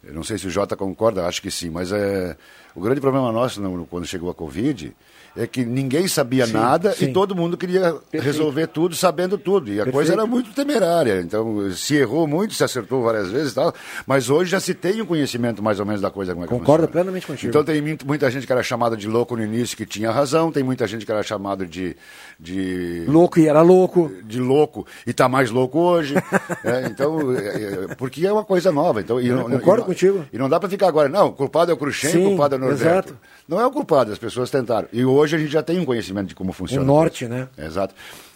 eu 0.03 0.15
não 0.15 0.23
sei 0.23 0.39
se 0.39 0.47
o 0.47 0.51
Jota 0.51 0.75
concorda, 0.75 1.27
acho 1.27 1.43
que 1.43 1.51
sim, 1.51 1.69
mas 1.69 1.93
é, 1.93 2.35
o 2.75 2.81
grande 2.81 3.01
problema 3.01 3.31
nosso 3.31 3.61
no, 3.61 3.85
quando 3.85 4.07
chegou 4.07 4.31
a 4.31 4.35
Covid 4.35 4.95
é 5.37 5.47
que 5.47 5.65
ninguém 5.65 6.09
sabia 6.09 6.47
sim, 6.47 6.53
nada 6.53 6.93
sim. 6.93 7.07
e 7.07 7.13
todo 7.13 7.35
mundo 7.35 7.57
queria 7.57 7.93
Perfeito. 7.93 8.23
resolver 8.25 8.67
tudo 8.67 8.95
sabendo 8.95 9.39
tudo. 9.39 9.69
E 9.69 9.75
a 9.75 9.85
Perfeito. 9.85 9.95
coisa 9.95 10.13
era 10.13 10.27
muito 10.27 10.53
temerária. 10.53 11.21
Então, 11.21 11.71
se 11.73 11.97
errou 11.97 12.27
muito, 12.27 12.55
se 12.55 12.65
acertou 12.65 13.03
várias 13.03 13.31
vezes 13.31 13.53
e 13.53 13.55
tal, 13.55 13.75
mas 14.07 14.29
hoje 14.31 14.51
já 14.51 14.61
se 14.61 14.75
tem 14.75 15.01
um 15.01 15.07
conhecimento 15.07 15.63
mais 15.63 15.79
ou 15.81 15.87
menos 15.87 16.01
da 16.01 16.11
coisa 16.11 16.33
como 16.33 16.45
é 16.45 16.49
Concordo 16.49 16.87
funciona. 16.87 16.89
plenamente 16.89 17.27
contigo. 17.27 17.51
Então 17.51 17.65
tem 17.65 17.81
muita 18.05 18.31
gente 18.31 18.47
que 18.47 18.53
era 18.53 18.63
chamada 18.63 18.97
de 18.97 19.07
louco 19.07 19.37
no 19.37 19.45
início 19.45 19.77
que 19.77 19.87
tinha 19.87 20.11
razão, 20.11 20.51
tem 20.51 20.63
muita 20.63 20.87
gente 20.87 21.07
que 21.07 21.13
era 21.13 21.23
chamado 21.23 21.67
de. 21.67 21.97
de 22.39 23.05
louco 23.07 23.39
e 23.39 23.47
era 23.47 23.63
louco. 23.63 24.11
De 24.25 24.41
louco 24.41 24.87
e 25.07 25.11
está 25.11 25.29
mais 25.29 25.51
louco 25.51 25.79
hoje. 25.79 26.15
é, 26.65 26.87
então, 26.87 27.37
é, 27.37 27.89
é, 27.91 27.95
porque 27.97 28.27
é 28.27 28.33
uma 28.33 28.45
coisa 28.45 28.73
nova. 28.73 29.01
Então, 29.01 29.21
e, 29.21 29.31
concordo 29.31 29.83
e, 29.83 29.87
contigo. 29.87 30.25
E 30.33 30.39
não 30.39 30.49
dá 30.49 30.59
para 30.59 30.69
ficar 30.69 30.89
agora, 30.89 31.09
não, 31.09 31.29
o 31.29 31.33
culpado 31.33 31.71
é 31.71 31.75
o 31.75 31.77
Cruxem, 31.77 32.27
o 32.27 32.29
culpado 32.31 32.55
é 32.55 32.59
o 32.59 32.61
Norberto. 32.61 33.11
Exato. 33.11 33.17
Não 33.49 33.61
é 33.61 33.67
o 33.67 33.71
culpado, 33.71 34.13
as 34.13 34.19
pessoas 34.19 34.51
tentaram. 34.51 34.89
E 34.93 35.05
hoje 35.05 35.20
a 35.23 35.39
gente 35.39 35.51
já 35.51 35.63
tem 35.63 35.79
um 35.79 35.85
conhecimento 35.85 36.29
de 36.29 36.35
como 36.35 36.53
funciona. 36.53 36.83
O 36.83 36.87
norte, 36.87 37.27
né? 37.27 37.49
Exato. 37.59 37.95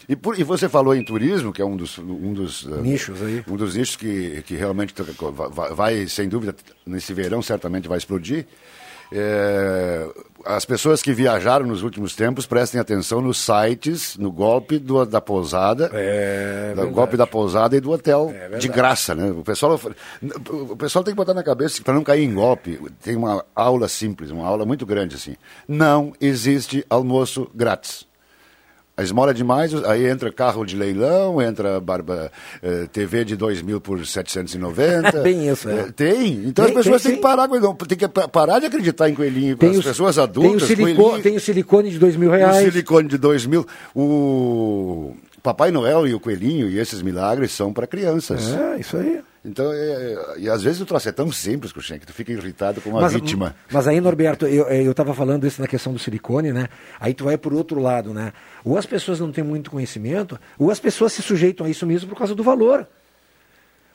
E, 0.08 0.14
por, 0.14 0.38
e, 0.38 0.44
você 0.44 0.68
falou 0.68 0.94
em 0.94 1.02
turismo, 1.02 1.52
que 1.52 1.62
é 1.62 1.64
um 1.64 1.76
dos, 1.76 1.98
um 1.98 2.32
dos 2.32 2.64
uh, 2.64 2.80
nichos 2.80 3.22
aí. 3.22 3.42
Um 3.48 3.56
dos 3.56 3.74
nichos 3.74 3.96
que, 3.96 4.42
que 4.42 4.54
realmente 4.54 4.94
vai, 5.52 5.72
vai, 5.72 6.06
sem 6.06 6.28
dúvida, 6.28 6.54
nesse 6.86 7.14
verão 7.14 7.40
certamente 7.40 7.88
vai 7.88 7.98
explodir. 7.98 8.46
É, 9.10 10.06
as 10.44 10.64
pessoas 10.64 11.02
que 11.02 11.12
viajaram 11.12 11.66
nos 11.66 11.82
últimos 11.82 12.14
tempos 12.14 12.46
prestem 12.46 12.80
atenção 12.80 13.20
nos 13.20 13.38
sites, 13.38 14.16
no 14.16 14.30
golpe 14.30 14.78
do, 14.78 15.04
da 15.04 15.20
pousada, 15.20 15.90
é, 15.92 16.74
do 16.74 16.88
golpe 16.90 17.16
da 17.16 17.26
pousada 17.26 17.76
e 17.76 17.80
do 17.80 17.90
hotel 17.90 18.32
é 18.34 18.58
de 18.58 18.68
graça, 18.68 19.14
né? 19.14 19.30
O 19.30 19.42
pessoal, 19.42 19.80
o 20.50 20.76
pessoal 20.76 21.04
tem 21.04 21.12
que 21.12 21.16
botar 21.16 21.34
na 21.34 21.42
cabeça 21.42 21.82
para 21.82 21.94
não 21.94 22.04
cair 22.04 22.24
em 22.24 22.34
golpe. 22.34 22.80
Tem 23.02 23.16
uma 23.16 23.44
aula 23.54 23.88
simples, 23.88 24.30
uma 24.30 24.46
aula 24.46 24.64
muito 24.64 24.84
grande 24.84 25.16
assim. 25.16 25.36
Não 25.66 26.12
existe 26.20 26.84
almoço 26.88 27.50
grátis. 27.54 28.06
A 28.96 29.02
esmola 29.02 29.32
é 29.32 29.34
demais, 29.34 29.74
aí 29.84 30.06
entra 30.06 30.30
carro 30.30 30.64
de 30.64 30.76
leilão, 30.76 31.42
entra 31.42 31.80
barba, 31.80 32.30
eh, 32.62 32.86
TV 32.92 33.24
de 33.24 33.34
2 33.34 33.60
mil 33.60 33.80
por 33.80 34.06
790. 34.06 35.18
Bem 35.22 35.48
isso, 35.48 35.68
é. 35.68 35.90
Tem. 35.90 36.44
Então 36.46 36.64
tem, 36.64 36.76
as 36.76 36.84
pessoas 36.84 37.02
têm 37.02 37.16
que 37.16 37.20
parar, 37.20 37.48
tem 37.48 37.98
que 37.98 38.08
parar 38.08 38.60
de 38.60 38.66
acreditar 38.66 39.10
em 39.10 39.14
coelhinho. 39.14 39.56
Tem 39.56 39.70
as 39.70 39.78
os, 39.78 39.84
pessoas 39.84 40.16
adultas. 40.16 40.68
Tem 40.68 40.84
o, 40.84 40.86
silico, 40.86 41.22
tem 41.22 41.36
o 41.36 41.40
silicone 41.40 41.90
de 41.90 41.98
2 41.98 42.14
mil 42.14 42.30
reais. 42.30 42.68
O 42.68 42.70
silicone 42.70 43.08
de 43.08 43.18
2 43.18 43.46
mil. 43.46 43.66
O 43.96 45.16
Papai 45.42 45.72
Noel 45.72 46.06
e 46.06 46.14
o 46.14 46.20
coelhinho 46.20 46.68
e 46.68 46.78
esses 46.78 47.02
milagres 47.02 47.50
são 47.50 47.72
para 47.72 47.88
crianças. 47.88 48.54
É, 48.54 48.78
isso 48.78 48.96
aí. 48.96 49.20
Então, 49.44 49.70
é, 49.72 49.76
é, 49.76 50.34
e 50.38 50.48
às 50.48 50.62
vezes 50.62 50.80
o 50.80 50.86
troço 50.86 51.06
é 51.08 51.12
tão 51.12 51.30
simples, 51.30 51.70
Cruxem, 51.70 51.98
que 51.98 52.06
tu 52.06 52.14
fica 52.14 52.32
irritado 52.32 52.80
com 52.80 52.88
uma 52.90 53.02
mas, 53.02 53.12
vítima. 53.12 53.54
Mas 53.70 53.86
aí, 53.86 54.00
Norberto, 54.00 54.46
eu 54.46 54.90
estava 54.90 55.12
falando 55.12 55.46
isso 55.46 55.60
na 55.60 55.68
questão 55.68 55.92
do 55.92 55.98
silicone, 55.98 56.50
né? 56.50 56.68
Aí 56.98 57.12
tu 57.12 57.24
vai 57.24 57.36
por 57.36 57.52
outro 57.52 57.78
lado, 57.78 58.14
né? 58.14 58.32
Ou 58.64 58.78
as 58.78 58.86
pessoas 58.86 59.20
não 59.20 59.30
têm 59.30 59.44
muito 59.44 59.70
conhecimento, 59.70 60.38
ou 60.58 60.70
as 60.70 60.80
pessoas 60.80 61.12
se 61.12 61.20
sujeitam 61.20 61.66
a 61.66 61.68
isso 61.68 61.86
mesmo 61.86 62.08
por 62.08 62.16
causa 62.16 62.34
do 62.34 62.42
valor. 62.42 62.88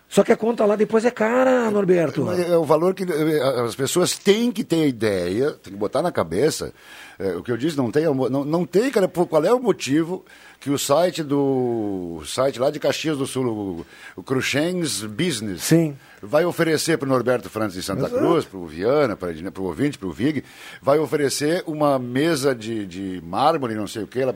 Só 0.09 0.23
que 0.23 0.31
a 0.31 0.37
conta 0.37 0.65
lá 0.65 0.75
depois 0.75 1.05
é 1.05 1.11
cara, 1.11 1.69
Norberto. 1.69 2.31
É, 2.31 2.49
é 2.49 2.57
o 2.57 2.63
valor 2.63 2.95
que 2.95 3.03
é, 3.03 3.61
as 3.63 3.75
pessoas 3.75 4.17
têm 4.17 4.51
que 4.51 4.63
ter 4.63 4.87
ideia, 4.87 5.51
tem 5.51 5.71
que 5.71 5.77
botar 5.77 6.01
na 6.01 6.11
cabeça. 6.11 6.73
É, 7.19 7.35
o 7.35 7.43
que 7.43 7.51
eu 7.51 7.57
disse, 7.57 7.77
não 7.77 7.91
tem, 7.91 8.05
não, 8.05 8.43
não 8.43 8.65
tem, 8.65 8.89
cara, 8.89 9.07
qual 9.07 9.45
é 9.45 9.53
o 9.53 9.59
motivo 9.59 10.25
que 10.59 10.71
o 10.71 10.79
site 10.79 11.21
do 11.21 12.17
o 12.19 12.25
site 12.25 12.59
lá 12.59 12.71
de 12.71 12.79
Caxias 12.79 13.17
do 13.17 13.27
Sul, 13.27 13.45
o, 13.45 13.85
o 14.15 14.23
Cruxens 14.23 15.03
Business, 15.03 15.61
Sim. 15.61 15.95
vai 16.23 16.43
oferecer 16.43 16.97
para 16.97 17.05
o 17.05 17.09
Norberto 17.09 17.47
Francis 17.47 17.75
de 17.75 17.83
Santa 17.83 18.07
Exato. 18.07 18.15
Cruz, 18.15 18.45
para 18.45 18.57
o 18.57 18.65
Viana, 18.65 19.15
para 19.15 19.29
o 19.61 19.63
ouvinte, 19.63 19.99
para 19.99 20.07
o 20.07 20.11
Vig, 20.11 20.43
vai 20.81 20.97
oferecer 20.97 21.63
uma 21.67 21.99
mesa 21.99 22.55
de, 22.55 22.85
de 22.87 23.21
mármore, 23.23 23.75
não 23.75 23.87
sei 23.87 24.03
o 24.03 24.07
que, 24.07 24.25
lá, 24.25 24.33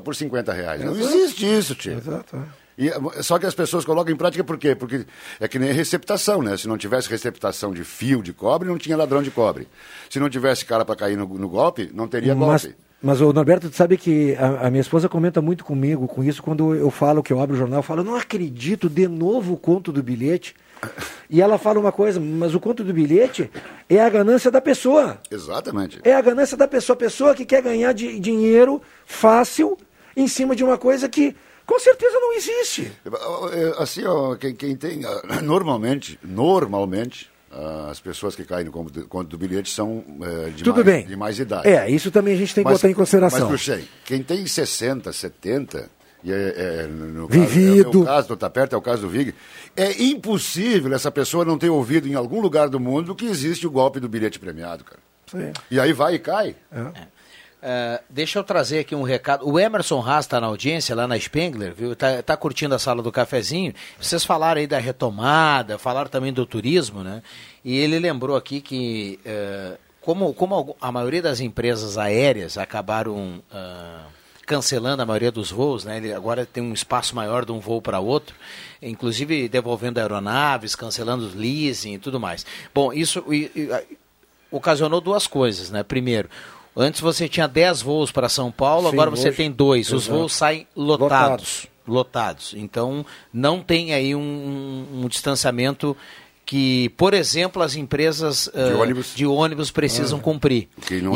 por 0.00 0.16
50 0.16 0.52
reais. 0.52 0.82
Exato. 0.82 0.98
Não 0.98 1.00
existe 1.00 1.46
isso, 1.46 1.74
tio. 1.76 1.92
Exato. 1.92 2.44
E, 2.76 2.90
só 3.22 3.38
que 3.38 3.46
as 3.46 3.54
pessoas 3.54 3.84
colocam 3.84 4.12
em 4.12 4.16
prática 4.16 4.42
por 4.42 4.58
quê? 4.58 4.74
Porque 4.74 5.04
é 5.38 5.46
que 5.46 5.58
nem 5.58 5.72
receptação, 5.72 6.42
né? 6.42 6.56
Se 6.56 6.66
não 6.66 6.78
tivesse 6.78 7.08
receptação 7.08 7.72
de 7.72 7.84
fio 7.84 8.22
de 8.22 8.32
cobre, 8.32 8.68
não 8.68 8.78
tinha 8.78 8.96
ladrão 8.96 9.22
de 9.22 9.30
cobre. 9.30 9.68
Se 10.08 10.18
não 10.18 10.30
tivesse 10.30 10.64
cara 10.64 10.84
para 10.84 10.96
cair 10.96 11.16
no, 11.16 11.26
no, 11.26 11.48
golpe, 11.48 11.90
não 11.92 12.08
teria 12.08 12.34
Mas... 12.34 12.64
golpe. 12.64 12.76
Mas 13.04 13.20
o 13.20 13.32
Norberto, 13.32 13.68
sabe 13.72 13.96
que 13.96 14.36
a, 14.36 14.68
a, 14.68 14.70
minha 14.70 14.80
esposa 14.80 15.08
comenta 15.08 15.42
muito 15.42 15.64
comigo 15.64 16.06
com 16.06 16.22
isso 16.22 16.40
quando 16.40 16.72
eu 16.72 16.88
falo 16.88 17.20
que 17.20 17.32
eu 17.32 17.40
abro 17.40 17.56
o 17.56 17.58
jornal, 17.58 17.80
eu 17.80 17.82
falo, 17.82 18.04
não 18.04 18.14
acredito, 18.14 18.88
de 18.88 19.08
novo 19.08 19.54
o 19.54 19.56
conto 19.56 19.90
do 19.90 20.00
bilhete. 20.00 20.54
E 21.28 21.40
ela 21.40 21.58
fala 21.58 21.80
uma 21.80 21.90
coisa, 21.90 22.20
mas 22.20 22.54
o 22.54 22.60
conto 22.60 22.84
do 22.84 22.92
bilhete 22.92 23.50
é 23.88 24.00
a 24.00 24.08
ganância 24.08 24.50
da 24.50 24.60
pessoa. 24.60 25.18
Exatamente. 25.30 26.00
É 26.04 26.14
a 26.14 26.20
ganância 26.20 26.56
da 26.56 26.68
pessoa, 26.68 26.94
a 26.94 26.98
pessoa 26.98 27.34
que 27.34 27.44
quer 27.44 27.62
ganhar 27.62 27.92
de, 27.92 28.20
dinheiro 28.20 28.80
fácil 29.04 29.76
em 30.16 30.28
cima 30.28 30.54
de 30.54 30.62
uma 30.62 30.78
coisa 30.78 31.08
que 31.08 31.34
com 31.66 31.78
certeza 31.78 32.18
não 32.18 32.32
existe. 32.34 32.92
É, 33.04 33.82
assim, 33.82 34.04
ó, 34.04 34.34
quem, 34.36 34.54
quem 34.54 34.76
tem, 34.76 35.04
ah, 35.04 35.40
normalmente, 35.42 36.18
normalmente, 36.22 37.30
as 37.90 38.00
pessoas 38.00 38.34
que 38.34 38.44
caem 38.44 38.64
no 38.64 38.72
conto 38.72 39.28
do 39.28 39.38
bilhete 39.38 39.70
são 39.70 40.02
é, 40.22 40.50
de, 40.50 40.64
Tudo 40.64 40.76
mais, 40.76 40.86
bem. 40.86 41.06
de 41.06 41.16
mais 41.16 41.38
idade. 41.38 41.68
É, 41.68 41.90
isso 41.90 42.10
também 42.10 42.34
a 42.34 42.38
gente 42.38 42.54
tem 42.54 42.64
que 42.64 42.70
mas, 42.70 42.78
botar 42.78 42.90
em 42.90 42.94
consideração. 42.94 43.40
Mas, 43.40 43.48
Cruxem, 43.48 43.86
quem 44.04 44.22
tem 44.22 44.46
60, 44.46 45.12
70, 45.12 45.90
e 46.24 46.32
é, 46.32 46.34
é, 46.34 46.86
no 46.86 47.26
Vivido. 47.26 47.84
Caso, 47.84 47.98
é 47.98 48.02
o 48.02 48.04
caso 48.04 48.28
do 48.28 48.36
Taperto, 48.36 48.74
é 48.74 48.78
o 48.78 48.82
caso 48.82 49.02
do 49.02 49.08
Vig, 49.08 49.34
é 49.76 50.02
impossível 50.02 50.94
essa 50.94 51.10
pessoa 51.10 51.44
não 51.44 51.58
ter 51.58 51.68
ouvido 51.68 52.08
em 52.08 52.14
algum 52.14 52.40
lugar 52.40 52.68
do 52.68 52.78
mundo 52.78 53.14
que 53.14 53.26
existe 53.26 53.66
o 53.66 53.70
golpe 53.70 54.00
do 54.00 54.08
bilhete 54.08 54.38
premiado, 54.38 54.84
cara. 54.84 55.00
Sim. 55.26 55.52
E 55.70 55.80
aí 55.80 55.92
vai 55.92 56.14
e 56.14 56.18
cai. 56.18 56.54
É. 56.70 57.06
Uh, 57.62 58.02
deixa 58.10 58.40
eu 58.40 58.42
trazer 58.42 58.80
aqui 58.80 58.92
um 58.92 59.02
recado. 59.02 59.48
O 59.48 59.56
Emerson 59.56 60.00
Haas 60.00 60.24
está 60.24 60.40
na 60.40 60.48
audiência 60.48 60.96
lá 60.96 61.06
na 61.06 61.16
Spengler, 61.16 61.72
viu? 61.72 61.94
Tá, 61.94 62.20
tá, 62.20 62.36
curtindo 62.36 62.74
a 62.74 62.78
sala 62.78 63.00
do 63.00 63.12
cafezinho. 63.12 63.72
Vocês 64.00 64.24
falaram 64.24 64.60
aí 64.60 64.66
da 64.66 64.78
retomada, 64.78 65.78
falaram 65.78 66.10
também 66.10 66.32
do 66.32 66.44
turismo, 66.44 67.04
né? 67.04 67.22
E 67.64 67.78
ele 67.78 68.00
lembrou 68.00 68.36
aqui 68.36 68.60
que, 68.60 69.20
uh, 69.24 69.78
como, 70.00 70.34
como 70.34 70.76
a 70.80 70.90
maioria 70.90 71.22
das 71.22 71.38
empresas 71.38 71.96
aéreas 71.96 72.58
acabaram 72.58 73.40
uh, 73.52 74.10
cancelando 74.44 75.00
a 75.00 75.06
maioria 75.06 75.30
dos 75.30 75.52
voos, 75.52 75.84
né? 75.84 75.98
Ele 75.98 76.12
agora 76.12 76.44
tem 76.44 76.64
um 76.64 76.72
espaço 76.72 77.14
maior 77.14 77.44
de 77.44 77.52
um 77.52 77.60
voo 77.60 77.80
para 77.80 78.00
outro, 78.00 78.34
inclusive 78.82 79.48
devolvendo 79.48 79.98
aeronaves, 79.98 80.74
cancelando 80.74 81.30
leasing 81.32 81.94
e 81.94 81.98
tudo 81.98 82.18
mais. 82.18 82.44
Bom, 82.74 82.92
isso 82.92 83.24
e, 83.32 83.50
e, 83.54 83.70
ocasionou 84.52 85.00
duas 85.00 85.26
coisas, 85.26 85.70
né? 85.70 85.82
Primeiro, 85.82 86.28
Antes 86.76 87.00
você 87.00 87.28
tinha 87.28 87.46
10 87.46 87.82
voos 87.82 88.10
para 88.10 88.28
São 88.28 88.50
Paulo, 88.50 88.88
Sim, 88.88 88.94
agora 88.94 89.10
você 89.10 89.28
hoje, 89.28 89.36
tem 89.36 89.50
dois. 89.50 89.88
Exato. 89.88 89.96
Os 89.96 90.06
voos 90.06 90.32
saem 90.32 90.66
lotados, 90.74 91.08
lotados. 91.08 91.66
Lotados. 91.86 92.54
Então 92.56 93.04
não 93.32 93.60
tem 93.60 93.92
aí 93.92 94.14
um, 94.14 94.86
um 94.92 95.08
distanciamento 95.08 95.96
que, 96.44 96.90
por 96.90 97.14
exemplo, 97.14 97.62
as 97.62 97.76
empresas 97.76 98.50
de, 98.52 98.60
uh, 98.60 98.80
ônibus. 98.80 99.14
de 99.14 99.26
ônibus 99.26 99.70
precisam 99.70 100.18
ah, 100.18 100.22
cumprir. 100.22 100.68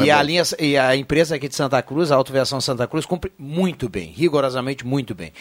e, 0.02 0.08
é 0.08 0.12
a 0.12 0.22
linha, 0.22 0.42
e 0.58 0.78
a 0.78 0.96
empresa 0.96 1.34
aqui 1.34 1.48
de 1.48 1.54
Santa 1.54 1.82
Cruz, 1.82 2.10
a 2.10 2.16
Autoviação 2.16 2.60
Santa 2.60 2.86
Cruz, 2.86 3.04
cumpre 3.04 3.32
muito 3.36 3.88
bem, 3.88 4.12
rigorosamente 4.16 4.86
muito 4.86 5.14
bem. 5.14 5.32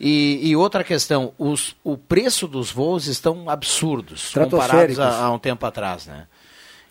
E, 0.00 0.40
e 0.42 0.56
outra 0.56 0.82
questão, 0.82 1.32
os, 1.38 1.76
o 1.84 1.98
preço 1.98 2.46
dos 2.46 2.70
voos 2.70 3.06
estão 3.06 3.50
absurdos 3.50 4.32
comparados 4.32 4.98
a, 4.98 5.24
a 5.24 5.30
um 5.30 5.38
tempo 5.38 5.66
atrás, 5.66 6.06
né? 6.06 6.26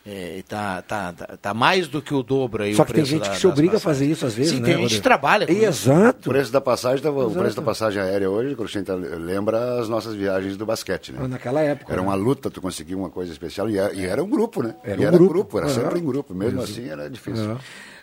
É, 0.03 0.43
tá, 0.47 0.81
tá, 0.81 1.13
tá, 1.13 1.37
tá, 1.39 1.53
mais 1.53 1.87
do 1.87 2.01
que 2.01 2.11
o 2.11 2.23
dobro 2.23 2.63
aí. 2.63 2.73
Só 2.73 2.83
que 2.83 2.91
tem 2.91 3.05
gente 3.05 3.21
da, 3.21 3.29
que 3.29 3.37
se 3.37 3.45
obriga 3.45 3.77
a 3.77 3.79
fazer 3.79 4.07
isso 4.07 4.25
às 4.25 4.33
vezes, 4.33 4.53
Sim, 4.53 4.59
né? 4.59 4.69
tem 4.73 4.77
gente 4.79 4.95
que 4.95 5.01
trabalha 5.01 5.45
com 5.45 5.53
Exato. 5.53 6.27
O 6.27 6.33
preço 6.33 6.51
da 6.51 6.59
passagem, 6.59 7.03
tava, 7.03 7.27
o 7.27 7.31
preço 7.31 7.55
da 7.55 7.61
passagem 7.61 8.01
aérea 8.01 8.27
hoje, 8.27 8.55
Cruxenta, 8.55 8.95
lembra 8.95 9.79
as 9.79 9.87
nossas 9.87 10.15
viagens 10.15 10.57
do 10.57 10.65
basquete, 10.65 11.11
né? 11.11 11.27
Naquela 11.27 11.61
época. 11.61 11.93
Era 11.93 12.01
né? 12.01 12.07
uma 12.07 12.15
luta 12.15 12.49
tu 12.49 12.59
conseguir 12.59 12.95
uma 12.95 13.11
coisa 13.11 13.31
especial 13.31 13.69
e 13.69 13.77
era, 13.77 13.93
e 13.93 14.03
era 14.03 14.23
um 14.23 14.29
grupo, 14.29 14.63
né? 14.63 14.73
Era 14.83 14.99
e 14.99 15.05
um 15.05 15.07
era 15.07 15.17
grupo, 15.17 15.33
grupo 15.33 15.57
era 15.59 15.67
uhum. 15.67 15.73
sempre 15.73 15.99
em 15.99 16.03
grupo, 16.03 16.33
mesmo 16.33 16.61
assim 16.61 16.89
era 16.89 17.07
difícil. 17.07 17.51
Uhum. 17.51 17.57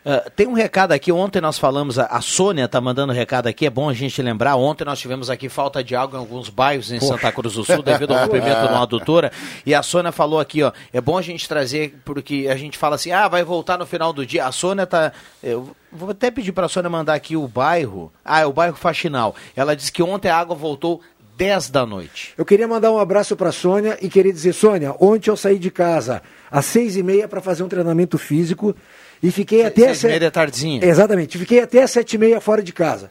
Uh, 0.08 0.30
tem 0.30 0.46
um 0.46 0.54
recado 0.54 0.92
aqui, 0.92 1.12
ontem 1.12 1.38
nós 1.38 1.58
falamos, 1.58 1.98
a, 1.98 2.06
a 2.06 2.22
Sônia 2.22 2.64
está 2.64 2.80
mandando 2.80 3.12
um 3.12 3.14
recado 3.14 3.46
aqui, 3.46 3.66
é 3.66 3.70
bom 3.70 3.90
a 3.90 3.92
gente 3.92 4.22
lembrar, 4.22 4.56
ontem 4.56 4.82
nós 4.82 4.98
tivemos 4.98 5.28
aqui 5.28 5.50
falta 5.50 5.84
de 5.84 5.94
água 5.94 6.16
em 6.16 6.20
alguns 6.20 6.48
bairros 6.48 6.90
em 6.90 6.98
Poxa. 6.98 7.12
Santa 7.12 7.30
Cruz 7.30 7.52
do 7.52 7.62
Sul, 7.62 7.82
devido 7.82 8.14
ao 8.14 8.20
rompimento 8.20 8.58
de 8.58 8.68
uma 8.68 8.80
adutora, 8.84 9.30
e 9.66 9.74
a 9.74 9.82
Sônia 9.82 10.10
falou 10.10 10.40
aqui, 10.40 10.62
ó, 10.62 10.72
é 10.94 11.00
bom 11.02 11.18
a 11.18 11.20
gente 11.20 11.46
trazer, 11.46 11.94
porque 12.06 12.48
a 12.50 12.56
gente 12.56 12.78
fala 12.78 12.94
assim, 12.94 13.12
ah, 13.12 13.28
vai 13.28 13.44
voltar 13.44 13.76
no 13.76 13.84
final 13.84 14.10
do 14.10 14.24
dia, 14.24 14.46
a 14.46 14.50
Sônia 14.50 14.86
tá, 14.86 15.12
eu 15.42 15.76
vou 15.92 16.08
até 16.08 16.30
pedir 16.30 16.52
para 16.52 16.64
a 16.64 16.68
Sônia 16.70 16.88
mandar 16.88 17.12
aqui 17.12 17.36
o 17.36 17.46
bairro, 17.46 18.10
ah, 18.24 18.40
é 18.40 18.46
o 18.46 18.52
bairro 18.52 18.76
Faxinal, 18.76 19.36
ela 19.54 19.76
disse 19.76 19.92
que 19.92 20.02
ontem 20.02 20.30
a 20.30 20.38
água 20.38 20.56
voltou 20.56 21.02
10 21.36 21.68
da 21.68 21.84
noite. 21.84 22.32
Eu 22.38 22.46
queria 22.46 22.66
mandar 22.66 22.90
um 22.90 22.98
abraço 22.98 23.36
para 23.36 23.50
a 23.50 23.52
Sônia 23.52 23.98
e 24.00 24.08
queria 24.08 24.32
dizer, 24.32 24.54
Sônia, 24.54 24.94
ontem 24.98 25.28
eu 25.28 25.36
saí 25.36 25.58
de 25.58 25.70
casa 25.70 26.22
às 26.50 26.64
seis 26.64 26.96
e 26.96 27.02
meia 27.02 27.28
para 27.28 27.42
fazer 27.42 27.62
um 27.62 27.68
treinamento 27.68 28.16
físico, 28.16 28.74
e 29.22 29.30
fiquei 29.30 29.64
até... 29.64 29.86
Seis 29.86 30.04
e 30.04 30.06
meia 30.06 30.20
da 30.20 30.30
tardezinha. 30.30 30.84
Exatamente, 30.84 31.38
fiquei 31.38 31.60
até 31.60 31.86
sete 31.86 32.14
e 32.14 32.18
meia 32.18 32.40
fora 32.40 32.62
de 32.62 32.72
casa. 32.72 33.10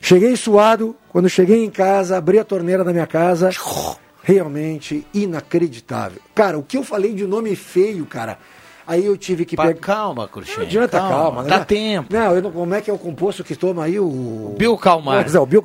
Cheguei 0.00 0.36
suado, 0.36 0.94
quando 1.08 1.30
cheguei 1.30 1.64
em 1.64 1.70
casa, 1.70 2.18
abri 2.18 2.38
a 2.38 2.44
torneira 2.44 2.84
da 2.84 2.92
minha 2.92 3.06
casa, 3.06 3.50
realmente 4.22 5.06
inacreditável. 5.14 6.20
Cara, 6.34 6.58
o 6.58 6.62
que 6.62 6.76
eu 6.76 6.84
falei 6.84 7.14
de 7.14 7.26
nome 7.26 7.56
feio, 7.56 8.04
cara, 8.04 8.38
aí 8.86 9.06
eu 9.06 9.16
tive 9.16 9.46
que 9.46 9.56
pegar... 9.56 9.74
Calma, 9.74 10.28
Cruxinha. 10.28 10.58
Não 10.58 10.64
adianta, 10.66 10.98
calma. 10.98 11.14
calma 11.14 11.42
dá 11.44 11.58
né? 11.60 11.64
tempo. 11.64 12.12
Não, 12.12 12.34
eu 12.34 12.42
não, 12.42 12.52
como 12.52 12.74
é 12.74 12.82
que 12.82 12.90
é 12.90 12.92
o 12.92 12.98
composto 12.98 13.42
que 13.42 13.56
toma 13.56 13.84
aí 13.84 13.98
o... 13.98 14.54
Bill 14.58 14.76
Calmar. 14.76 15.30
Não, 15.30 15.42
o 15.42 15.46
Bill, 15.46 15.62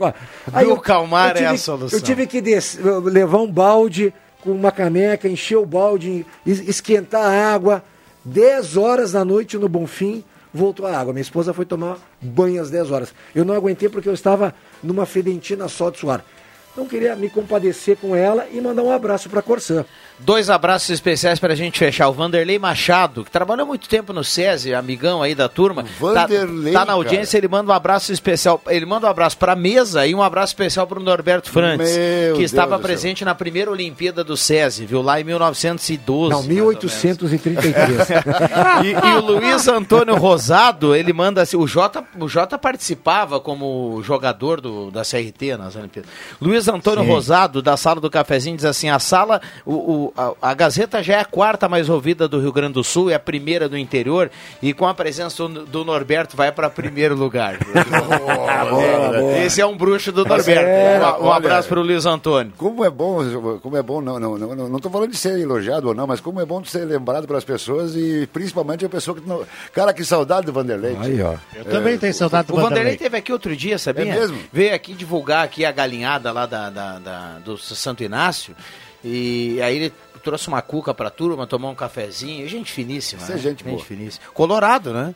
aí 0.54 0.64
Bill 0.64 0.76
eu, 0.76 0.82
Calmar 0.82 1.32
eu 1.32 1.34
tive, 1.34 1.46
é 1.46 1.50
a 1.50 1.58
solução. 1.58 2.00
Eu 2.00 2.04
tive 2.04 2.26
que 2.26 2.40
des... 2.40 2.80
levar 3.04 3.40
um 3.40 3.52
balde 3.52 4.14
com 4.42 4.52
uma 4.52 4.72
caneca, 4.72 5.28
encher 5.28 5.58
o 5.58 5.66
balde, 5.66 6.26
esquentar 6.46 7.26
a 7.26 7.54
água 7.54 7.84
10 8.30 8.78
horas 8.78 9.12
da 9.14 9.26
noite 9.26 9.58
no 9.58 9.68
Bonfim, 9.68 10.24
voltou 10.54 10.86
a 10.86 10.96
água. 10.96 11.12
Minha 11.14 11.22
esposa 11.22 11.54
foi 11.54 11.66
tomar 11.66 11.98
banho 12.22 12.62
às 12.62 12.70
10 12.70 12.92
horas. 12.92 13.14
Eu 13.34 13.44
não 13.44 13.56
aguentei 13.56 13.90
porque 13.90 14.08
eu 14.08 14.14
estava 14.14 14.54
numa 14.84 15.06
fedentina 15.06 15.68
só 15.68 15.90
de 15.90 15.98
suar. 15.98 16.24
Então 16.72 16.86
queria 16.86 17.16
me 17.16 17.30
compadecer 17.30 17.98
com 17.98 18.16
ela 18.16 18.48
e 18.52 18.62
mandar 18.62 18.84
um 18.84 18.92
abraço 18.92 19.30
para 19.30 19.40
a 19.40 19.44
Corsã. 19.44 19.84
Dois 20.22 20.50
abraços 20.50 20.90
especiais 20.90 21.40
para 21.40 21.54
a 21.54 21.56
gente 21.56 21.80
fechar. 21.80 22.10
O 22.10 22.14
Vanderlei 22.14 22.60
Machado, 22.60 23.24
que 23.24 23.32
trabalhou 23.32 23.66
muito 23.66 23.88
tempo 23.88 24.12
no 24.12 24.24
SESI, 24.24 24.74
amigão 24.74 25.22
aí 25.24 25.34
da 25.34 25.48
turma. 25.48 25.86
Vanderlei, 26.00 26.74
tá, 26.74 26.80
tá 26.80 26.86
na 26.86 26.94
audiência, 26.94 27.38
cara. 27.38 27.46
ele 27.46 27.48
manda 27.48 27.72
um 27.72 27.76
abraço 27.76 28.12
especial. 28.12 28.62
Ele 28.68 28.86
manda 28.86 29.08
um 29.08 29.10
abraço 29.10 29.38
para 29.38 29.54
a 29.54 29.56
mesa 29.56 30.06
e 30.06 30.14
um 30.14 30.22
abraço 30.22 30.52
especial 30.52 30.86
para 30.86 31.00
o 31.00 31.04
Norberto 31.04 31.50
Frantes, 31.50 31.96
Meu 31.96 32.36
que 32.36 32.44
estava 32.44 32.72
Deus 32.72 32.82
presente 32.82 33.24
na 33.24 33.34
primeira 33.34 33.72
Olimpíada 33.72 34.24
do 34.24 34.36
SESI, 34.36 34.86
viu? 34.86 35.02
Lá 35.02 35.22
em 35.22 35.24
1912. 35.24 36.30
Não, 36.30 36.44
1833. 36.44 38.10
e, 38.84 39.08
e, 39.08 39.16
o 39.16 39.22
Luiz 39.22 39.68
Antônio 39.68 40.16
Rosado, 40.16 40.96
ele 40.96 41.14
manda 41.14 41.42
assim, 41.42 41.56
o 41.56 41.66
Jota, 41.66 42.04
o 42.20 42.28
Jota 42.28 42.58
participava 42.58 43.40
como 43.40 44.02
jogador 44.04 44.60
do, 44.60 44.92
da 44.92 45.02
CRT 45.02 45.58
nas 45.58 45.76
Olimpíadas. 45.76 46.12
Luiz 46.42 46.68
Antônio 46.68 47.04
Sim. 47.04 47.10
Rosado, 47.10 47.62
da 47.62 47.78
sala 47.78 48.02
do 48.02 48.10
cafezinho, 48.10 48.56
diz 48.56 48.66
assim: 48.66 48.90
a 48.90 49.00
sala, 49.00 49.42
o, 49.66 49.74
o 49.74 50.09
a, 50.18 50.34
a, 50.42 50.54
Gazeta 50.54 51.02
já 51.02 51.16
é 51.16 51.20
a 51.20 51.26
quarta 51.26 51.68
mais 51.70 51.90
ouvida 51.90 52.28
do 52.28 52.40
Rio 52.40 52.52
Grande 52.52 52.74
do 52.74 52.84
Sul, 52.84 53.10
é 53.10 53.16
a 53.16 53.20
primeira 53.20 53.68
do 53.68 53.78
interior, 53.78 54.30
e 54.62 54.74
com 54.74 54.88
a 54.88 54.94
presença 54.94 55.48
do, 55.48 55.66
do 55.66 55.86
Norberto 55.86 56.36
vai 56.36 56.52
para 56.52 56.70
primeiro 56.70 57.16
lugar. 57.16 57.58
Esse 59.46 59.62
é 59.62 59.66
um 59.66 59.76
bruxo 59.76 60.12
do 60.12 60.26
Norberto. 60.26 60.64
É, 60.64 61.00
um, 61.20 61.26
um 61.26 61.32
abraço 61.32 61.68
para 61.68 61.80
o 61.80 61.84
Luiz 61.84 62.06
Antônio. 62.06 62.54
Como 62.58 62.84
é 62.84 62.90
bom, 62.90 63.60
como 63.62 63.78
é 63.78 63.82
bom, 63.82 64.02
não, 64.02 64.20
não, 64.20 64.38
não, 64.38 64.56
não, 64.56 64.70
não 64.70 64.80
tô 64.80 64.90
falando 64.90 65.12
de 65.12 65.18
ser 65.18 65.40
elogiado 65.40 65.88
ou 65.88 65.96
não, 65.96 66.08
mas 66.08 66.20
como 66.20 66.40
é 66.40 66.46
bom 66.46 66.64
ser 66.64 66.86
lembrado 66.86 67.28
pelas 67.28 67.44
pessoas 67.44 67.96
e 67.96 68.28
principalmente 68.32 68.86
a 68.86 68.90
pessoa 68.90 69.16
que 69.20 69.28
não. 69.28 69.44
Cara, 69.74 69.94
que 69.94 70.04
saudade 70.04 70.46
do 70.46 70.54
Vanderlei. 70.54 70.98
Aí, 71.00 71.22
ó. 71.22 71.36
Eu 71.54 71.62
é, 71.62 71.64
também 71.64 71.98
tenho 71.98 72.14
saudade 72.14 72.48
do 72.48 72.54
o 72.54 72.56
Vanderlei. 72.56 72.66
O 72.66 72.70
Vanderlei 72.70 72.98
teve 72.98 73.18
aqui 73.18 73.32
outro 73.32 73.56
dia, 73.56 73.78
sabia? 73.78 74.12
É 74.12 74.20
mesmo? 74.20 74.40
Veio 74.52 74.74
aqui 74.74 74.94
divulgar 74.94 75.44
aqui 75.44 75.66
a 75.66 75.72
galinhada 75.72 76.32
lá 76.32 76.46
da, 76.46 76.70
da, 76.70 77.00
da 77.00 77.40
do 77.40 77.58
Santo 77.58 78.04
Inácio. 78.04 78.56
E 79.04 79.62
aí 79.62 79.78
ele 79.78 79.94
trouxe 80.24 80.48
uma 80.48 80.62
cuca 80.62 80.94
pra 80.94 81.10
turma, 81.10 81.48
tomar 81.48 81.70
um 81.70 81.76
cafezinho. 81.76 82.48
Gente 82.48 82.72
finíssima. 82.72 83.22
Isso 83.22 83.32
é 83.32 83.36
né? 83.36 83.42
gente, 83.42 83.64
gente 83.64 83.86
finíssima. 83.86 84.26
Colorado, 84.34 84.94
né? 84.94 85.16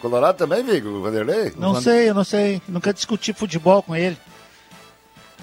Colorado 0.00 0.36
também, 0.36 0.62
Vigo, 0.62 1.00
Vanderlei? 1.00 1.52
Não 1.56 1.80
sei, 1.80 2.10
eu 2.10 2.14
não 2.14 2.24
sei. 2.24 2.60
Nunca 2.68 2.92
discuti 2.92 3.32
futebol 3.32 3.82
com 3.82 3.96
ele. 3.96 4.18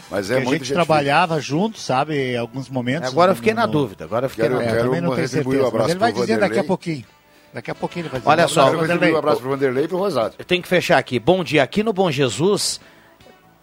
Mas 0.10 0.30
é 0.30 0.36
Porque 0.36 0.48
muito 0.48 0.62
a 0.62 0.66
gente 0.66 0.74
trabalhava 0.74 1.40
junto, 1.40 1.80
sabe, 1.80 2.34
em 2.34 2.38
alguns 2.38 2.70
momentos. 2.70 3.10
Agora 3.10 3.32
eu 3.32 3.36
fiquei 3.36 3.54
na 3.54 3.66
dúvida. 3.66 4.04
Agora 4.04 4.26
eu 4.26 4.30
fiquei 4.30 4.44
quero, 4.46 4.56
na 4.56 4.62
dúvida. 4.62 4.84
também 4.84 5.02
não 5.02 5.16
tenho 5.16 5.28
certeza. 5.28 5.68
Um 5.68 5.72
mas 5.72 5.90
ele 5.90 6.00
vai 6.00 6.12
dizer 6.12 6.28
Vanderlei. 6.28 6.50
daqui 6.50 6.60
a 6.60 6.64
pouquinho. 6.64 7.06
Daqui 7.54 7.72
a 7.72 7.76
pouquinho 7.76 8.04
ele 8.04 8.10
vai 8.10 8.20
dizer. 8.20 8.30
Olha 8.30 8.48
só, 8.48 8.70
eu 8.70 8.80
Vanderlei. 8.80 9.14
um 9.14 9.18
abraço 9.18 9.42
pro 9.42 9.50
Vanderlei 9.50 9.86
e 9.86 9.88
pro 9.88 9.98
Rosado. 9.98 10.36
Eu 10.38 10.46
tenho 10.46 10.62
que 10.62 10.68
fechar 10.68 10.98
aqui. 10.98 11.20
Bom 11.20 11.44
dia. 11.44 11.64
Aqui 11.64 11.82
no 11.82 11.94
Bom 11.94 12.12
Jesus, 12.12 12.80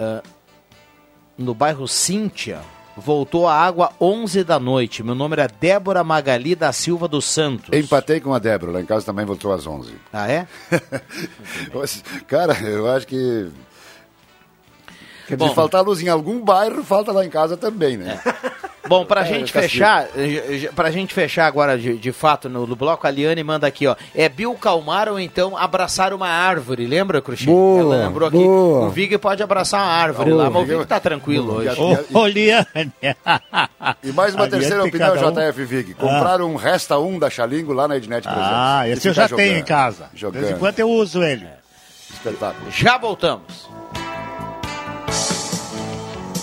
uh, 0.00 0.26
no 1.36 1.54
bairro 1.54 1.86
Cíntia, 1.86 2.60
voltou 2.98 3.46
a 3.46 3.54
água 3.54 3.92
11 4.00 4.44
da 4.44 4.58
noite. 4.58 5.02
Meu 5.02 5.14
nome 5.14 5.34
era 5.34 5.46
Débora 5.46 6.02
Magali 6.04 6.54
da 6.54 6.72
Silva 6.72 7.08
dos 7.08 7.24
Santos. 7.24 7.72
Empatei 7.72 8.20
com 8.20 8.34
a 8.34 8.38
Débora, 8.38 8.72
lá 8.72 8.80
em 8.80 8.86
casa 8.86 9.06
também 9.06 9.24
voltou 9.24 9.52
às 9.52 9.66
11. 9.66 9.94
Ah, 10.12 10.30
é? 10.30 10.46
Cara, 12.26 12.58
eu 12.60 12.88
acho 12.90 13.06
que. 13.06 13.48
Quer 15.28 15.36
dizer, 15.36 15.48
Bom, 15.50 15.54
faltar 15.54 15.84
luz 15.84 16.00
em 16.02 16.08
algum 16.08 16.40
bairro, 16.40 16.82
falta 16.82 17.12
lá 17.12 17.24
em 17.24 17.28
casa 17.30 17.56
também, 17.56 17.96
né? 17.98 18.18
Bom, 18.88 19.04
pra 19.04 19.20
É, 19.20 19.24
gente 19.26 19.52
castigo. 19.52 19.60
fechar, 19.84 20.08
eh, 20.16 20.70
pra 20.74 20.90
gente 20.90 21.12
fechar 21.12 21.44
agora 21.46 21.76
de, 21.76 21.98
de 21.98 22.10
fato 22.10 22.48
no, 22.48 22.66
no 22.66 22.74
bloco, 22.74 23.06
a 23.06 23.10
Liane 23.10 23.44
manda 23.44 23.66
aqui, 23.66 23.86
ó. 23.86 23.94
É 24.14 24.26
Bill 24.30 24.54
calmar 24.54 25.10
ou 25.10 25.20
então 25.20 25.54
abraçar 25.58 26.14
uma 26.14 26.26
árvore, 26.28 26.86
lembra, 26.86 27.20
Cruxinho? 27.20 27.52
Boa, 27.52 27.80
Ela 27.96 28.06
lembrou 28.06 28.28
aqui. 28.28 28.38
boa. 28.38 28.86
O 28.86 28.90
Vig 28.90 29.18
pode 29.18 29.42
abraçar 29.42 29.82
uma 29.82 29.92
árvore 29.92 30.30
Boa. 30.30 30.44
lá, 30.44 30.50
mas 30.50 30.62
o 30.62 30.64
Vig 30.64 30.86
tá 30.86 30.98
tranquilo 30.98 31.56
hoje. 31.56 31.78
Ô, 31.78 32.20
ô, 32.20 32.26
Liane. 32.26 32.66
E 34.02 34.10
mais 34.12 34.34
uma 34.34 34.44
A 34.46 34.48
terceira 34.48 34.82
opinião, 34.82 35.14
cada 35.14 35.28
um. 35.28 35.50
JF 35.50 35.64
Vig. 35.66 35.92
Compraram 35.92 36.50
um 36.50 36.56
Resta 36.56 36.98
1 36.98 37.18
da 37.18 37.28
Xalingo 37.28 37.74
lá 37.74 37.86
na 37.86 37.98
Ednet 37.98 38.22
Presentes. 38.26 38.48
Ah, 38.50 38.88
esse 38.88 39.06
eu 39.06 39.12
ficar 39.12 39.28
já 39.28 39.36
tenho 39.36 39.58
em 39.58 39.64
casa. 39.64 40.06
De 40.14 40.26
vez 40.30 40.50
em 40.52 40.56
quando 40.56 40.78
eu 40.80 40.88
uso 40.88 41.22
ele. 41.22 41.46
Espetáculo. 42.10 42.70
Já 42.70 42.96
voltamos. 42.96 43.68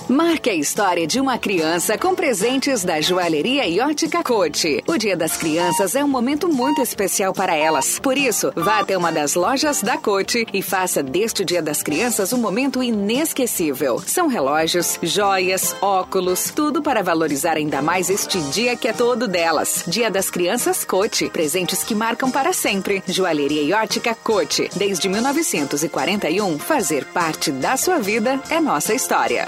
Marque 0.08 0.52
a 0.52 0.54
história 0.54 1.08
de 1.08 1.20
uma 1.20 1.40
criança 1.40 1.98
com 1.98 2.14
presentes 2.14 2.84
da 2.84 3.02
joalheria 3.02 3.68
e 3.68 3.80
ótica 3.80 4.24
Cote. 4.24 4.84
O 4.86 4.98
Dia 5.00 5.18
das 5.18 5.36
Crianças 5.36 5.96
é 5.96 6.04
um 6.04 6.08
momento 6.08 6.48
muito 6.48 6.80
especial 6.80 7.34
para 7.34 7.56
elas. 7.56 7.98
Por 7.98 8.16
isso, 8.16 8.54
vá 8.56 8.82
até 8.82 8.96
uma 8.96 9.12
das 9.12 9.34
lojas 9.34 9.82
da 9.82 9.98
Cote 9.98 10.46
e 10.54 10.62
faça 10.62 11.02
deste 11.02 11.44
Dia 11.44 11.60
das 11.60 11.82
Crianças 11.82 12.32
um 12.34 12.38
momento 12.38 12.84
inesquecível. 12.84 14.00
São 14.06 14.28
relógios, 14.28 15.00
joias, 15.02 15.76
óculos, 15.82 16.52
tudo 16.52 16.84
para 16.84 17.02
valorizar 17.02 17.58
ainda 17.58 17.82
mais 17.82 18.08
este 18.08 18.40
dia 18.52 18.76
que 18.76 18.88
é 18.88 18.94
todo 18.94 19.28
delas. 19.28 19.84
Dia 19.88 20.12
das 20.12 20.30
Crianças 20.30 20.86
Cote. 20.86 21.32
Presentes 21.32 21.84
que 21.84 21.96
marcam 21.96 22.30
para 22.30 22.54
sempre. 22.54 23.02
Joalheria 23.08 23.64
e 23.64 23.74
ótica 23.74 24.14
Cote. 24.14 24.70
Desde 24.76 25.10
1941, 25.10 26.60
fazer 26.60 27.06
parte 27.06 27.52
da 27.52 27.76
sua 27.76 27.98
vida 27.98 28.40
é 28.52 28.60
nossa 28.60 28.94
história. 28.94 29.48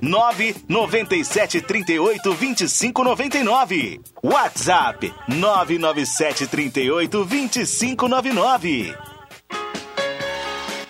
997 0.00 1.60
38 1.62 2.22
25 2.22 2.92
99. 3.44 3.98
WhatsApp 4.22 5.12
997 5.28 6.46
38 6.48 7.08
25 7.08 8.08
99. 8.08 9.11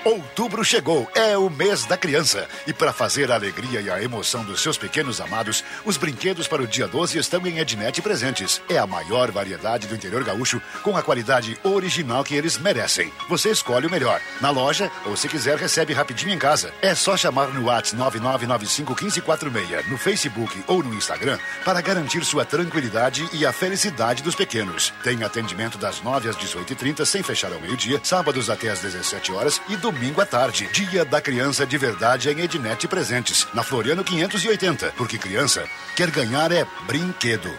Outubro 0.05 0.65
chegou, 0.65 1.09
é 1.15 1.39
o 1.39 1.49
mês 1.49 1.85
da 1.85 1.97
criança. 1.97 2.49
E 2.67 2.73
para 2.73 2.93
fazer 2.93 3.31
a 3.31 3.37
alegria 3.37 3.81
e 3.81 3.89
a 3.89 4.03
emoção 4.03 4.45
dos 4.45 4.61
seus 4.61 4.77
pequenos 4.77 5.21
amados, 5.21 5.63
os 5.85 5.97
brinquedos 5.97 6.49
para 6.49 6.61
o 6.61 6.67
dia 6.67 6.89
12 6.89 7.17
estão 7.19 7.47
em 7.47 7.59
Ednet 7.59 8.03
Presentes. 8.03 8.61
É 8.69 8.79
a 8.79 8.87
maior 8.87 9.31
variedade 9.31 9.87
do 9.87 9.95
interior 9.95 10.25
gaúcho, 10.25 10.61
com 10.83 10.97
a 10.97 11.03
qualidade 11.03 11.57
original 11.63 12.25
que 12.25 12.35
eles 12.35 12.59
merecem. 12.59 13.13
Você 13.29 13.51
escolhe 13.51 13.87
o 13.87 13.91
melhor, 13.91 14.21
na 14.41 14.51
loja 14.51 14.91
ou 15.07 15.17
se 15.17 15.29
quiser 15.29 15.57
recebe 15.57 15.93
rapidinho 15.93 16.35
em 16.35 16.39
casa. 16.39 16.75
É 16.83 16.97
só 16.97 17.17
chamar 17.17 17.49
no 17.49 17.67
WhatsApp 17.67 18.19
99951546, 18.19 19.87
no 19.87 19.97
Facebook 19.97 20.65
ou 20.67 20.83
no 20.83 20.95
Instagram 20.95 21.39
para 21.65 21.81
garantir 21.81 22.25
sua 22.25 22.45
tranquilidade 22.45 23.29
e 23.33 23.47
a 23.47 23.53
felicidade 23.53 24.21
dos 24.21 24.35
pequenos. 24.35 24.93
Tem 25.05 25.23
atendimento 25.23 25.79
das 25.79 26.03
9 26.03 26.29
às 26.29 26.37
18h30, 26.37 27.05
sem 27.05 27.23
fechar 27.23 27.53
ao 27.53 27.61
meio-dia, 27.61 28.01
sábados 28.03 28.51
até 28.51 28.69
às 28.69 28.81
17 28.81 29.31
horas 29.31 29.63
e 29.69 29.77
domingo 29.93 30.21
à 30.21 30.27
tarde. 30.27 30.69
Dia 30.73 31.05
da 31.05 31.21
Criança 31.21 31.67
de 31.67 31.79
Verdade 31.79 32.31
em 32.31 32.41
Ednet 32.41 32.89
Presentes, 32.89 33.47
na 33.55 33.63
Floriano 33.63 34.03
580. 34.03 34.95
Porque 34.97 35.19
criança 35.19 35.65
quer 35.95 36.11
ganhar 36.11 36.51
é 36.51 36.67
brinquedo. 36.87 37.51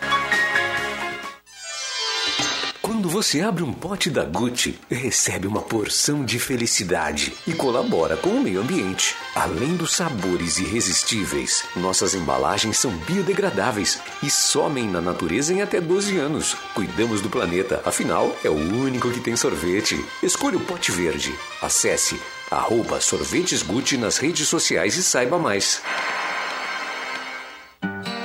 Quando 3.03 3.15
você 3.15 3.41
abre 3.41 3.63
um 3.63 3.73
pote 3.73 4.09
da 4.09 4.23
Gucci, 4.23 4.79
recebe 4.89 5.45
uma 5.45 5.61
porção 5.61 6.23
de 6.23 6.39
felicidade 6.39 7.33
e 7.45 7.51
colabora 7.51 8.15
com 8.15 8.29
o 8.29 8.41
meio 8.41 8.61
ambiente. 8.61 9.13
Além 9.35 9.75
dos 9.75 9.93
sabores 9.93 10.57
irresistíveis, 10.57 11.65
nossas 11.75 12.15
embalagens 12.15 12.77
são 12.77 12.91
biodegradáveis 12.99 13.99
e 14.23 14.29
somem 14.29 14.87
na 14.87 15.01
natureza 15.01 15.53
em 15.53 15.61
até 15.61 15.81
12 15.81 16.15
anos. 16.15 16.53
Cuidamos 16.73 17.19
do 17.19 17.29
planeta, 17.29 17.81
afinal, 17.83 18.33
é 18.41 18.49
o 18.49 18.53
único 18.53 19.11
que 19.11 19.19
tem 19.19 19.35
sorvete. 19.35 20.01
Escolha 20.23 20.55
o 20.55 20.61
pote 20.61 20.89
verde. 20.89 21.35
Acesse 21.61 22.17
arroba 22.49 23.01
sorvetes 23.01 23.63
Gucci 23.63 23.97
nas 23.97 24.17
redes 24.17 24.47
sociais 24.47 24.95
e 24.95 25.03
saiba 25.03 25.37
mais. 25.37 25.81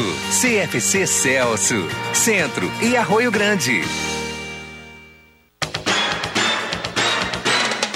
CFC 0.00 1.06
Celso, 1.06 1.86
Centro 2.14 2.70
e 2.80 2.96
Arroio 2.96 3.30
Grande. 3.30 3.82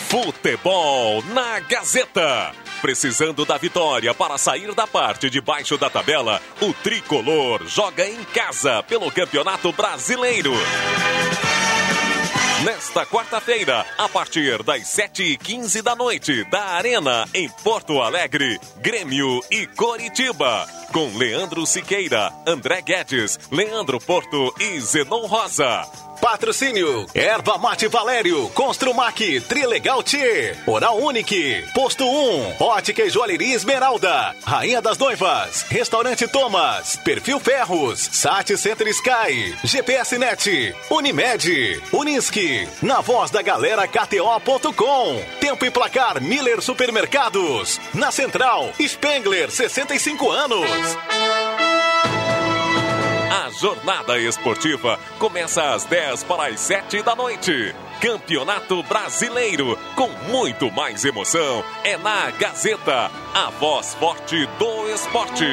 Futebol 0.06 1.22
na 1.32 1.58
Gazeta. 1.60 2.52
Precisando 2.82 3.46
da 3.46 3.56
vitória 3.56 4.12
para 4.12 4.36
sair 4.36 4.74
da 4.74 4.86
parte 4.86 5.30
de 5.30 5.40
baixo 5.40 5.78
da 5.78 5.88
tabela, 5.88 6.42
o 6.60 6.74
tricolor 6.74 7.66
joga 7.66 8.06
em 8.06 8.22
casa 8.24 8.82
pelo 8.82 9.10
Campeonato 9.10 9.72
Brasileiro. 9.72 10.52
Nesta 12.64 13.04
quarta-feira, 13.04 13.84
a 13.98 14.08
partir 14.08 14.62
das 14.62 14.82
7h15 14.84 15.82
da 15.82 15.94
noite, 15.94 16.42
da 16.44 16.62
Arena, 16.62 17.28
em 17.34 17.50
Porto 17.62 18.00
Alegre, 18.00 18.58
Grêmio 18.78 19.40
e 19.50 19.66
Coritiba. 19.66 20.66
Com 20.90 21.14
Leandro 21.18 21.66
Siqueira, 21.66 22.32
André 22.46 22.80
Guedes, 22.80 23.38
Leandro 23.52 24.00
Porto 24.00 24.54
e 24.58 24.80
Zenon 24.80 25.26
Rosa. 25.26 26.05
Patrocínio: 26.16 27.06
Erva 27.14 27.58
Mate 27.58 27.88
Valério, 27.88 28.48
Construmac, 28.50 29.40
Trilegal 29.42 30.02
T, 30.02 30.56
Oral 30.66 30.98
Unique, 30.98 31.64
Posto 31.74 32.04
1, 32.04 32.56
Ótica 32.58 33.02
e 33.02 33.10
Joalheria 33.10 33.54
Esmeralda, 33.54 34.34
Rainha 34.44 34.80
das 34.80 34.98
Noivas, 34.98 35.64
Restaurante 35.68 36.26
Thomas, 36.26 36.96
Perfil 36.96 37.38
Ferros, 37.38 38.08
Sat 38.12 38.56
Center 38.56 38.88
Sky, 38.88 39.54
GPS 39.64 40.18
Net, 40.18 40.74
Unimed, 40.90 41.82
Unisque, 41.92 42.68
na 42.82 43.00
voz 43.00 43.30
da 43.30 43.42
galera 43.42 43.86
KTO.com, 43.86 45.22
Tempo 45.40 45.64
e 45.64 45.70
Placar 45.70 46.20
Miller 46.20 46.60
Supermercados, 46.60 47.80
na 47.94 48.10
Central, 48.10 48.72
Spengler, 48.80 49.50
65 49.50 50.30
anos. 50.30 51.55
A 53.30 53.50
jornada 53.50 54.18
esportiva 54.20 55.00
começa 55.18 55.74
às 55.74 55.84
10 55.84 56.22
para 56.24 56.46
as 56.46 56.60
7 56.60 57.02
da 57.02 57.16
noite. 57.16 57.74
Campeonato 58.00 58.82
Brasileiro, 58.84 59.76
com 59.96 60.08
muito 60.30 60.70
mais 60.70 61.04
emoção, 61.04 61.64
é 61.82 61.96
na 61.96 62.30
Gazeta, 62.30 63.10
a 63.34 63.50
voz 63.50 63.94
forte 63.94 64.46
do 64.58 64.88
esporte. 64.90 65.44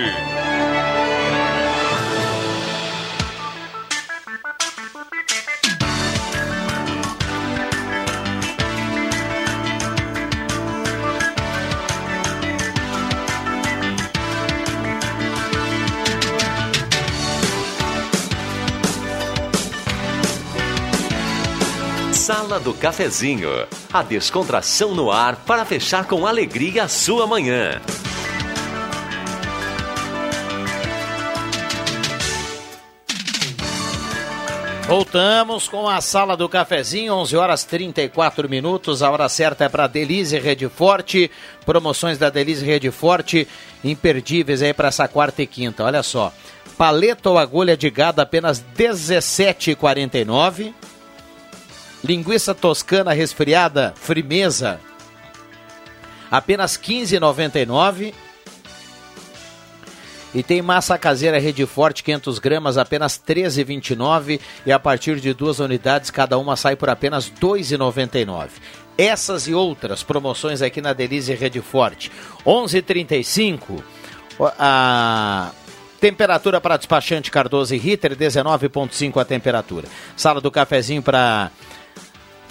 Do 22.59 22.73
Cafezinho. 22.73 23.49
A 23.91 24.03
descontração 24.03 24.93
no 24.93 25.11
ar 25.11 25.35
para 25.37 25.65
fechar 25.65 26.05
com 26.05 26.27
alegria 26.27 26.83
a 26.83 26.87
sua 26.87 27.25
manhã. 27.25 27.81
Voltamos 34.87 35.67
com 35.67 35.87
a 35.87 35.99
sala 36.01 36.35
do 36.37 36.47
cafezinho, 36.49 37.15
11 37.15 37.35
horas 37.35 37.63
34 37.63 38.49
minutos. 38.49 39.01
A 39.01 39.09
hora 39.09 39.27
certa 39.29 39.63
é 39.63 39.69
para 39.69 39.87
Delize 39.87 40.37
Rede 40.37 40.67
Forte. 40.67 41.31
Promoções 41.65 42.17
da 42.17 42.29
Delize 42.29 42.65
Rede 42.65 42.91
Forte 42.91 43.47
imperdíveis 43.83 44.61
aí 44.61 44.73
para 44.73 44.89
essa 44.89 45.07
quarta 45.07 45.41
e 45.41 45.47
quinta. 45.47 45.83
Olha 45.83 46.03
só. 46.03 46.33
Paleta 46.77 47.29
ou 47.29 47.37
agulha 47.37 47.77
de 47.77 47.89
gado 47.89 48.21
apenas 48.21 48.63
17,49. 48.77 50.73
Linguiça 52.03 52.53
toscana 52.53 53.13
resfriada, 53.13 53.93
frimeza, 53.95 54.79
apenas 56.29 56.75
15,99. 56.75 58.13
E 60.35 60.41
tem 60.41 60.63
massa 60.63 60.97
caseira 60.97 61.39
Rede 61.39 61.63
Forte, 61.65 62.03
500 62.03 62.39
gramas, 62.39 62.77
apenas 62.77 63.17
13,29. 63.19 64.39
E 64.65 64.71
a 64.71 64.79
partir 64.79 65.19
de 65.19 65.31
duas 65.31 65.59
unidades, 65.59 66.09
cada 66.09 66.37
uma 66.39 66.55
sai 66.55 66.75
por 66.75 66.89
apenas 66.89 67.29
2,99. 67.29 68.49
Essas 68.97 69.47
e 69.47 69.53
outras 69.53 70.01
promoções 70.01 70.61
aqui 70.61 70.81
na 70.81 70.91
Delize 70.91 71.33
Rede 71.35 71.61
Forte. 71.61 72.11
11:35. 72.45 73.83
A 74.59 75.51
temperatura 76.01 76.59
para 76.59 76.77
despachante 76.77 77.31
Cardoso 77.31 77.73
e 77.75 77.77
Ritter, 77.77 78.15
19,5 78.15 79.21
a 79.21 79.25
temperatura. 79.25 79.87
Sala 80.17 80.41
do 80.41 80.51
cafezinho 80.51 81.01
para 81.01 81.51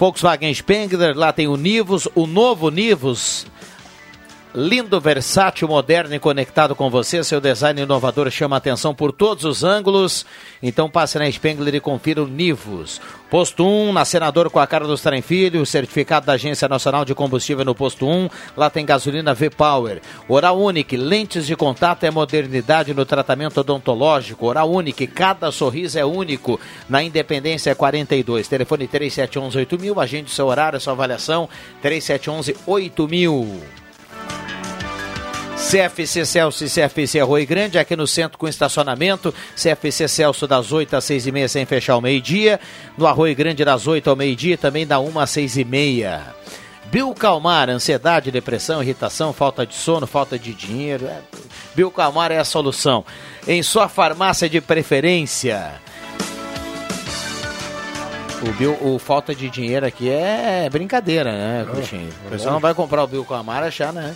Volkswagen 0.02 0.52
Spengler, 0.52 1.16
lá 1.16 1.32
tem 1.32 1.46
o 1.46 1.56
Nivus, 1.56 2.08
o 2.16 2.26
novo 2.26 2.70
Nivus. 2.70 3.46
Lindo, 4.54 5.00
versátil, 5.00 5.66
moderno 5.66 6.14
e 6.14 6.18
conectado 6.18 6.74
com 6.76 6.90
você. 6.90 7.24
Seu 7.24 7.40
design 7.40 7.80
inovador 7.80 8.30
chama 8.30 8.58
atenção 8.58 8.94
por 8.94 9.10
todos 9.10 9.44
os 9.44 9.64
ângulos. 9.64 10.26
Então 10.62 10.90
passe 10.90 11.18
na 11.18 11.30
Spengler 11.30 11.74
e 11.74 11.80
confira 11.80 12.22
o 12.22 12.28
Nivus. 12.28 13.00
Posto 13.30 13.66
1, 13.66 13.94
na 13.94 14.04
Senador 14.04 14.50
com 14.50 14.60
a 14.60 14.66
cara 14.66 14.86
dos 14.86 15.00
Trem 15.00 15.22
Filho, 15.22 15.64
certificado 15.64 16.26
da 16.26 16.34
Agência 16.34 16.68
Nacional 16.68 17.02
de 17.02 17.14
Combustível 17.14 17.64
no 17.64 17.74
Posto 17.74 18.06
1. 18.06 18.28
Lá 18.54 18.68
tem 18.68 18.84
gasolina 18.84 19.32
V-Power. 19.32 20.02
Oral 20.28 20.60
Unique, 20.60 20.98
lentes 20.98 21.46
de 21.46 21.56
contato 21.56 22.04
é 22.04 22.10
modernidade 22.10 22.92
no 22.92 23.06
tratamento 23.06 23.58
odontológico. 23.58 24.44
Oral 24.44 24.70
Unique, 24.70 25.06
cada 25.06 25.50
sorriso 25.50 25.98
é 25.98 26.04
único. 26.04 26.60
Na 26.90 27.02
Independência 27.02 27.74
42. 27.74 28.48
Telefone 28.48 28.86
3711 28.86 29.56
8000. 29.56 29.98
Agende 29.98 30.30
seu 30.30 30.46
horário, 30.46 30.78
sua 30.78 30.92
avaliação. 30.92 31.48
3711 31.80 32.54
8000. 32.66 33.81
CFC 35.70 36.26
Celso 36.26 36.64
e 36.64 36.68
CFC 36.68 37.20
Arroio 37.20 37.46
Grande, 37.46 37.78
aqui 37.78 37.96
no 37.96 38.06
centro 38.06 38.36
com 38.36 38.48
estacionamento. 38.48 39.32
CFC 39.56 40.08
Celso 40.08 40.46
das 40.46 40.72
8 40.72 40.96
às 40.96 41.04
6 41.04 41.28
e 41.28 41.32
meia, 41.32 41.48
sem 41.48 41.64
fechar 41.64 41.96
o 41.96 42.00
meio-dia. 42.00 42.60
No 42.98 43.06
Arroio 43.06 43.34
Grande, 43.34 43.64
das 43.64 43.86
8 43.86 44.10
ao 44.10 44.16
meio-dia, 44.16 44.58
também 44.58 44.86
da 44.86 45.00
1 45.00 45.18
às 45.18 45.30
6 45.30 45.56
e 45.56 45.64
meia. 45.64 46.34
Calmar, 47.18 47.70
ansiedade, 47.70 48.30
depressão, 48.30 48.82
irritação, 48.82 49.32
falta 49.32 49.64
de 49.64 49.74
sono, 49.74 50.06
falta 50.06 50.38
de 50.38 50.52
dinheiro. 50.52 51.06
É, 51.06 51.90
Calmar 51.90 52.30
é 52.30 52.38
a 52.38 52.44
solução. 52.44 53.02
Em 53.48 53.62
sua 53.62 53.88
farmácia 53.88 54.50
de 54.50 54.60
preferência. 54.60 55.80
O, 58.42 58.52
Bill, 58.52 58.76
o 58.82 58.98
falta 58.98 59.34
de 59.34 59.48
dinheiro 59.48 59.86
aqui 59.86 60.10
é 60.10 60.68
brincadeira, 60.70 61.32
né, 61.32 61.66
Cruxinho? 61.70 62.10
O 62.26 62.30
pessoal 62.30 62.52
não 62.52 62.60
vai 62.60 62.74
comprar 62.74 63.04
o 63.04 63.06
Bill 63.06 63.24
Calmar 63.24 63.62
achar, 63.62 63.92
né? 63.92 64.14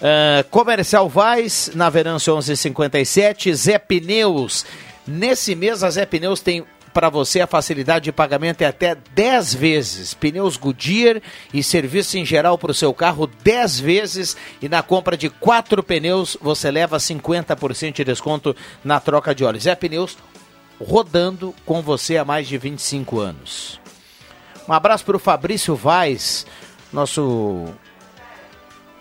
Uh, 0.00 0.48
Comercial 0.50 1.08
Vaz, 1.08 1.70
na 1.74 1.88
Verâncio 1.88 2.34
1157, 2.34 3.54
Zé 3.54 3.78
Pneus. 3.78 4.66
Nesse 5.06 5.54
mês 5.54 5.82
a 5.82 5.90
Zé 5.90 6.04
Pneus 6.04 6.40
tem 6.40 6.64
para 6.94 7.10
você 7.10 7.40
a 7.40 7.46
facilidade 7.46 8.04
de 8.04 8.12
pagamento 8.12 8.62
é 8.62 8.66
até 8.66 8.94
10 8.94 9.54
vezes. 9.54 10.14
Pneus 10.14 10.56
Goodyear 10.56 11.20
e 11.52 11.62
serviço 11.62 12.16
em 12.16 12.24
geral 12.24 12.56
para 12.56 12.70
o 12.70 12.74
seu 12.74 12.94
carro 12.94 13.26
10 13.26 13.80
vezes. 13.80 14.36
E 14.62 14.68
na 14.68 14.82
compra 14.82 15.16
de 15.16 15.28
quatro 15.28 15.82
pneus 15.82 16.36
você 16.40 16.70
leva 16.70 16.96
50% 16.96 17.94
de 17.94 18.04
desconto 18.04 18.54
na 18.84 19.00
troca 19.00 19.34
de 19.34 19.44
óleo. 19.44 19.60
Zé 19.60 19.74
Pneus 19.74 20.16
rodando 20.80 21.52
com 21.66 21.82
você 21.82 22.16
há 22.16 22.24
mais 22.24 22.46
de 22.46 22.56
25 22.56 23.18
anos. 23.18 23.80
Um 24.68 24.72
abraço 24.72 25.04
para 25.04 25.16
o 25.16 25.20
Fabrício 25.20 25.74
Vaz, 25.74 26.46
nosso 26.92 27.66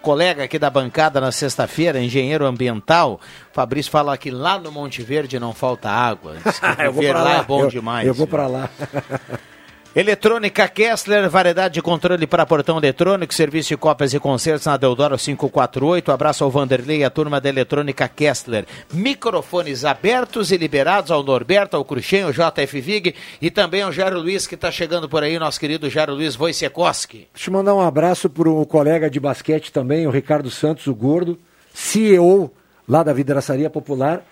colega 0.03 0.43
aqui 0.43 0.59
da 0.59 0.69
bancada 0.69 1.21
na 1.21 1.31
sexta-feira, 1.31 1.99
engenheiro 1.99 2.45
ambiental, 2.45 3.21
Fabrício 3.53 3.89
fala 3.89 4.17
que 4.17 4.29
lá 4.29 4.59
no 4.59 4.69
Monte 4.69 5.01
Verde 5.01 5.39
não 5.39 5.53
falta 5.53 5.89
água. 5.89 6.35
eu 6.77 6.91
vou 6.91 7.03
lá, 7.11 7.23
lá 7.23 7.37
é 7.37 7.43
bom 7.43 7.61
eu, 7.61 7.69
demais. 7.69 8.05
Eu 8.05 8.13
vou 8.13 8.27
para 8.27 8.45
lá. 8.45 8.69
Eletrônica 9.95 10.67
Kessler, 10.67 11.29
variedade 11.29 11.75
de 11.75 11.81
controle 11.81 12.25
para 12.25 12.47
portão 12.47 12.79
eletrônico, 12.79 13.31
serviço 13.31 13.69
de 13.69 13.77
cópias 13.77 14.11
e 14.11 14.19
concertos 14.19 14.65
na 14.65 14.75
Deodoro 14.75 15.15
548. 15.15 16.11
Abraço 16.11 16.43
ao 16.43 16.49
Vanderlei 16.49 17.01
e 17.01 17.03
a 17.03 17.11
turma 17.11 17.39
da 17.39 17.47
Eletrônica 17.47 18.07
Kessler. 18.07 18.65
Microfones 18.91 19.85
abertos 19.85 20.51
e 20.51 20.57
liberados 20.57 21.11
ao 21.11 21.21
Norberto, 21.21 21.77
ao 21.77 21.85
Cruxem, 21.85 22.23
ao 22.23 22.31
JF 22.31 22.81
Vig 22.81 23.13
e 23.39 23.51
também 23.51 23.83
ao 23.83 23.91
Jairo 23.91 24.19
Luiz, 24.19 24.47
que 24.47 24.55
está 24.55 24.71
chegando 24.71 25.07
por 25.07 25.21
aí, 25.21 25.37
nosso 25.37 25.59
querido 25.59 25.87
Jairo 25.87 26.15
Luiz 26.15 26.35
Wojciechowski. 26.35 27.27
Deixa 27.31 27.51
eu 27.51 27.53
mandar 27.53 27.75
um 27.75 27.81
abraço 27.81 28.27
para 28.31 28.49
o 28.49 28.65
colega 28.65 29.11
de 29.11 29.19
basquete 29.19 29.71
também, 29.71 30.07
o 30.07 30.09
Ricardo 30.09 30.49
Santos, 30.49 30.87
o 30.87 30.95
Gordo, 30.95 31.37
CEO 31.71 32.51
lá 32.89 33.03
da 33.03 33.13
Vidraçaria 33.13 33.69
Popular 33.69 34.23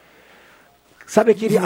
Sabe 1.06 1.32
aquele. 1.32 1.58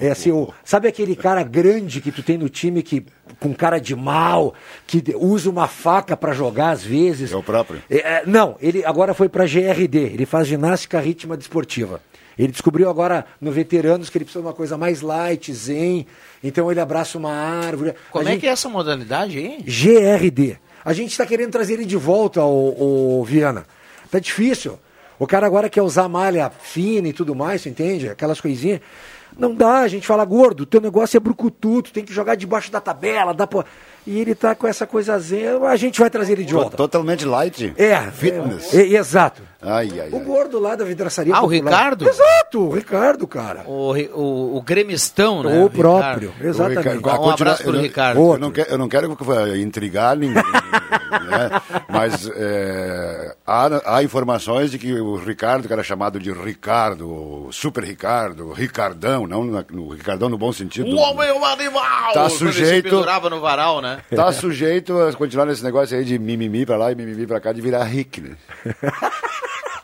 é 0.00 0.10
assim, 0.10 0.30
o, 0.30 0.52
sabe 0.64 0.88
aquele 0.88 1.14
cara 1.14 1.42
grande 1.42 2.00
que 2.00 2.10
tu 2.10 2.22
tem 2.22 2.36
no 2.36 2.48
time 2.48 2.82
que 2.82 3.04
com 3.38 3.54
cara 3.54 3.78
de 3.78 3.94
mal, 3.94 4.54
que 4.86 5.02
usa 5.16 5.48
uma 5.48 5.68
faca 5.68 6.16
para 6.16 6.32
jogar 6.32 6.70
às 6.70 6.82
vezes? 6.82 7.32
É 7.32 7.36
o 7.36 7.42
próprio? 7.42 7.82
É, 7.90 7.96
é, 7.96 8.22
não, 8.26 8.56
ele 8.60 8.84
agora 8.84 9.14
foi 9.14 9.28
para 9.28 9.44
GRD, 9.44 9.98
ele 9.98 10.26
faz 10.26 10.48
ginástica 10.48 11.00
rítmica 11.00 11.36
desportiva. 11.36 12.00
Ele 12.38 12.50
descobriu 12.50 12.88
agora 12.88 13.26
no 13.40 13.52
Veteranos 13.52 14.08
que 14.08 14.16
ele 14.18 14.24
precisa 14.24 14.42
de 14.42 14.48
uma 14.48 14.54
coisa 14.54 14.78
mais 14.78 15.00
light, 15.00 15.52
zen. 15.52 16.06
Então 16.42 16.70
ele 16.70 16.80
abraça 16.80 17.18
uma 17.18 17.32
árvore. 17.32 17.94
Como 18.10 18.24
A 18.24 18.28
é 18.28 18.32
gente... 18.32 18.40
que 18.40 18.46
é 18.46 18.50
essa 18.50 18.68
modalidade 18.68 19.38
aí? 19.38 19.62
GRD. 19.62 20.56
A 20.84 20.92
gente 20.92 21.10
está 21.10 21.26
querendo 21.26 21.52
trazer 21.52 21.74
ele 21.74 21.84
de 21.84 21.96
volta, 21.96 22.42
o, 22.42 23.20
o 23.20 23.24
Viana. 23.24 23.64
Tá 24.10 24.18
difícil. 24.18 24.78
O 25.22 25.26
cara 25.28 25.46
agora 25.46 25.70
quer 25.70 25.82
usar 25.82 26.08
malha 26.08 26.50
fina 26.50 27.06
e 27.06 27.12
tudo 27.12 27.32
mais, 27.32 27.64
entende? 27.64 28.08
Aquelas 28.08 28.40
coisinhas. 28.40 28.80
Não 29.38 29.54
dá, 29.54 29.78
a 29.78 29.86
gente 29.86 30.04
fala, 30.04 30.24
gordo, 30.24 30.66
teu 30.66 30.80
negócio 30.80 31.16
é 31.16 31.20
brucutu, 31.20 31.80
tu 31.80 31.92
tem 31.92 32.04
que 32.04 32.12
jogar 32.12 32.34
debaixo 32.34 32.72
da 32.72 32.80
tabela, 32.80 33.32
dá 33.32 33.46
pra... 33.46 33.64
E 34.06 34.18
ele 34.18 34.34
tá 34.34 34.54
com 34.54 34.66
essa 34.66 34.86
coisa 34.86 35.16
zen, 35.18 35.46
a 35.64 35.76
gente 35.76 36.00
vai 36.00 36.10
trazer 36.10 36.32
ele 36.32 36.44
de 36.44 36.52
volta. 36.52 36.76
Totalmente 36.76 37.24
light. 37.24 37.72
É. 37.76 38.00
Fitness. 38.10 38.74
É, 38.74 38.78
é, 38.78 38.96
exato. 38.96 39.42
Ai, 39.64 39.88
ai, 40.00 40.08
o 40.10 40.18
gordo 40.18 40.58
lá 40.58 40.74
da 40.74 40.84
vidraçaria. 40.84 41.32
Ah, 41.32 41.40
popular. 41.40 41.62
o 41.62 41.64
Ricardo? 41.64 42.08
Exato, 42.08 42.60
o 42.60 42.74
Ricardo, 42.74 43.28
cara. 43.28 43.62
O, 43.64 43.92
o, 43.92 44.56
o 44.56 44.62
gremistão, 44.62 45.44
né? 45.44 45.60
O, 45.60 45.66
o 45.66 45.70
próprio, 45.70 46.30
Ricardo. 46.30 46.48
exatamente. 46.48 46.88
O 46.88 46.92
Ricardo, 46.96 47.22
um 47.22 47.30
abraço 47.30 47.62
pro 47.62 47.80
Ricardo. 47.80 48.20
Eu, 48.20 48.38
não 48.38 48.50
quero, 48.50 48.70
eu 48.70 48.78
não 48.78 48.88
quero 48.88 49.16
intrigar 49.56 50.16
ninguém, 50.16 50.42
né? 50.42 51.62
mas 51.88 52.28
é, 52.34 53.36
há, 53.46 53.96
há, 53.98 54.02
informações 54.02 54.72
de 54.72 54.80
que 54.80 54.92
o 55.00 55.14
Ricardo, 55.14 55.68
que 55.68 55.72
era 55.72 55.84
chamado 55.84 56.18
de 56.18 56.32
Ricardo, 56.32 57.48
Super 57.52 57.84
Ricardo, 57.84 58.50
Ricardão, 58.52 59.28
não 59.28 59.44
no, 59.44 59.90
Ricardão 59.90 60.28
no 60.28 60.36
bom 60.36 60.52
sentido. 60.52 60.90
O 60.90 60.96
homem 60.96 61.28
é 61.28 61.32
um 61.32 61.44
animal! 61.44 62.12
Tá 62.12 62.28
sujeito... 62.28 62.90
pendurava 62.90 63.30
no 63.30 63.40
varal, 63.40 63.80
né? 63.80 63.91
Tá 64.14 64.32
sujeito 64.32 64.98
a 64.98 65.12
continuar 65.12 65.46
nesse 65.46 65.62
negócio 65.62 65.96
aí 65.96 66.04
de 66.04 66.18
mimimi 66.18 66.64
pra 66.66 66.76
lá 66.76 66.92
e 66.92 66.94
mimimi 66.94 67.26
pra 67.26 67.40
cá, 67.40 67.52
de 67.52 67.60
virar 67.60 67.84
Rick, 67.84 68.20
né? 68.20 68.36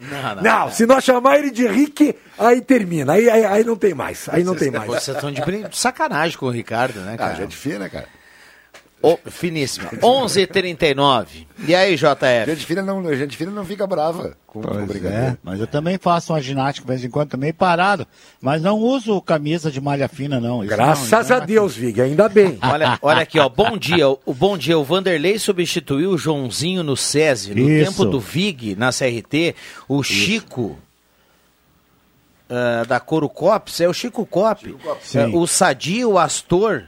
Não, 0.00 0.36
não, 0.36 0.42
não, 0.42 0.70
se 0.70 0.86
nós 0.86 1.02
chamar 1.02 1.38
ele 1.38 1.50
de 1.50 1.66
Rick, 1.66 2.14
aí 2.38 2.60
termina. 2.60 3.14
Aí, 3.14 3.28
aí, 3.28 3.44
aí 3.44 3.64
não 3.64 3.76
tem 3.76 3.94
mais. 3.94 4.28
Aí 4.28 4.44
não 4.44 4.54
tem 4.54 4.70
mais. 4.70 4.86
Vocês 4.86 5.16
estão 5.16 5.32
de 5.32 5.42
sacanagem 5.72 6.38
com 6.38 6.46
o 6.46 6.50
Ricardo, 6.50 7.00
né, 7.00 7.16
cara? 7.16 7.32
Ah, 7.32 7.34
gente 7.34 7.56
fina, 7.56 7.88
cara. 7.88 8.06
Oh, 9.00 9.16
finíssima. 9.26 9.90
11:39. 10.02 11.46
E 11.66 11.74
aí, 11.74 11.96
JF? 11.96 12.46
Gente 12.46 12.66
fina 12.66 12.82
não, 12.82 13.14
gente 13.14 13.36
fina 13.36 13.50
não 13.50 13.64
fica 13.64 13.86
brava 13.86 14.36
com, 14.46 14.60
com 14.60 15.06
é, 15.06 15.36
mas 15.42 15.60
eu 15.60 15.66
também 15.66 15.98
faço 15.98 16.32
uma 16.32 16.40
ginástica 16.40 16.84
de 16.84 16.92
vez 16.92 17.04
em 17.04 17.10
quando 17.10 17.30
também 17.30 17.52
parado, 17.52 18.06
mas 18.40 18.62
não 18.62 18.78
uso 18.78 19.20
camisa 19.20 19.70
de 19.70 19.80
malha 19.80 20.08
fina 20.08 20.40
não. 20.40 20.64
Isso 20.64 20.74
Graças 20.74 21.28
não, 21.28 21.36
a 21.36 21.40
Deus, 21.40 21.76
Vig, 21.76 22.00
ainda 22.00 22.28
bem. 22.28 22.58
Olha, 22.62 22.98
olha 23.02 23.22
aqui, 23.22 23.38
ó, 23.38 23.48
bom 23.48 23.76
dia. 23.76 24.08
O 24.08 24.34
bom 24.34 24.58
dia, 24.58 24.78
o 24.78 24.84
Vanderlei 24.84 25.38
substituiu 25.38 26.10
o 26.10 26.18
Joãozinho 26.18 26.82
no 26.82 26.96
SESI, 26.96 27.54
no 27.54 27.68
Isso. 27.68 27.90
tempo 27.90 28.04
do 28.04 28.20
Vig 28.20 28.76
na 28.76 28.90
CRT, 28.90 29.54
o 29.88 30.00
Isso. 30.00 30.12
Chico 30.12 30.78
uh, 32.48 32.86
da 32.86 33.00
Coro 33.00 33.28
Cops, 33.28 33.80
é 33.80 33.88
o 33.88 33.92
Chico 33.92 34.26
Cop, 34.26 34.64
Chico 34.64 34.78
Cop. 34.78 35.00
Uh, 35.16 35.38
o 35.38 35.46
Sadi, 35.46 36.04
o 36.04 36.18
Astor 36.18 36.84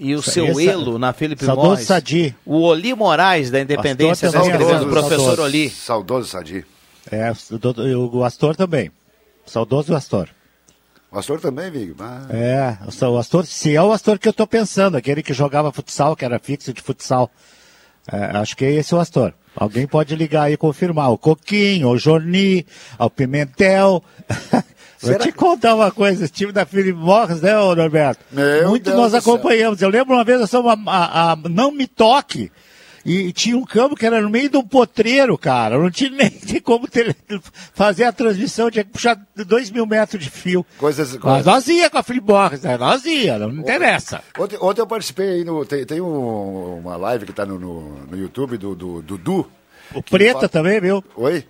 e 0.00 0.14
o 0.14 0.22
seu 0.22 0.58
Elo 0.58 0.98
na 0.98 1.12
Felipe 1.12 1.44
Morris. 1.44 1.86
Sadi. 1.86 2.34
O 2.46 2.62
Oli 2.62 2.94
Moraes, 2.94 3.50
da 3.50 3.60
Independência, 3.60 4.26
está 4.26 4.40
escrevendo, 4.40 4.86
o 4.86 4.90
professor 4.90 5.18
saudoso. 5.18 5.42
Oli. 5.42 5.70
Saudoso 5.70 6.28
Sadi. 6.28 6.64
É, 7.12 7.30
o, 7.94 8.16
o 8.16 8.24
Astor 8.24 8.56
também. 8.56 8.90
Saudoso 9.44 9.94
Astor. 9.94 10.28
O 11.12 11.18
Astor 11.18 11.38
também, 11.38 11.70
Vig. 11.70 11.94
Ah. 12.00 12.26
É, 12.30 12.78
o 13.06 13.18
Astor, 13.18 13.44
se 13.44 13.76
é 13.76 13.82
o 13.82 13.92
Astor 13.92 14.18
que 14.18 14.26
eu 14.26 14.30
estou 14.30 14.46
pensando, 14.46 14.96
aquele 14.96 15.22
que 15.22 15.34
jogava 15.34 15.70
futsal, 15.70 16.16
que 16.16 16.24
era 16.24 16.38
fixo 16.38 16.72
de 16.72 16.80
futsal. 16.80 17.30
É, 18.10 18.38
acho 18.38 18.56
que 18.56 18.64
é 18.64 18.72
esse 18.72 18.94
o 18.94 18.98
Astor. 18.98 19.34
Alguém 19.54 19.86
pode 19.86 20.16
ligar 20.16 20.44
aí 20.44 20.54
e 20.54 20.56
confirmar. 20.56 21.10
O 21.10 21.18
Coquinho, 21.18 21.88
o 21.88 21.98
Jorni, 21.98 22.64
o 22.98 23.10
Pimentel. 23.10 24.02
Vou 25.02 25.18
te 25.18 25.32
contar 25.32 25.74
uma 25.74 25.90
coisa, 25.90 26.24
esse 26.24 26.32
time 26.32 26.52
da 26.52 26.66
Philip 26.66 26.92
Morris, 26.92 27.40
né, 27.40 27.54
Norberto? 27.54 28.22
Meu 28.30 28.68
Muito 28.68 28.84
Deus 28.84 28.96
nós 28.96 29.14
acompanhamos. 29.14 29.80
Eu 29.80 29.88
lembro 29.88 30.14
uma 30.14 30.24
vez, 30.24 30.52
eu 30.52 30.60
uma, 30.60 30.76
a, 30.86 31.32
a, 31.32 31.36
Não 31.48 31.72
Me 31.72 31.86
Toque, 31.86 32.52
e 33.04 33.32
tinha 33.32 33.56
um 33.56 33.64
campo 33.64 33.96
que 33.96 34.04
era 34.04 34.20
no 34.20 34.28
meio 34.28 34.50
de 34.50 34.56
um 34.58 34.62
potreiro, 34.62 35.38
cara. 35.38 35.78
Não 35.78 35.90
tinha 35.90 36.10
nem 36.12 36.60
como 36.60 36.86
ter, 36.86 37.16
fazer 37.72 38.04
a 38.04 38.12
transmissão, 38.12 38.70
tinha 38.70 38.84
que 38.84 38.90
puxar 38.90 39.18
dois 39.46 39.70
mil 39.70 39.86
metros 39.86 40.22
de 40.22 40.28
fio. 40.28 40.66
Coisas, 40.76 41.16
Mas 41.16 41.46
nós 41.46 41.66
ia 41.68 41.88
com 41.88 41.98
a 41.98 42.04
Box, 42.20 42.62
né? 42.62 42.76
Nós 42.76 43.04
ia, 43.06 43.38
não 43.38 43.48
ontem, 43.48 43.60
interessa. 43.60 44.22
Ontem, 44.38 44.58
ontem, 44.60 44.80
eu 44.82 44.86
participei 44.86 45.28
aí 45.30 45.44
no. 45.44 45.64
Tem, 45.64 45.84
tem 45.86 46.00
um, 46.00 46.80
uma 46.80 46.96
live 46.96 47.24
que 47.24 47.30
está 47.30 47.46
no, 47.46 47.58
no, 47.58 48.06
no, 48.06 48.18
YouTube 48.18 48.58
do 48.58 48.74
Dudu. 48.74 49.50
O 49.94 50.02
Preta 50.02 50.34
fala... 50.34 50.48
também, 50.48 50.80
viu? 50.80 51.02
Oi? 51.16 51.44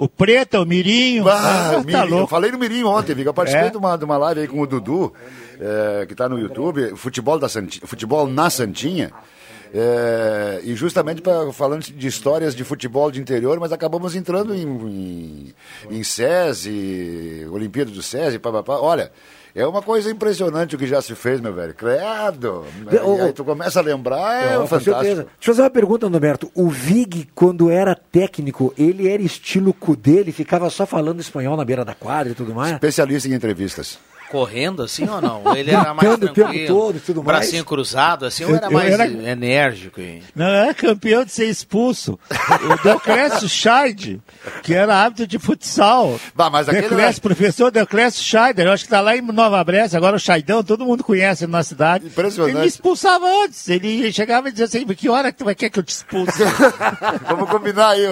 O 0.00 0.08
Preto, 0.08 0.62
o 0.62 0.64
Mirinho. 0.64 1.28
Ah, 1.28 1.72
ah, 1.76 1.84
tá 1.84 2.04
louco. 2.04 2.24
Eu 2.24 2.26
falei 2.26 2.50
no 2.50 2.58
Mirinho 2.58 2.88
ontem, 2.88 3.14
Viga. 3.14 3.28
Eu 3.28 3.34
participei 3.34 3.68
é? 3.68 3.70
de, 3.70 3.76
uma, 3.76 3.98
de 3.98 4.04
uma 4.06 4.16
live 4.16 4.40
aí 4.40 4.48
com 4.48 4.58
o 4.58 4.66
Dudu, 4.66 5.12
é, 5.60 6.06
que 6.06 6.12
está 6.12 6.26
no 6.26 6.38
YouTube, 6.38 6.96
futebol, 6.96 7.38
da 7.38 7.50
Santinha, 7.50 7.86
futebol 7.86 8.26
na 8.26 8.48
Santinha. 8.48 9.12
É, 9.74 10.60
e 10.64 10.74
justamente 10.74 11.20
pra, 11.20 11.52
falando 11.52 11.82
de 11.82 12.06
histórias 12.06 12.56
de 12.56 12.64
futebol 12.64 13.10
de 13.10 13.20
interior, 13.20 13.60
mas 13.60 13.72
acabamos 13.72 14.16
entrando 14.16 14.54
em, 14.54 14.66
em, 14.66 15.54
em 15.90 16.02
SESI, 16.02 17.46
Olimpíada 17.52 17.90
do 17.90 18.02
SESI, 18.02 18.38
papapá. 18.38 18.78
Olha, 18.78 19.12
é 19.54 19.66
uma 19.66 19.82
coisa 19.82 20.10
impressionante 20.10 20.74
o 20.74 20.78
que 20.78 20.86
já 20.86 21.00
se 21.02 21.14
fez, 21.14 21.40
meu 21.40 21.52
velho. 21.52 21.74
Credo! 21.74 22.64
E 22.90 23.20
aí 23.20 23.32
tu 23.32 23.44
começa 23.44 23.80
a 23.80 23.82
lembrar, 23.82 24.42
é, 24.42 24.54
é 24.54 24.66
fantástico. 24.66 24.94
Certeza. 24.94 25.22
Deixa 25.22 25.50
eu 25.50 25.54
fazer 25.54 25.62
uma 25.62 25.70
pergunta, 25.70 26.08
Roberto. 26.08 26.50
O 26.54 26.68
Vig, 26.68 27.28
quando 27.34 27.70
era 27.70 27.94
técnico, 27.94 28.72
ele 28.76 29.08
era 29.08 29.22
estilo 29.22 29.72
cu 29.72 29.96
dele, 29.96 30.32
ficava 30.32 30.68
só 30.70 30.86
falando 30.86 31.20
espanhol 31.20 31.56
na 31.56 31.64
beira 31.64 31.84
da 31.84 31.94
quadra 31.94 32.32
e 32.32 32.34
tudo 32.34 32.54
mais? 32.54 32.72
Especialista 32.74 33.28
em 33.28 33.34
entrevistas. 33.34 33.98
Correndo 34.30 34.82
assim 34.82 35.08
ou 35.08 35.20
não? 35.20 35.42
Ou 35.44 35.56
ele 35.56 35.70
era 35.74 35.92
mais 35.92 36.08
Gritando 36.08 36.30
o 36.30 36.34
tempo 36.34 36.66
todo 36.66 36.96
e 36.96 37.00
tudo 37.00 37.22
mais. 37.24 37.38
bracinho 37.40 37.64
cruzado 37.64 38.24
assim, 38.24 38.44
ou 38.44 38.50
Eu- 38.50 38.56
era 38.56 38.66
eu 38.66 38.70
mais 38.72 38.92
era- 38.92 39.06
enérgico? 39.06 40.00
hein? 40.00 40.22
Não, 40.34 40.46
era 40.46 40.72
campeão 40.72 41.24
de 41.24 41.32
ser 41.32 41.46
expulso. 41.46 42.18
O 42.30 42.82
Deoclésio 42.82 43.48
Scheid, 43.48 44.20
que 44.62 44.72
era 44.74 44.94
árbitro 44.96 45.26
de 45.26 45.38
futsal. 45.38 46.18
Bah, 46.34 46.48
mas 46.48 46.68
aquele 46.68 47.00
era- 47.00 47.12
professor 47.20 47.70
Deoclésio 47.70 48.22
Scheider, 48.22 48.66
eu 48.66 48.72
acho 48.72 48.84
que 48.84 48.90
tá 48.90 49.00
lá 49.00 49.16
em 49.16 49.20
Nova 49.20 49.62
Bressa, 49.64 49.96
agora 49.96 50.16
o 50.16 50.20
Scheidão, 50.20 50.62
todo 50.62 50.84
mundo 50.86 51.02
conhece 51.02 51.46
na 51.46 51.62
cidade. 51.62 52.06
Impressionante. 52.06 52.52
Ele 52.54 52.60
me 52.62 52.66
expulsava 52.68 53.26
antes, 53.44 53.68
ele 53.68 54.12
chegava 54.12 54.48
e 54.48 54.52
dizia 54.52 54.66
assim, 54.66 54.86
que 54.86 55.08
hora 55.08 55.32
que 55.32 55.38
tu 55.38 55.44
vai 55.44 55.54
querer 55.54 55.70
que 55.70 55.78
eu 55.78 55.82
te 55.82 55.90
expulse? 55.90 56.42
Vamos 57.28 57.48
combinar 57.50 57.90
aí. 57.90 58.04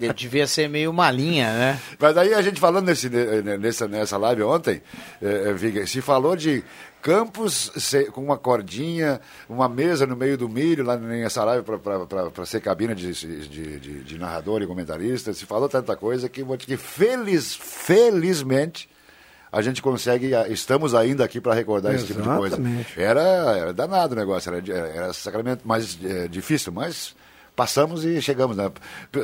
Ele 0.00 0.12
devia 0.12 0.46
ser 0.46 0.68
meio 0.68 0.92
malinha, 0.92 1.52
né? 1.52 1.78
Mas 1.98 2.16
aí 2.16 2.34
a 2.34 2.42
gente 2.42 2.60
falando 2.60 2.86
nesse, 2.86 3.08
ne- 3.08 3.58
nessa, 3.58 3.86
nessa 3.88 4.16
live 4.16 4.42
ontem, 4.42 4.80
eh, 5.22 5.44
eh, 5.48 5.52
Viga, 5.52 5.86
se 5.86 6.00
falou 6.00 6.36
de 6.36 6.62
campos 7.02 7.70
com 8.12 8.20
uma 8.22 8.36
cordinha, 8.36 9.20
uma 9.48 9.68
mesa 9.68 10.06
no 10.06 10.16
meio 10.16 10.36
do 10.36 10.48
milho, 10.48 10.84
lá 10.84 10.96
nessa 10.96 11.44
live 11.44 11.64
para 11.64 12.44
ser 12.44 12.60
cabina 12.60 12.94
de, 12.94 13.12
de, 13.12 13.78
de- 13.78 14.00
de 14.04 14.18
narrador 14.18 14.60
e 14.62 14.66
comentarista, 14.66 15.32
se 15.32 15.46
falou 15.46 15.68
tanta 15.68 15.94
coisa 15.96 16.28
que, 16.28 16.44
que 16.58 16.76
feliz, 16.76 17.54
felizmente 17.54 18.88
a 19.52 19.62
gente 19.62 19.80
consegue, 19.80 20.32
estamos 20.50 20.94
ainda 20.94 21.24
aqui 21.24 21.40
para 21.40 21.54
recordar 21.54 21.94
esse 21.94 22.06
tipo 22.06 22.20
de 22.20 22.28
coisa. 22.28 22.56
Exatamente. 22.56 23.00
Era, 23.00 23.20
era 23.56 23.72
danado 23.72 24.12
o 24.14 24.16
negócio, 24.18 24.52
era, 24.52 24.72
era 24.72 25.12
sacramento 25.12 25.66
mais 25.66 25.96
eh, 26.04 26.26
difícil, 26.28 26.72
mas 26.72 27.14
passamos 27.54 28.04
e 28.04 28.20
chegamos. 28.20 28.56
Né? 28.56 28.70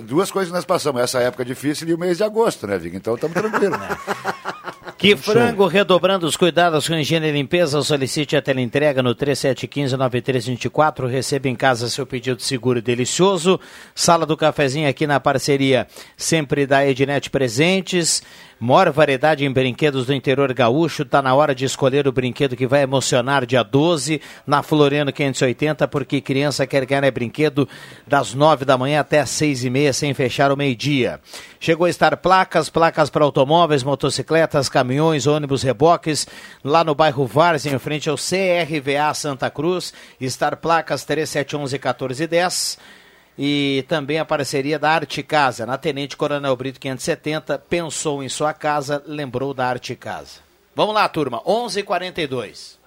Duas 0.04 0.30
coisas 0.30 0.52
nós 0.52 0.64
passamos, 0.64 1.02
essa 1.02 1.18
época 1.20 1.44
difícil 1.44 1.88
e 1.88 1.92
o 1.94 1.98
mês 1.98 2.16
de 2.16 2.24
agosto, 2.24 2.66
né, 2.66 2.78
Viga? 2.78 2.96
Então 2.96 3.16
estamos 3.16 3.34
tranquilos. 3.34 3.76
Que 5.02 5.16
frango, 5.16 5.66
redobrando 5.66 6.26
os 6.28 6.36
cuidados 6.36 6.86
com 6.86 6.94
higiene 6.94 7.26
e 7.26 7.32
limpeza, 7.32 7.82
solicite 7.82 8.36
a 8.36 8.40
teleentrega 8.40 9.02
no 9.02 9.12
3715-9324. 9.16 11.08
Receba 11.08 11.48
em 11.48 11.56
casa 11.56 11.90
seu 11.90 12.06
pedido 12.06 12.40
seguro 12.40 12.78
e 12.78 12.82
delicioso. 12.82 13.58
Sala 13.96 14.24
do 14.24 14.36
cafezinho 14.36 14.88
aqui 14.88 15.04
na 15.04 15.18
parceria 15.18 15.88
sempre 16.16 16.68
da 16.68 16.86
Ednet 16.86 17.30
Presentes. 17.30 18.22
Maior 18.64 18.92
variedade 18.92 19.44
em 19.44 19.50
brinquedos 19.50 20.06
do 20.06 20.14
interior 20.14 20.54
gaúcho. 20.54 21.04
Tá 21.04 21.20
na 21.20 21.34
hora 21.34 21.52
de 21.52 21.64
escolher 21.64 22.06
o 22.06 22.12
brinquedo 22.12 22.54
que 22.54 22.64
vai 22.64 22.82
emocionar 22.82 23.44
dia 23.44 23.64
12 23.64 24.20
na 24.46 24.62
Floriano 24.62 25.12
580, 25.12 25.88
porque 25.88 26.20
criança 26.20 26.64
quer 26.64 26.86
ganhar 26.86 27.02
é 27.02 27.10
brinquedo 27.10 27.68
das 28.06 28.34
9 28.34 28.64
da 28.64 28.78
manhã 28.78 29.00
até 29.00 29.18
as 29.18 29.30
6 29.30 29.64
e 29.64 29.70
meia, 29.70 29.92
sem 29.92 30.14
fechar 30.14 30.52
o 30.52 30.56
meio-dia. 30.56 31.18
Chegou 31.58 31.86
a 31.86 31.90
estar 31.90 32.16
placas, 32.18 32.70
placas 32.70 33.10
para 33.10 33.24
automóveis, 33.24 33.82
motocicletas, 33.82 34.68
caminhões, 34.68 35.26
ônibus, 35.26 35.64
reboques, 35.64 36.28
lá 36.62 36.84
no 36.84 36.94
bairro 36.94 37.26
Várzea, 37.26 37.74
em 37.74 37.78
frente 37.80 38.08
ao 38.08 38.14
CRVA 38.14 39.12
Santa 39.12 39.50
Cruz. 39.50 39.92
Estar 40.20 40.54
placas 40.54 41.04
3711 41.04 41.74
1410. 41.74 43.01
E 43.44 43.84
também 43.88 44.20
a 44.20 44.24
parceria 44.24 44.78
da 44.78 44.88
Arte 44.88 45.20
Casa, 45.20 45.66
na 45.66 45.76
Tenente 45.76 46.16
Coronel 46.16 46.54
Brito 46.54 46.78
570. 46.78 47.58
Pensou 47.58 48.22
em 48.22 48.28
sua 48.28 48.54
casa, 48.54 49.02
lembrou 49.04 49.52
da 49.52 49.66
Arte 49.66 49.96
Casa. 49.96 50.38
Vamos 50.76 50.94
lá, 50.94 51.08
turma, 51.08 51.42
11:42. 51.44 51.78
h 51.78 51.82
42 51.82 52.78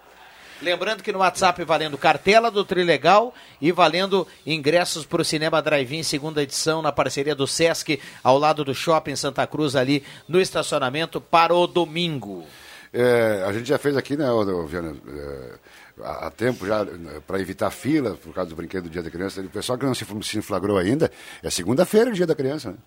Lembrando 0.62 1.04
que 1.04 1.12
no 1.12 1.20
WhatsApp 1.20 1.62
valendo 1.66 1.98
cartela 1.98 2.50
do 2.50 2.64
Trilegal 2.64 3.34
e 3.60 3.74
valendo 3.74 4.26
ingressos 4.48 5.06
para 5.06 5.22
o 5.22 5.26
Cinema 5.26 5.62
Drive-In, 5.62 6.04
segunda 6.04 6.42
edição, 6.42 6.82
na 6.82 6.94
parceria 6.94 7.36
do 7.36 7.46
Sesc, 7.46 8.00
ao 8.24 8.40
lado 8.40 8.64
do 8.64 8.74
Shopping 8.74 9.18
Santa 9.18 9.46
Cruz, 9.46 9.76
ali 9.76 10.06
no 10.26 10.40
estacionamento, 10.40 11.20
para 11.20 11.54
o 11.54 11.68
domingo. 11.68 12.46
É, 12.94 13.44
a 13.46 13.52
gente 13.52 13.68
já 13.68 13.78
fez 13.78 13.98
aqui, 13.98 14.16
né, 14.16 14.26
Viana, 14.70 14.96
é, 15.06 15.54
há 16.04 16.30
tempo 16.32 16.66
já, 16.66 16.86
para 17.26 17.40
evitar 17.40 17.70
fila, 17.72 18.18
por 18.24 18.34
causa 18.34 18.50
do 18.50 18.56
brinquedo 18.56 18.84
do 18.84 18.90
Dia 18.90 19.04
da 19.04 19.10
Criança. 19.12 19.42
O 19.42 19.50
pessoal 19.50 19.78
que 19.78 19.86
não 19.86 19.94
se, 19.96 20.06
se 20.24 20.42
flagrou 20.42 20.78
ainda, 20.78 21.12
é 21.44 21.50
segunda-feira 21.50 22.10
o 22.10 22.14
Dia 22.14 22.28
da 22.28 22.36
Criança, 22.36 22.72
né? 22.72 22.78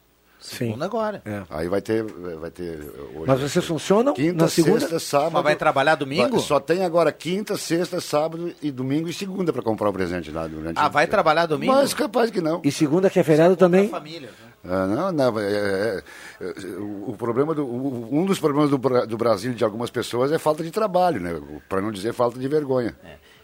Segunda 0.40 0.84
agora. 0.84 1.20
É. 1.24 1.42
Aí 1.50 1.68
vai 1.68 1.82
ter. 1.82 2.04
Vai 2.04 2.48
ter 2.52 2.78
hoje, 2.78 3.24
Mas 3.26 3.40
vocês 3.40 3.64
funcionam 3.64 4.14
Quinta, 4.14 4.44
na 4.44 4.48
segunda? 4.48 4.78
sexta, 4.78 5.00
sábado. 5.00 5.32
Mas 5.32 5.42
vai 5.42 5.56
trabalhar 5.56 5.96
domingo? 5.96 6.36
Vai- 6.36 6.40
Só 6.46 6.60
tem 6.60 6.84
agora 6.84 7.10
quinta, 7.10 7.56
sexta, 7.56 8.00
sábado 8.00 8.54
e 8.62 8.70
domingo 8.70 9.08
e 9.08 9.12
segunda 9.12 9.52
para 9.52 9.62
comprar 9.62 9.88
o 9.88 9.92
presente 9.92 10.30
lá 10.30 10.46
durante 10.46 10.76
Ah, 10.78 10.86
vai 10.88 11.06
dia. 11.06 11.10
trabalhar 11.10 11.46
domingo? 11.46 11.72
Mas 11.72 11.92
capaz 11.92 12.30
que 12.30 12.40
não. 12.40 12.60
E 12.64 12.70
segunda 12.70 13.10
que 13.10 13.18
é 13.18 13.24
feriado 13.24 13.56
também? 13.56 13.88
Família. 13.88 14.30
Ah, 14.46 14.47
não, 14.86 15.12
não. 15.12 15.38
é- 15.40 15.52
é- 15.52 16.02
é- 16.40 16.52
o, 16.78 17.14
problema 17.16 17.54
do, 17.54 17.66
um 17.66 18.24
dos 18.24 18.38
problemas 18.38 18.70
do, 18.70 18.78
do 19.06 19.16
Brasil 19.16 19.54
de 19.54 19.64
algumas 19.64 19.90
pessoas 19.90 20.30
é 20.32 20.38
falta 20.38 20.62
de 20.62 20.70
trabalho, 20.70 21.20
né? 21.20 21.40
Para 21.68 21.80
não 21.80 21.90
dizer 21.90 22.12
falta 22.12 22.38
de 22.38 22.48
vergonha. 22.48 22.94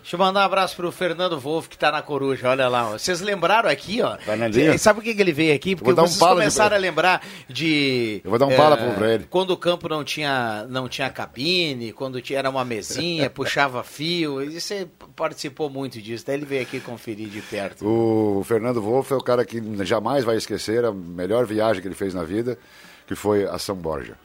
Deixa 0.04 0.16
eu 0.16 0.18
mandar 0.20 0.40
um 0.40 0.44
abraço 0.44 0.76
pro 0.76 0.92
Fernando 0.92 1.40
Wolff, 1.40 1.66
que 1.66 1.78
tá 1.78 1.90
na 1.90 2.02
coruja, 2.02 2.50
olha 2.50 2.68
lá. 2.68 2.90
ó. 2.90 2.92
Vocês 2.98 3.22
lembraram 3.22 3.70
aqui, 3.70 4.02
ó. 4.02 4.18
Fernandinho. 4.18 4.78
Sabe 4.78 4.98
por 5.00 5.02
que, 5.02 5.14
que 5.14 5.20
ele 5.22 5.32
veio 5.32 5.54
aqui? 5.54 5.74
Porque 5.74 5.92
um 5.92 5.94
vocês 5.94 6.12
de- 6.12 6.18
começaram 6.18 6.76
a 6.76 6.78
lembrar 6.78 7.26
de. 7.48 8.20
Eu 8.22 8.28
vou 8.28 8.38
dar 8.38 8.44
um 8.44 8.54
pala 8.54 8.76
pro- 8.76 8.92
pra 8.92 9.14
ele. 9.14 9.24
Quando 9.30 9.52
o 9.52 9.56
campo 9.56 9.88
não 9.88 10.04
tinha, 10.04 10.66
não 10.68 10.90
tinha 10.90 11.08
cabine, 11.08 11.90
quando 11.94 12.20
tinha, 12.20 12.38
era 12.38 12.50
uma 12.50 12.66
mesinha, 12.66 13.30
puxava 13.30 13.82
fio. 13.82 14.42
E 14.42 14.60
você 14.60 14.86
participou 15.16 15.70
muito 15.70 16.02
disso. 16.02 16.22
Daí 16.26 16.36
ele 16.36 16.44
veio 16.44 16.60
aqui 16.60 16.80
conferir 16.80 17.28
de 17.30 17.40
perto. 17.40 17.86
O 17.88 18.44
Fernando 18.44 18.82
Wolff 18.82 19.10
é 19.10 19.16
o 19.16 19.22
cara 19.22 19.42
que 19.42 19.58
jamais 19.86 20.22
vai 20.22 20.36
esquecer 20.36 20.84
a 20.84 20.92
melhor 20.92 21.46
viagem 21.46 21.80
que 21.80 21.88
ele 21.88 21.94
fez 21.94 22.12
na 22.12 22.24
vida, 22.24 22.58
que 23.06 23.14
foi 23.14 23.44
a 23.46 23.58
São 23.58 23.74
Borja. 23.74 24.18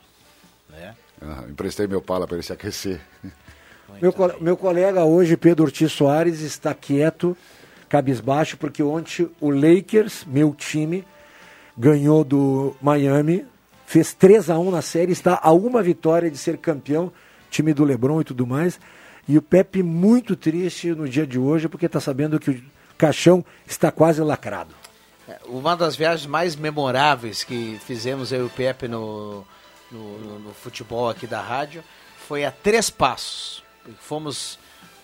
É. 0.77 0.91
Ah, 1.21 1.45
emprestei 1.49 1.87
meu 1.87 2.01
pala 2.01 2.27
para 2.27 2.35
ele 2.35 2.43
se 2.43 2.51
aquecer. 2.51 2.99
Meu, 4.01 4.13
co- 4.13 4.33
meu 4.39 4.55
colega 4.57 5.03
hoje, 5.03 5.35
Pedro 5.37 5.65
Ortiz 5.65 5.91
Soares, 5.91 6.41
está 6.41 6.73
quieto, 6.73 7.35
cabisbaixo, 7.87 8.57
porque 8.57 8.81
ontem 8.83 9.29
o 9.41 9.49
Lakers, 9.49 10.23
meu 10.27 10.53
time, 10.53 11.05
ganhou 11.77 12.23
do 12.23 12.75
Miami, 12.81 13.45
fez 13.85 14.13
3 14.13 14.49
a 14.49 14.59
1 14.59 14.71
na 14.71 14.81
série, 14.81 15.11
está 15.11 15.39
a 15.41 15.51
uma 15.51 15.81
vitória 15.81 16.29
de 16.29 16.37
ser 16.37 16.57
campeão, 16.57 17.11
time 17.49 17.73
do 17.73 17.83
Lebron 17.83 18.21
e 18.21 18.23
tudo 18.23 18.45
mais. 18.45 18.79
E 19.27 19.37
o 19.37 19.41
Pepe 19.41 19.81
muito 19.83 20.35
triste 20.35 20.89
no 20.91 21.07
dia 21.07 21.25
de 21.25 21.37
hoje, 21.39 21.67
porque 21.67 21.85
está 21.85 21.99
sabendo 21.99 22.39
que 22.39 22.49
o 22.51 22.63
caixão 22.97 23.43
está 23.67 23.91
quase 23.91 24.21
lacrado. 24.21 24.73
É, 25.27 25.37
Uma 25.45 25.75
das 25.75 25.95
viagens 25.95 26.25
mais 26.27 26.55
memoráveis 26.55 27.43
que 27.43 27.79
fizemos 27.85 28.31
eu 28.31 28.41
e 28.41 28.45
o 28.47 28.49
Pepe 28.49 28.87
no, 28.87 29.43
no, 29.91 30.17
no- 30.19 30.39
no 30.39 30.53
futebol 30.53 31.09
aqui 31.09 31.27
da 31.27 31.41
rádio 31.41 31.83
foi 32.27 32.43
a 32.45 32.51
Três 32.51 32.89
Passos. 32.89 33.63
Fomos. 33.99 34.59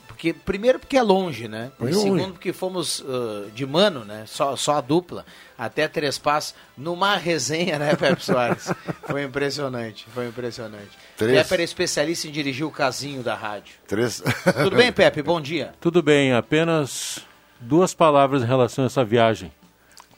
Porque, 0.07 0.31
primeiro 0.31 0.79
porque 0.79 0.95
é 0.95 1.01
longe, 1.01 1.47
né? 1.47 1.71
E 1.79 1.83
longe. 1.83 1.99
segundo 1.99 2.33
porque 2.33 2.53
fomos 2.53 3.03
ah, 3.07 3.49
de 3.53 3.65
mano, 3.65 4.05
né? 4.05 4.23
Só, 4.27 4.55
só 4.55 4.77
a 4.77 4.81
dupla, 4.81 5.25
até 5.57 5.87
Três 5.87 6.17
Passos, 6.17 6.55
numa 6.77 7.17
resenha, 7.17 7.77
né, 7.77 7.95
Pepe 7.95 8.21
Soares? 8.23 8.71
foi 9.05 9.23
impressionante, 9.23 10.05
foi 10.13 10.27
impressionante. 10.27 10.91
Três. 11.17 11.41
Pepe 11.41 11.53
era 11.55 11.63
especialista 11.63 12.27
em 12.27 12.31
dirigir 12.31 12.65
o 12.65 12.71
casinho 12.71 13.23
da 13.23 13.35
rádio. 13.35 13.73
Três. 13.87 14.23
Tudo 14.63 14.75
bem, 14.75 14.91
Pepe? 14.93 15.21
Bom 15.21 15.41
dia. 15.41 15.73
Tudo 15.81 16.01
bem, 16.01 16.33
apenas 16.33 17.25
duas 17.59 17.93
palavras 17.93 18.41
em 18.41 18.45
relação 18.45 18.83
a 18.83 18.87
essa 18.87 19.03
viagem. 19.03 19.51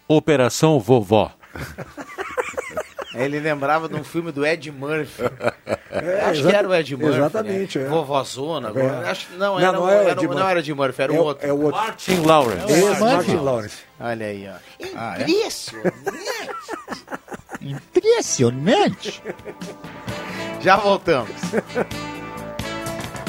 Operação 0.07 0.79
Vovó. 0.79 1.33
Ele 3.13 3.39
lembrava 3.39 3.87
de 3.87 3.95
um 3.95 4.03
filme 4.03 4.31
do 4.31 4.45
Ed 4.45 4.69
Murphy. 4.71 5.23
É, 5.89 6.21
Acho 6.25 6.45
que 6.47 6.55
era 6.55 6.67
o 6.67 6.73
Ed 6.75 6.95
Murphy. 6.95 7.15
exatamente, 7.17 7.79
Né? 7.79 7.85
é. 7.85 7.87
Vovozona. 7.89 8.67
agora. 8.69 9.05
É. 9.05 9.09
Acho, 9.09 9.27
não, 9.31 9.37
Não, 9.55 9.59
era, 9.59 9.71
não 9.71 9.83
o- 9.85 9.89
é 9.89 9.95
o 9.95 9.99
era 10.01 10.11
Ed 10.11 10.19
o- 10.19 10.21
não 10.23 10.29
Murphy. 10.35 10.49
era 10.51 10.59
Ed 10.59 10.73
Murphy, 10.73 11.01
era 11.01 11.13
É 11.15 11.19
o 11.19 11.23
outro. 11.23 11.47
é 11.47 11.53
o 11.53 11.61
outro. 11.63 11.81
Martin 11.81 12.19
Lawrence. 12.25 12.73
É, 12.73 12.81
Martin 12.99 13.03
Martin 13.03 13.35
Lawrence. 13.37 13.77
Olha 13.99 14.25
aí, 14.25 14.49
ó. 14.49 14.87
Ah, 14.95 15.15
é? 15.19 15.23
Impressionante. 15.23 15.93
Impressionante. 17.61 19.23
Já 20.61 20.75
voltamos. 20.77 21.31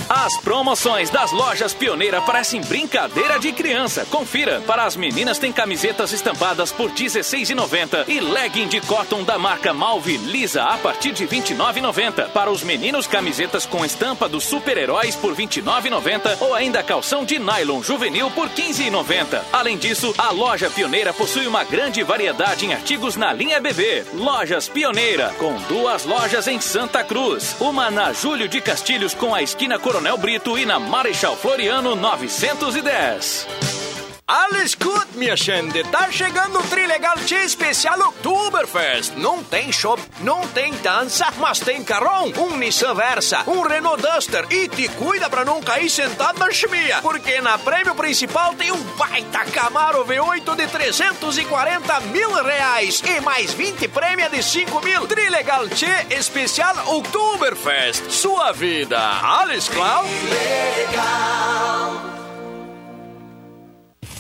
As 0.09 0.39
promoções 0.39 1.11
das 1.11 1.33
lojas 1.33 1.75
Pioneira 1.75 2.23
parecem 2.23 2.63
brincadeira 2.63 3.39
de 3.39 3.53
criança. 3.53 4.07
Confira. 4.11 4.63
Para 4.67 4.85
as 4.85 4.97
meninas 4.97 5.39
tem 5.39 5.53
camisetas 5.53 6.13
estampadas 6.13 6.73
por 6.73 6.89
R$ 6.89 6.97
16,90 6.97 8.09
e 8.09 8.19
legging 8.19 8.69
de 8.69 8.81
cotton 8.81 9.23
da 9.23 9.39
marca 9.39 9.75
Malve 9.75 10.17
lisa 10.17 10.63
a 10.63 10.79
partir 10.79 11.13
de 11.13 11.27
R$ 11.27 11.43
29,90. 11.43 12.31
Para 12.31 12.51
os 12.51 12.63
meninos, 12.63 13.07
camisetas 13.07 13.67
com 13.67 13.85
estampa 13.85 14.27
dos 14.27 14.45
super-heróis 14.45 15.15
por 15.15 15.35
R$ 15.35 15.47
29,90 15.47 16.39
ou 16.41 16.55
ainda 16.55 16.83
calção 16.83 17.23
de 17.23 17.39
nylon 17.39 17.83
juvenil 17.83 18.31
por 18.31 18.49
R$ 18.49 18.63
15,90. 18.63 19.43
Além 19.53 19.77
disso, 19.77 20.15
a 20.17 20.31
loja 20.31 20.71
Pioneira 20.71 21.13
possui 21.13 21.47
uma 21.47 21.65
grande 21.65 22.03
variedade 22.03 22.65
em 22.65 22.73
artigos 22.73 23.15
na 23.15 23.31
linha 23.31 23.61
bebê. 23.61 24.07
Lojas 24.15 24.71
Pioneira, 24.71 25.35
com 25.39 25.55
duas 25.69 26.07
lojas 26.07 26.49
em 26.49 26.59
Santa 26.59 27.05
Cruz. 27.05 27.55
Uma 27.61 27.91
na 27.91 28.15
Júlio 28.15 28.49
de 28.49 28.63
Castilhos 28.63 29.13
com 29.13 29.35
a 29.35 29.43
esquina 29.43 29.79
Coronel 29.79 29.98
Brito 30.17 30.57
e 30.57 30.65
na 30.65 30.79
Marechal 30.79 31.37
Floriano 31.37 31.95
910. 31.97 33.88
Alle 34.31 34.63
escute, 34.63 35.17
minha 35.17 35.35
gente, 35.35 35.83
tá 35.85 36.13
chegando 36.13 36.59
o 36.59 36.63
Trilegal 36.65 37.17
Tia 37.25 37.45
Especial 37.45 37.99
Oktoberfest. 37.99 39.15
Não 39.17 39.43
tem 39.43 39.73
shop, 39.73 40.03
não 40.21 40.47
tem 40.49 40.71
dança, 40.83 41.33
mas 41.39 41.61
tem 41.61 41.83
carrão, 41.83 42.31
um 42.37 42.59
Nissan 42.59 42.93
Versa, 42.93 43.43
um 43.47 43.63
Renault 43.63 44.03
Duster 44.03 44.45
e 44.51 44.69
te 44.69 44.87
cuida 44.89 45.31
pra 45.31 45.47
não 45.47 45.63
cair 45.63 45.89
sentado 45.89 46.39
na 46.39 46.51
chimia, 46.51 46.99
porque 47.01 47.41
na 47.41 47.57
prêmio 47.57 47.95
principal 47.95 48.53
tem 48.53 48.71
um 48.71 48.83
baita 48.99 49.47
Camaro 49.47 50.05
V8 50.05 50.57
de 50.57 50.67
340 50.67 52.01
mil 52.01 52.31
reais 52.31 53.03
e 53.07 53.23
mais 53.23 53.55
20 53.55 53.89
prêmio 53.89 54.29
de 54.29 54.43
5 54.43 54.85
mil. 54.85 55.07
Trilegal 55.07 55.67
Tia 55.71 56.07
Especial 56.11 56.75
Oktoberfest. 56.99 58.11
Sua 58.11 58.53
vida. 58.53 59.01
Alles 59.23 59.71
klar? 59.71 60.05
Legal. 60.05 62.18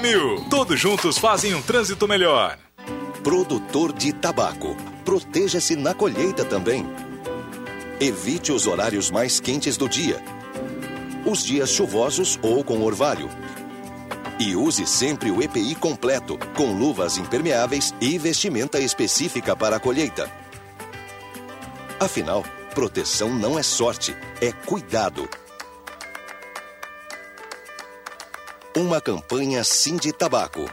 mil. 0.00 0.44
Todos 0.50 0.78
juntos 0.78 1.18
fazem 1.18 1.54
um 1.54 1.62
trânsito 1.62 2.06
melhor. 2.08 2.58
Produtor 3.22 3.92
de 3.92 4.12
tabaco. 4.12 4.76
Proteja-se 5.04 5.76
na 5.76 5.94
colheita 5.94 6.44
também. 6.44 6.86
Evite 8.00 8.52
os 8.52 8.66
horários 8.66 9.10
mais 9.10 9.40
quentes 9.40 9.76
do 9.76 9.88
dia. 9.88 10.22
Os 11.24 11.44
dias 11.44 11.70
chuvosos 11.70 12.38
ou 12.42 12.62
com 12.62 12.82
orvalho. 12.82 13.28
E 14.38 14.56
use 14.56 14.86
sempre 14.86 15.30
o 15.30 15.42
EPI 15.42 15.74
completo, 15.74 16.38
com 16.56 16.72
luvas 16.72 17.16
impermeáveis 17.16 17.94
e 18.00 18.18
vestimenta 18.18 18.80
específica 18.80 19.54
para 19.54 19.76
a 19.76 19.80
colheita. 19.80 20.30
Afinal, 22.00 22.44
proteção 22.74 23.32
não 23.32 23.58
é 23.58 23.62
sorte, 23.62 24.14
é 24.40 24.50
cuidado. 24.50 25.28
Uma 28.76 29.00
campanha 29.00 29.62
Sim 29.62 29.96
de 29.96 30.12
Tabaco. 30.12 30.68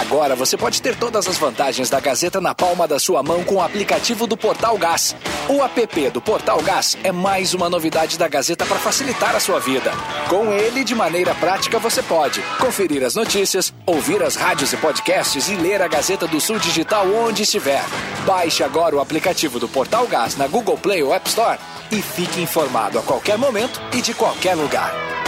Agora 0.00 0.34
você 0.34 0.56
pode 0.56 0.80
ter 0.80 0.96
todas 0.96 1.28
as 1.28 1.36
vantagens 1.36 1.90
da 1.90 2.00
Gazeta 2.00 2.40
na 2.40 2.54
palma 2.54 2.88
da 2.88 2.98
sua 2.98 3.22
mão 3.22 3.44
com 3.44 3.56
o 3.56 3.60
aplicativo 3.60 4.26
do 4.26 4.34
Portal 4.34 4.78
Gás. 4.78 5.14
O 5.46 5.62
app 5.62 6.08
do 6.08 6.22
Portal 6.22 6.62
Gás 6.62 6.96
é 7.04 7.12
mais 7.12 7.52
uma 7.52 7.68
novidade 7.68 8.16
da 8.16 8.26
Gazeta 8.26 8.64
para 8.64 8.78
facilitar 8.78 9.36
a 9.36 9.40
sua 9.40 9.60
vida. 9.60 9.92
Com 10.26 10.54
ele, 10.54 10.84
de 10.84 10.94
maneira 10.94 11.34
prática, 11.34 11.78
você 11.78 12.02
pode 12.02 12.40
conferir 12.58 13.04
as 13.04 13.14
notícias, 13.14 13.74
ouvir 13.84 14.22
as 14.22 14.36
rádios 14.36 14.72
e 14.72 14.76
podcasts 14.78 15.50
e 15.50 15.56
ler 15.56 15.82
a 15.82 15.86
Gazeta 15.86 16.26
do 16.26 16.40
Sul 16.40 16.58
Digital 16.58 17.06
onde 17.06 17.42
estiver. 17.42 17.84
Baixe 18.24 18.64
agora 18.64 18.96
o 18.96 19.00
aplicativo 19.00 19.58
do 19.58 19.68
Portal 19.68 20.06
Gás 20.06 20.34
na 20.34 20.46
Google 20.46 20.78
Play 20.78 21.02
ou 21.02 21.12
App 21.12 21.28
Store 21.28 21.58
e 21.92 22.00
fique 22.00 22.40
informado 22.40 22.98
a 22.98 23.02
qualquer 23.02 23.36
momento 23.36 23.78
e 23.92 24.00
de 24.00 24.14
qualquer 24.14 24.54
lugar. 24.54 25.19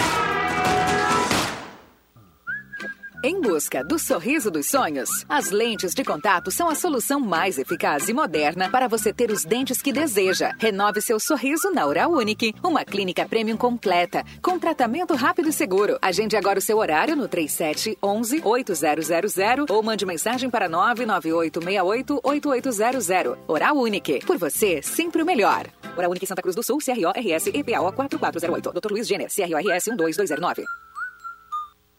Em 3.25 3.41
busca 3.41 3.85
do 3.85 4.01
sorriso 4.01 4.51
dos 4.51 4.69
sonhos, 4.69 5.09
as 5.29 5.53
lentes 5.53 5.95
de 5.95 6.03
contato 6.03 6.51
são 6.51 6.69
a 6.69 6.75
solução 6.75 7.21
mais 7.21 7.57
eficaz 7.57 8.09
e 8.09 8.13
moderna 8.13 8.69
para 8.69 8.89
você 8.89 9.13
ter 9.13 9.31
os 9.31 9.45
dentes 9.45 9.81
que 9.81 9.93
deseja. 9.93 10.51
Renove 10.59 11.01
seu 11.01 11.21
sorriso 11.21 11.71
na 11.71 11.87
Oral 11.87 12.11
Unique, 12.11 12.53
uma 12.65 12.85
clínica 12.85 13.25
premium 13.25 13.57
completa, 13.57 14.25
com 14.43 14.59
tratamento 14.59 15.15
rápido 15.15 15.51
e 15.51 15.53
seguro. 15.53 15.97
Agende 16.03 16.37
agora 16.37 16.59
o 16.59 16.63
seu 16.63 16.79
horário 16.79 17.15
no 17.15 17.29
3711 17.29 18.43
8000 18.45 19.67
ou 19.71 19.83
mande 19.85 20.05
mensagem 20.05 20.51
para 20.51 20.69
99868 20.69 22.21
8800. 22.25 23.39
Oral 23.47 23.77
Unique, 23.77 24.19
por 24.27 24.37
você, 24.37 24.83
sempre 24.83 25.23
o 25.23 25.25
melhor. 25.25 25.69
Oral 25.97 26.11
Unique 26.11 26.27
Santa 26.27 26.43
Cruz 26.43 26.57
do 26.57 26.63
Sul, 26.65 26.79
CRO 26.79 27.11
RS 27.11 27.47
EPAO 27.55 27.93
4408. 27.93 28.73
Dr. 28.73 28.91
Luiz 28.91 29.07
Gêner, 29.07 29.29
CRORS 29.29 29.85
12209. 29.97 30.65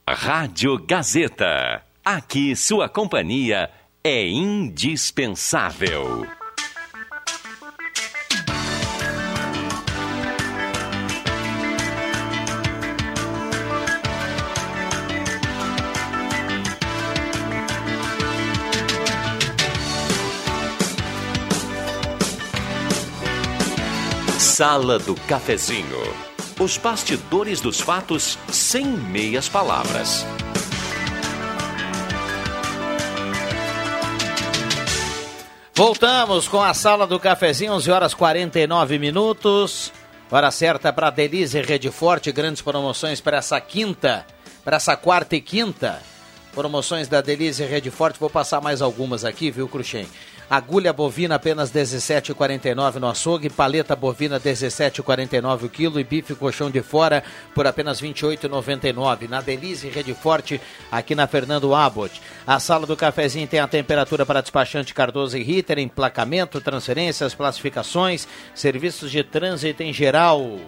Rádio 0.08 0.78
Gazeta. 0.86 1.82
Aqui 2.04 2.56
sua 2.58 2.90
companhia 2.90 3.70
é 4.04 4.28
indispensável. 4.28 6.28
Sala 24.38 25.00
do 25.00 25.16
Cafezinho. 25.16 26.33
Os 26.60 26.78
bastidores 26.78 27.60
dos 27.60 27.82
fatos 27.82 28.38
sem 28.50 28.86
meias 28.86 29.50
palavras. 29.50 30.26
Voltamos 35.76 36.48
com 36.48 36.62
a 36.62 36.74
sala 36.74 37.08
do 37.08 37.20
cafezinho, 37.20 37.74
11 37.74 37.92
horas 37.92 38.14
49 38.14 39.00
minutos. 39.00 39.92
Hora 40.32 40.52
certa 40.52 40.94
para 40.94 41.10
Delize 41.10 41.60
Rede 41.62 41.92
Forte, 41.92 42.32
grandes 42.32 42.62
promoções 42.62 43.20
para 43.20 43.38
essa 43.38 43.60
quinta, 43.60 44.26
para 44.64 44.78
essa 44.78 44.96
quarta 44.96 45.36
e 45.36 45.42
quinta. 45.42 46.02
Promoções 46.54 47.08
da 47.08 47.22
Delize 47.22 47.66
Rede 47.66 47.90
Forte, 47.90 48.20
vou 48.20 48.30
passar 48.30 48.62
mais 48.62 48.82
algumas 48.82 49.26
aqui, 49.26 49.50
viu, 49.50 49.68
Cruxem? 49.68 50.08
Agulha 50.50 50.94
bovina 50.94 51.36
apenas 51.36 51.72
17,49 51.72 52.96
no 52.96 53.08
açougue, 53.08 53.50
paleta 53.50 53.96
bovina 53.96 54.40
17,49 54.40 55.64
o 55.64 55.70
quilo 55.70 56.00
e 56.00 56.04
bife 56.04 56.36
colchão 56.36 56.70
de 56.70 56.82
fora 56.82 57.24
por 57.56 57.66
apenas 57.66 58.02
28,99 58.02 59.28
na 59.30 59.42
Delize 59.42 59.90
Rede 59.90 60.14
Forte 60.14 60.60
aqui 60.92 61.16
na 61.16 61.28
Fernando 61.28 61.74
Abbott. 61.74 62.22
A 62.46 62.60
sala 62.60 62.86
do 62.86 62.96
cafezinho 62.96 63.48
tem 63.48 63.60
a 63.60 63.68
temperatura 63.68 64.26
para 64.26 64.42
despachante 64.42 64.94
Cardoso 64.94 65.38
e 65.38 65.44
Ritter, 65.44 65.80
emplacamento, 65.80 66.62
transferências, 66.62 67.34
classificações, 67.34 68.28
serviços 68.54 69.12
de 69.12 69.24
trânsito 69.24 69.82
em 69.82 69.94
geral. 69.94 70.60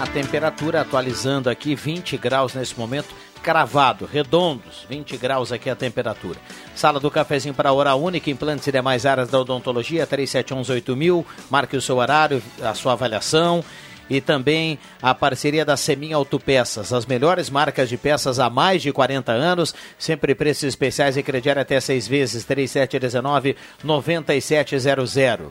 A 0.00 0.06
temperatura 0.06 0.82
atualizando 0.82 1.50
aqui 1.50 1.74
20 1.74 2.16
graus 2.18 2.54
nesse 2.54 2.78
momento 2.78 3.12
cravado, 3.48 4.04
redondos, 4.04 4.84
20 4.90 5.16
graus 5.16 5.52
aqui 5.52 5.70
a 5.70 5.74
temperatura. 5.74 6.38
Sala 6.74 7.00
do 7.00 7.10
cafezinho 7.10 7.54
para 7.54 7.72
hora 7.72 7.94
única, 7.94 8.28
implantes 8.28 8.66
e 8.66 8.72
demais 8.72 9.06
áreas 9.06 9.30
da 9.30 9.40
odontologia, 9.40 10.06
37118000, 10.06 11.24
marque 11.48 11.74
o 11.74 11.80
seu 11.80 11.96
horário, 11.96 12.42
a 12.60 12.74
sua 12.74 12.92
avaliação 12.92 13.64
e 14.10 14.20
também 14.20 14.78
a 15.00 15.14
parceria 15.14 15.64
da 15.64 15.78
Semin 15.78 16.12
Autopeças, 16.12 16.92
as 16.92 17.06
melhores 17.06 17.48
marcas 17.48 17.88
de 17.88 17.96
peças 17.96 18.38
há 18.38 18.50
mais 18.50 18.82
de 18.82 18.92
40 18.92 19.32
anos, 19.32 19.74
sempre 19.98 20.34
preços 20.34 20.64
especiais 20.64 21.16
e 21.16 21.22
crediário 21.22 21.62
até 21.62 21.80
seis 21.80 22.06
vezes, 22.06 22.44
3719 22.44 23.56
9700. 23.82 25.48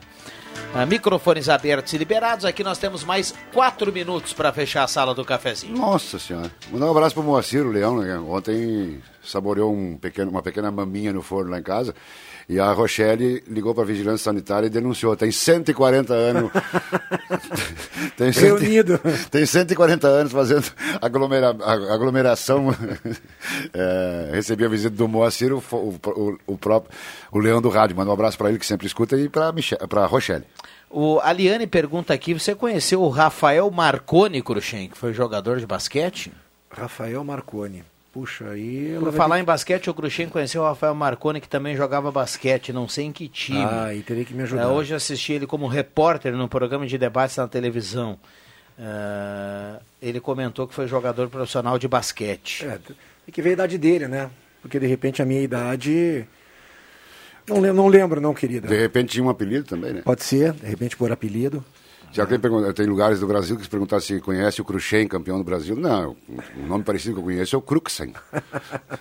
Uh, 0.74 0.86
microfones 0.86 1.48
abertos 1.48 1.92
e 1.92 1.98
liberados. 1.98 2.44
Aqui 2.44 2.62
nós 2.62 2.78
temos 2.78 3.02
mais 3.02 3.34
quatro 3.52 3.92
minutos 3.92 4.32
para 4.32 4.52
fechar 4.52 4.84
a 4.84 4.86
sala 4.86 5.14
do 5.14 5.24
cafezinho. 5.24 5.76
Nossa 5.76 6.18
senhora. 6.18 6.50
Mandar 6.70 6.86
um 6.86 6.90
abraço 6.90 7.14
para 7.14 7.22
o 7.22 7.26
Moacir, 7.26 7.64
o 7.66 7.70
Leão, 7.70 7.98
né? 7.98 8.18
Ontem 8.18 9.00
saboreou 9.24 9.72
um 9.72 9.96
pequeno, 9.96 10.30
uma 10.30 10.42
pequena 10.42 10.70
maminha 10.70 11.12
no 11.12 11.22
forno 11.22 11.50
lá 11.50 11.58
em 11.58 11.62
casa. 11.62 11.94
E 12.48 12.58
a 12.58 12.72
Rochelle 12.72 13.42
ligou 13.46 13.74
para 13.74 13.84
a 13.84 13.86
Vigilância 13.86 14.24
Sanitária 14.24 14.68
e 14.68 14.70
denunciou. 14.70 15.14
Tem 15.14 15.30
140 15.30 16.14
anos. 16.14 16.50
tem 18.16 18.30
Reunido. 18.30 18.98
Tem 19.30 19.44
140 19.44 20.08
anos 20.08 20.32
fazendo 20.32 20.64
aglomera, 21.02 21.50
aglomeração. 21.50 22.74
é, 23.74 24.30
recebi 24.32 24.64
a 24.64 24.68
visita 24.68 24.96
do 24.96 25.06
Moacir, 25.06 25.52
o, 25.52 25.62
o, 25.70 26.38
o, 26.46 26.56
próprio 26.56 26.90
o 27.30 27.38
Leão 27.38 27.60
do 27.60 27.68
Rádio. 27.68 27.94
Manda 27.94 28.08
um 28.08 28.14
abraço 28.14 28.38
para 28.38 28.48
ele 28.48 28.58
que 28.58 28.64
sempre 28.64 28.86
escuta 28.86 29.14
e 29.18 29.28
para 29.28 30.02
a 30.02 30.06
Rochelle. 30.06 30.44
O 30.88 31.20
Aliane 31.20 31.66
pergunta 31.66 32.14
aqui: 32.14 32.32
você 32.32 32.54
conheceu 32.54 33.02
o 33.02 33.10
Rafael 33.10 33.70
Marconi, 33.70 34.40
Cruxem, 34.40 34.88
que 34.88 34.96
foi 34.96 35.12
jogador 35.12 35.60
de 35.60 35.66
basquete? 35.66 36.32
Rafael 36.70 37.22
Marconi. 37.22 37.84
Puxa, 38.18 38.50
aí... 38.50 38.96
Por 38.98 39.12
falar 39.12 39.36
ter... 39.36 39.42
em 39.42 39.44
basquete, 39.44 39.88
o 39.88 39.94
Cruxem 39.94 40.28
conheceu 40.28 40.62
o 40.62 40.64
Rafael 40.64 40.94
Marconi, 40.94 41.40
que 41.40 41.48
também 41.48 41.76
jogava 41.76 42.10
basquete, 42.10 42.72
não 42.72 42.88
sei 42.88 43.04
em 43.04 43.12
que 43.12 43.28
time. 43.28 43.64
Ah, 43.64 43.94
e 43.94 44.02
teria 44.02 44.24
que 44.24 44.34
me 44.34 44.42
ajudar. 44.42 44.68
Uh, 44.68 44.72
hoje 44.72 44.92
assisti 44.92 45.34
ele 45.34 45.46
como 45.46 45.68
repórter 45.68 46.32
no 46.32 46.48
programa 46.48 46.86
de 46.86 46.98
debates 46.98 47.36
na 47.36 47.46
televisão. 47.46 48.18
Uh, 48.76 49.80
ele 50.02 50.20
comentou 50.20 50.66
que 50.66 50.74
foi 50.74 50.88
jogador 50.88 51.28
profissional 51.28 51.78
de 51.78 51.86
basquete. 51.86 52.66
É, 52.66 52.78
tem 52.78 53.32
que 53.32 53.40
ver 53.40 53.50
a 53.50 53.52
idade 53.52 53.78
dele, 53.78 54.08
né? 54.08 54.30
Porque 54.60 54.80
de 54.80 54.86
repente 54.86 55.22
a 55.22 55.24
minha 55.24 55.40
idade. 55.40 56.26
Não, 57.46 57.60
não 57.72 57.86
lembro, 57.86 58.20
não, 58.20 58.34
querida. 58.34 58.66
De 58.66 58.76
repente 58.76 59.12
tinha 59.12 59.24
um 59.24 59.30
apelido 59.30 59.64
também, 59.64 59.92
né? 59.92 60.02
Pode 60.02 60.24
ser, 60.24 60.52
de 60.52 60.66
repente 60.66 60.96
por 60.96 61.10
apelido. 61.12 61.64
Se 62.12 62.20
alguém 62.20 62.38
pergunta, 62.38 62.72
tem 62.72 62.86
lugares 62.86 63.20
do 63.20 63.26
Brasil 63.26 63.56
que 63.56 63.62
se 63.62 63.68
perguntar 63.68 64.00
se 64.00 64.20
conhece 64.20 64.60
o 64.60 64.64
Cruxem, 64.64 65.06
campeão 65.06 65.38
do 65.38 65.44
Brasil, 65.44 65.76
não, 65.76 66.16
o 66.56 66.66
nome 66.66 66.82
parecido 66.82 67.14
que 67.14 67.20
eu 67.20 67.24
conheço 67.24 67.54
é 67.54 67.58
o 67.58 67.62
Cruxem. 67.62 68.14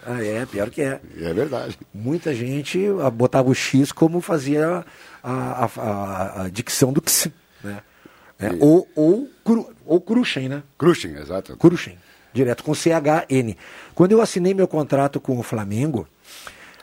ah, 0.05 0.23
é, 0.23 0.45
pior 0.45 0.69
que 0.69 0.81
é. 0.81 0.99
É 1.17 1.33
verdade. 1.33 1.77
Muita 1.93 2.33
gente 2.33 2.79
botava 3.13 3.49
o 3.49 3.55
X 3.55 3.91
como 3.91 4.21
fazia 4.21 4.85
a, 5.23 5.31
a, 5.31 5.65
a, 5.65 6.41
a 6.43 6.49
dicção 6.49 6.91
do 6.91 7.01
X, 7.05 7.31
né? 7.63 7.81
É, 8.39 8.51
ou, 8.59 8.87
ou, 8.95 9.27
cru, 9.43 9.67
ou 9.85 9.99
Cruxem, 9.99 10.47
né? 10.47 10.61
Cruxem, 10.77 11.15
exato. 11.15 11.57
Cruxem, 11.57 11.97
direto 12.31 12.63
com 12.63 12.73
CHN. 12.73 13.55
Quando 13.95 14.11
eu 14.11 14.21
assinei 14.21 14.53
meu 14.53 14.67
contrato 14.67 15.19
com 15.19 15.39
o 15.39 15.43
Flamengo, 15.43 16.07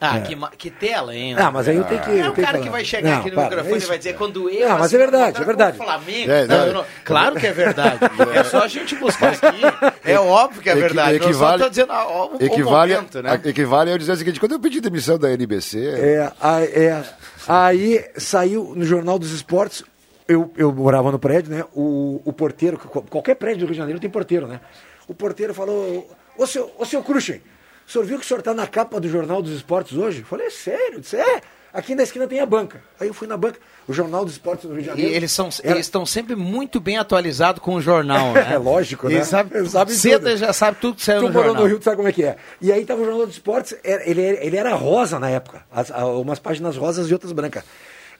ah, 0.04 0.18
é. 0.18 0.20
que, 0.20 0.36
que, 0.58 0.70
tela, 0.70 1.14
hein? 1.14 1.34
Ah, 1.38 1.50
mas 1.50 1.68
aí 1.68 1.76
eu 1.76 1.84
tenho 1.84 2.00
que. 2.02 2.18
É 2.18 2.28
um 2.28 2.34
cara 2.34 2.58
que, 2.58 2.64
que 2.64 2.70
vai 2.70 2.84
chegar 2.84 3.10
não, 3.10 3.18
aqui 3.20 3.30
no 3.30 3.36
para, 3.36 3.44
microfone 3.44 3.82
e 3.82 3.86
vai 3.86 3.98
dizer 3.98 4.14
quando 4.16 4.50
eu. 4.50 4.68
Não, 4.68 4.78
mas 4.78 4.92
é 4.92 4.98
verdade, 4.98 5.40
é 5.40 5.44
verdade. 5.44 5.76
Flamengo, 5.78 6.30
é, 6.30 6.46
não, 6.46 6.72
não, 6.72 6.84
claro 7.04 7.36
que 7.36 7.46
é 7.46 7.52
verdade. 7.52 7.98
é 8.34 8.44
só 8.44 8.64
a 8.64 8.68
gente 8.68 8.94
buscar 8.96 9.32
aqui. 9.32 9.60
É 10.04 10.18
óbvio 10.18 10.60
que 10.60 10.68
é 10.68 10.74
verdade. 10.74 11.16
Equivale, 11.16 11.32
eu 11.32 11.38
só 11.38 11.54
estou 11.54 11.70
dizendo 11.70 11.92
ó, 11.92 12.26
o, 12.26 12.44
equivale, 12.44 12.94
momento, 12.94 13.22
né? 13.22 13.40
Equivale 13.44 13.90
eu 13.90 13.98
dizer 13.98 14.12
o 14.12 14.16
seguinte: 14.16 14.38
quando 14.38 14.52
eu 14.52 14.60
pedi 14.60 14.80
demissão 14.80 15.18
da 15.18 15.30
NBC. 15.32 15.78
É, 15.78 16.32
é, 16.74 17.02
aí 17.48 18.04
saiu 18.16 18.74
no 18.76 18.84
Jornal 18.84 19.18
dos 19.18 19.32
Esportes. 19.32 19.84
Eu, 20.26 20.50
eu 20.56 20.72
morava 20.72 21.12
no 21.12 21.18
prédio, 21.18 21.54
né? 21.54 21.64
O, 21.74 22.20
o 22.24 22.32
porteiro, 22.32 22.78
qualquer 22.78 23.34
prédio 23.34 23.60
do 23.60 23.66
Rio 23.66 23.74
de 23.74 23.78
Janeiro 23.78 24.00
tem 24.00 24.08
porteiro, 24.08 24.46
né? 24.46 24.60
O 25.06 25.14
porteiro 25.14 25.52
falou: 25.52 26.08
Ô 26.36 26.46
seu, 26.46 26.70
ô 26.78 26.84
seu 26.84 27.02
Cruxem, 27.02 27.40
o 27.86 27.90
senhor 27.90 28.04
viu 28.04 28.18
que 28.18 28.24
o 28.24 28.28
senhor 28.28 28.40
está 28.40 28.54
na 28.54 28.66
capa 28.66 29.00
do 29.00 29.08
Jornal 29.08 29.42
dos 29.42 29.52
Esportes 29.52 29.96
hoje? 29.96 30.20
Eu 30.20 30.26
falei, 30.26 30.46
é 30.46 30.50
sério? 30.50 30.94
Eu 30.94 31.00
disse, 31.00 31.16
é. 31.16 31.40
Aqui 31.74 31.96
na 31.96 32.04
esquina 32.04 32.28
tem 32.28 32.38
a 32.38 32.46
banca. 32.46 32.80
Aí 33.00 33.08
eu 33.08 33.14
fui 33.14 33.26
na 33.26 33.36
banca, 33.36 33.58
o 33.88 33.92
Jornal 33.92 34.24
dos 34.24 34.34
Esportes 34.34 34.64
do 34.64 34.74
Rio 34.74 34.82
de 34.82 34.86
Janeiro. 34.86 35.10
E 35.10 35.14
eles, 35.14 35.32
são, 35.32 35.48
era... 35.60 35.74
eles 35.74 35.86
estão 35.86 36.06
sempre 36.06 36.36
muito 36.36 36.78
bem 36.78 36.98
atualizados 36.98 37.60
com 37.60 37.74
o 37.74 37.80
jornal, 37.80 38.30
né? 38.32 38.52
é 38.52 38.56
lógico, 38.56 39.08
né? 39.08 39.16
Eles 39.16 39.26
sabem, 39.26 39.66
sabem 39.66 39.92
Cedo 39.92 40.36
já 40.36 40.52
sabe 40.52 40.78
tudo 40.80 40.94
que 40.94 41.02
saiu 41.02 41.22
tu 41.22 41.26
no 41.26 41.32
jornal. 41.32 41.54
no 41.56 41.66
Rio, 41.66 41.80
tu 41.80 41.84
sabe 41.84 41.96
como 41.96 42.08
é 42.08 42.12
que 42.12 42.22
é. 42.22 42.36
E 42.60 42.70
aí 42.70 42.84
tava 42.86 43.02
o 43.02 43.04
Jornal 43.04 43.26
dos 43.26 43.34
Esportes, 43.34 43.76
ele, 43.82 44.22
ele 44.22 44.56
era 44.56 44.72
rosa 44.72 45.18
na 45.18 45.28
época. 45.28 45.66
As, 45.72 45.90
umas 45.90 46.38
páginas 46.38 46.76
rosas 46.76 47.10
e 47.10 47.12
outras 47.12 47.32
brancas. 47.32 47.64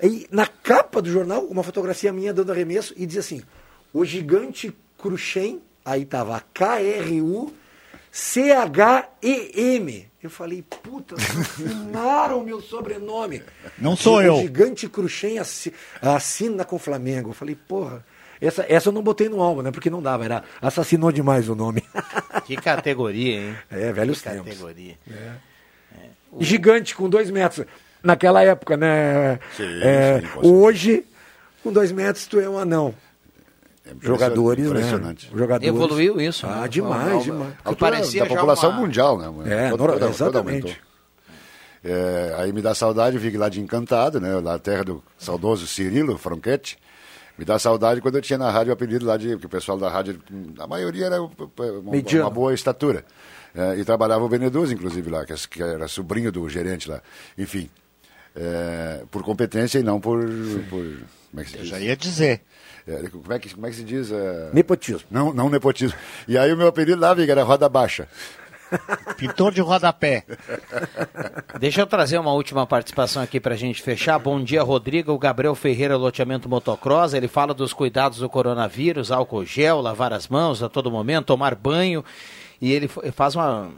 E 0.03 0.27
na 0.33 0.49
capa 0.49 1.01
do 1.01 1.09
jornal, 1.09 1.45
uma 1.45 1.63
fotografia 1.63 2.13
minha 2.13 2.35
dando 2.35 2.51
arremesso 2.51 2.93
e 2.97 3.07
dizia 3.07 3.21
assim, 3.21 3.41
o 3.93 4.05
gigante 4.05 4.77
Cruxem, 4.99 5.63
aí 5.85 6.05
tava 6.05 6.43
K-R-U 6.53 7.55
C-H-E-M. 8.17 10.09
Eu 10.23 10.31
falei, 10.31 10.63
puta, 10.63 11.17
assinaram 11.17 12.39
o 12.39 12.45
meu 12.45 12.61
sobrenome. 12.61 13.43
Não 13.77 13.97
sou 13.97 14.23
eu. 14.23 14.37
O 14.37 14.43
gigante 14.43 14.89
Cruxem 14.89 15.37
assina 16.01 16.65
com 16.65 16.77
o 16.77 16.79
Flamengo. 16.79 17.31
Eu 17.31 17.35
falei, 17.35 17.57
porra. 17.57 18.07
Essa, 18.41 18.65
essa 18.69 18.91
eu 18.91 18.93
não 18.93 19.03
botei 19.03 19.29
no 19.29 19.43
álbum, 19.43 19.63
né? 19.63 19.73
Porque 19.73 19.91
não 19.91 20.01
dava, 20.01 20.25
era 20.25 20.45
assassinou 20.63 21.11
demais 21.11 21.49
o 21.49 21.57
nome. 21.57 21.83
Que 22.47 22.57
categoria, 22.57 23.41
hein? 23.41 23.57
É, 23.71 23.91
velhos 23.93 24.21
que 24.21 24.29
tempos. 24.29 24.47
categoria. 24.47 24.99
É. 25.11 25.33
É. 25.97 26.09
Gigante 26.39 26.95
com 26.95 27.09
dois 27.09 27.31
metros. 27.31 27.67
Naquela 28.03 28.43
época, 28.45 28.77
né? 28.77 29.41
Sim, 29.57 29.81
é, 29.83 30.21
sim, 30.21 30.27
hoje, 30.43 31.07
com 31.63 31.73
dois 31.73 31.91
metros, 31.91 32.27
tu 32.27 32.39
é 32.39 32.49
um 32.49 32.59
anão. 32.59 32.95
É 33.87 33.95
jogadores, 34.01 34.65
né? 34.65 34.71
impressionante. 34.71 35.27
né? 35.31 35.39
Jogadores. 35.39 35.69
Evoluiu 35.69 36.21
isso. 36.21 36.47
Ah, 36.47 36.63
né? 36.63 36.69
demais, 36.69 37.25
demais. 37.25 37.55
A 37.65 37.75
parecia 37.75 38.23
da 38.23 38.29
população 38.29 38.71
uma... 38.71 38.81
mundial, 38.81 39.19
né? 39.19 39.67
É, 39.67 39.71
toda, 39.71 39.93
toda, 39.93 40.09
exatamente. 40.09 40.81
é, 41.85 42.35
aí 42.39 42.53
me 42.53 42.63
dá 42.63 42.75
saudade, 42.75 43.19
vim 43.19 43.37
lá 43.37 43.49
de 43.49 43.61
Encantado, 43.61 44.19
né? 44.21 44.41
Da 44.41 44.59
terra 44.59 44.85
do 44.85 45.05
saudoso 45.19 45.67
Cirilo 45.67 46.17
Franchetti. 46.17 46.79
Me 47.37 47.45
dá 47.45 47.59
saudade 47.59 48.01
quando 48.01 48.15
eu 48.15 48.23
tinha 48.23 48.39
na 48.39 48.51
rádio 48.51 48.71
o 48.71 48.75
apelido 48.75 49.05
lá 49.05 49.17
de. 49.17 49.31
Porque 49.31 49.47
o 49.47 49.51
pessoal 49.51 49.77
da 49.77 49.91
rádio, 49.91 50.19
a 50.59 50.67
maioria 50.67 51.07
era 51.07 51.21
uma, 51.21 51.31
uma 52.23 52.31
boa 52.31 52.55
estatura. 52.55 53.05
É, 53.55 53.77
e 53.77 53.85
trabalhava 53.85 54.25
o 54.25 54.29
Beneduz, 54.29 54.73
inclusive, 54.73 55.11
lá, 55.11 55.25
que 55.25 55.63
era 55.63 55.87
sobrinho 55.89 56.33
do 56.33 56.49
gerente 56.49 56.89
lá. 56.89 57.03
Enfim. 57.37 57.69
É, 58.37 59.05
por 59.11 59.23
competência 59.23 59.79
e 59.79 59.83
não 59.83 60.01
por. 60.01 60.25
por 60.71 60.99
como 61.31 61.41
é 61.41 61.45
que 61.45 61.51
se 61.51 61.59
diz? 61.59 61.67
Eu 61.67 61.67
já 61.67 61.81
ia 61.81 61.97
dizer. 61.97 62.43
É, 62.87 63.09
como, 63.09 63.33
é 63.33 63.39
que, 63.39 63.55
como 63.55 63.67
é 63.67 63.71
que 63.71 63.77
se 63.77 63.85
diz? 63.85 64.13
É... 64.13 64.51
Nepotismo. 64.53 65.07
Não, 65.11 65.33
não 65.33 65.49
nepotismo. 65.49 65.99
E 66.29 66.37
aí 66.37 66.53
o 66.53 66.57
meu 66.57 66.69
apelido 66.69 67.01
lá, 67.01 67.15
Viga, 67.15 67.33
era 67.33 67.43
Roda 67.43 67.69
Baixa. 67.69 68.09
Pintor 69.17 69.53
de 69.53 69.61
rodapé. 69.61 70.25
Deixa 71.59 71.81
eu 71.81 71.87
trazer 71.87 72.19
uma 72.19 72.33
última 72.33 72.67
participação 72.67 73.23
aqui 73.23 73.39
para 73.39 73.55
a 73.55 73.57
gente 73.57 73.83
fechar. 73.83 74.19
Bom 74.19 74.43
dia, 74.43 74.63
Rodrigo. 74.63 75.13
O 75.13 75.19
Gabriel 75.19 75.55
Ferreira, 75.55 75.97
loteamento 75.97 76.49
motocross. 76.49 77.15
Ele 77.15 77.29
fala 77.29 77.55
dos 77.55 77.73
cuidados 77.73 78.19
do 78.19 78.29
coronavírus, 78.29 79.11
álcool 79.11 79.45
gel, 79.45 79.81
lavar 79.81 80.13
as 80.13 80.29
mãos 80.29 80.63
a 80.63 80.69
todo 80.69 80.91
momento, 80.91 81.27
tomar 81.27 81.55
banho. 81.55 82.05
E 82.61 82.73
ele 82.73 82.89
faz 82.89 83.35
uma, 83.35 83.71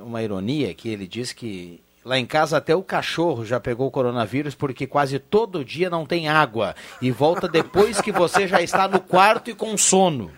uma 0.00 0.22
ironia 0.22 0.72
que 0.74 0.88
ele 0.88 1.06
diz 1.06 1.32
que 1.32 1.80
Lá 2.06 2.16
em 2.16 2.24
casa 2.24 2.58
até 2.58 2.72
o 2.72 2.84
cachorro 2.84 3.44
já 3.44 3.58
pegou 3.58 3.88
o 3.88 3.90
coronavírus 3.90 4.54
porque 4.54 4.86
quase 4.86 5.18
todo 5.18 5.64
dia 5.64 5.90
não 5.90 6.06
tem 6.06 6.28
água 6.28 6.76
e 7.02 7.10
volta 7.10 7.48
depois 7.48 8.00
que 8.00 8.12
você 8.12 8.46
já 8.46 8.62
está 8.62 8.86
no 8.86 9.00
quarto 9.00 9.50
e 9.50 9.54
com 9.56 9.76
sono. 9.76 10.30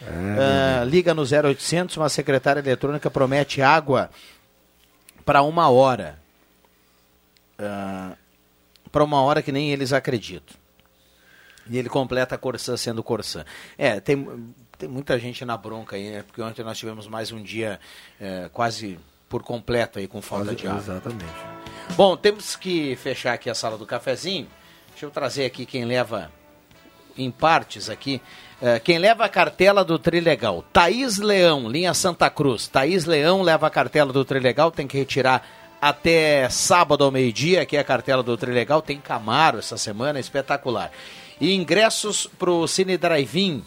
É, 0.00 0.82
uh, 0.82 0.88
liga 0.88 1.12
no 1.12 1.20
0800, 1.20 1.98
uma 1.98 2.08
secretária 2.08 2.60
eletrônica 2.60 3.10
promete 3.10 3.60
água 3.60 4.08
para 5.26 5.42
uma 5.42 5.68
hora. 5.68 6.18
Uh, 7.58 8.16
para 8.90 9.04
uma 9.04 9.20
hora 9.20 9.42
que 9.42 9.52
nem 9.52 9.72
eles 9.72 9.92
acreditam. 9.92 10.56
E 11.68 11.76
ele 11.76 11.90
completa 11.90 12.34
a 12.34 12.38
Corsã 12.38 12.78
sendo 12.78 13.02
Corsã. 13.02 13.44
É, 13.76 14.00
tem, 14.00 14.54
tem 14.78 14.88
muita 14.88 15.18
gente 15.18 15.44
na 15.44 15.58
bronca 15.58 15.96
aí, 15.96 16.12
né? 16.12 16.22
Porque 16.22 16.40
ontem 16.40 16.64
nós 16.64 16.78
tivemos 16.78 17.06
mais 17.06 17.30
um 17.30 17.42
dia 17.42 17.78
é, 18.18 18.48
quase 18.50 18.98
por 19.28 19.42
completo 19.42 19.98
aí 19.98 20.06
com 20.06 20.22
falta 20.22 20.54
de 20.54 20.66
água. 20.66 20.80
Exatamente. 20.80 21.24
Bom, 21.96 22.16
temos 22.16 22.56
que 22.56 22.96
fechar 22.96 23.34
aqui 23.34 23.48
a 23.48 23.54
sala 23.54 23.76
do 23.76 23.86
cafezinho. 23.86 24.48
Deixa 24.90 25.06
eu 25.06 25.10
trazer 25.10 25.44
aqui 25.44 25.66
quem 25.66 25.84
leva 25.84 26.30
em 27.16 27.30
partes 27.30 27.88
aqui. 27.90 28.20
Uh, 28.60 28.80
quem 28.82 28.98
leva 28.98 29.24
a 29.24 29.28
cartela 29.28 29.84
do 29.84 29.98
Trilegal? 29.98 30.64
Thaís 30.72 31.18
Leão, 31.18 31.68
linha 31.68 31.92
Santa 31.94 32.30
Cruz. 32.30 32.66
Thaís 32.68 33.04
Leão 33.04 33.42
leva 33.42 33.66
a 33.66 33.70
cartela 33.70 34.12
do 34.12 34.24
Trilegal, 34.24 34.70
tem 34.70 34.86
que 34.86 34.96
retirar 34.96 35.46
até 35.80 36.48
sábado 36.48 37.04
ao 37.04 37.10
meio-dia, 37.10 37.66
que 37.66 37.76
é 37.76 37.80
a 37.80 37.84
cartela 37.84 38.22
do 38.22 38.36
Trilegal. 38.36 38.80
Tem 38.80 38.98
Camaro 38.98 39.58
essa 39.58 39.76
semana, 39.76 40.18
espetacular. 40.18 40.90
E 41.40 41.54
ingressos 41.54 42.26
para 42.38 42.50
o 42.50 42.66
Cine 42.66 42.96
Drive-In 42.96 43.62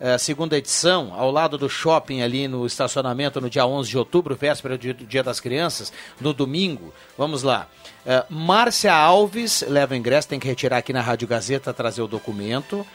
uh, 0.00 0.18
segunda 0.18 0.56
edição, 0.56 1.12
ao 1.14 1.30
lado 1.30 1.58
do 1.58 1.68
shopping 1.68 2.22
ali 2.22 2.48
no 2.48 2.66
estacionamento 2.66 3.40
no 3.40 3.50
dia 3.50 3.66
11 3.66 3.88
de 3.88 3.98
outubro, 3.98 4.34
véspera 4.34 4.76
do 4.76 4.94
Dia 4.94 5.22
das 5.22 5.38
Crianças, 5.38 5.92
no 6.20 6.32
domingo. 6.32 6.92
Vamos 7.16 7.42
lá. 7.42 7.68
Uh, 8.04 8.32
Márcia 8.32 8.92
Alves 8.94 9.62
leva 9.68 9.94
o 9.94 9.96
ingresso, 9.96 10.28
tem 10.28 10.40
que 10.40 10.48
retirar 10.48 10.78
aqui 10.78 10.92
na 10.92 11.00
Rádio 11.00 11.28
Gazeta, 11.28 11.72
trazer 11.72 12.02
o 12.02 12.08
documento. 12.08 12.86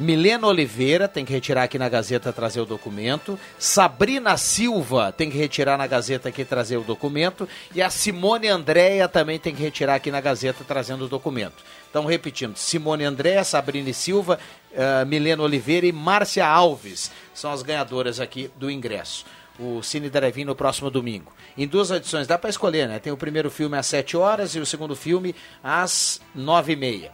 Milena 0.00 0.46
Oliveira 0.46 1.06
tem 1.06 1.24
que 1.24 1.32
retirar 1.32 1.64
aqui 1.64 1.78
na 1.78 1.88
Gazeta 1.88 2.32
trazer 2.32 2.60
o 2.60 2.66
documento. 2.66 3.38
Sabrina 3.58 4.36
Silva 4.36 5.12
tem 5.12 5.30
que 5.30 5.36
retirar 5.36 5.76
na 5.76 5.86
Gazeta 5.86 6.28
aqui 6.28 6.44
trazer 6.44 6.76
o 6.76 6.82
documento. 6.82 7.48
E 7.74 7.82
a 7.82 7.90
Simone 7.90 8.48
Andréia 8.48 9.06
também 9.06 9.38
tem 9.38 9.54
que 9.54 9.62
retirar 9.62 9.94
aqui 9.94 10.10
na 10.10 10.20
Gazeta 10.20 10.64
trazendo 10.64 11.04
o 11.04 11.08
documento. 11.08 11.62
Então, 11.90 12.06
repetindo: 12.06 12.56
Simone 12.56 13.04
Andréia, 13.04 13.44
Sabrina 13.44 13.92
Silva, 13.92 14.38
uh, 14.72 15.06
Milena 15.06 15.42
Oliveira 15.42 15.86
e 15.86 15.92
Márcia 15.92 16.46
Alves 16.46 17.10
são 17.34 17.52
as 17.52 17.62
ganhadoras 17.62 18.18
aqui 18.18 18.50
do 18.56 18.70
ingresso. 18.70 19.26
O 19.58 19.82
Cine 19.82 20.08
Drive 20.08 20.44
no 20.44 20.56
próximo 20.56 20.90
domingo. 20.90 21.30
Em 21.56 21.68
duas 21.68 21.90
edições, 21.90 22.26
dá 22.26 22.38
para 22.38 22.48
escolher, 22.48 22.88
né? 22.88 22.98
Tem 22.98 23.12
o 23.12 23.16
primeiro 23.16 23.50
filme 23.50 23.76
às 23.76 23.86
7 23.86 24.16
horas 24.16 24.54
e 24.54 24.58
o 24.58 24.64
segundo 24.64 24.96
filme 24.96 25.34
às 25.62 26.20
9 26.34 26.72
e 26.72 26.76
meia. 26.76 27.12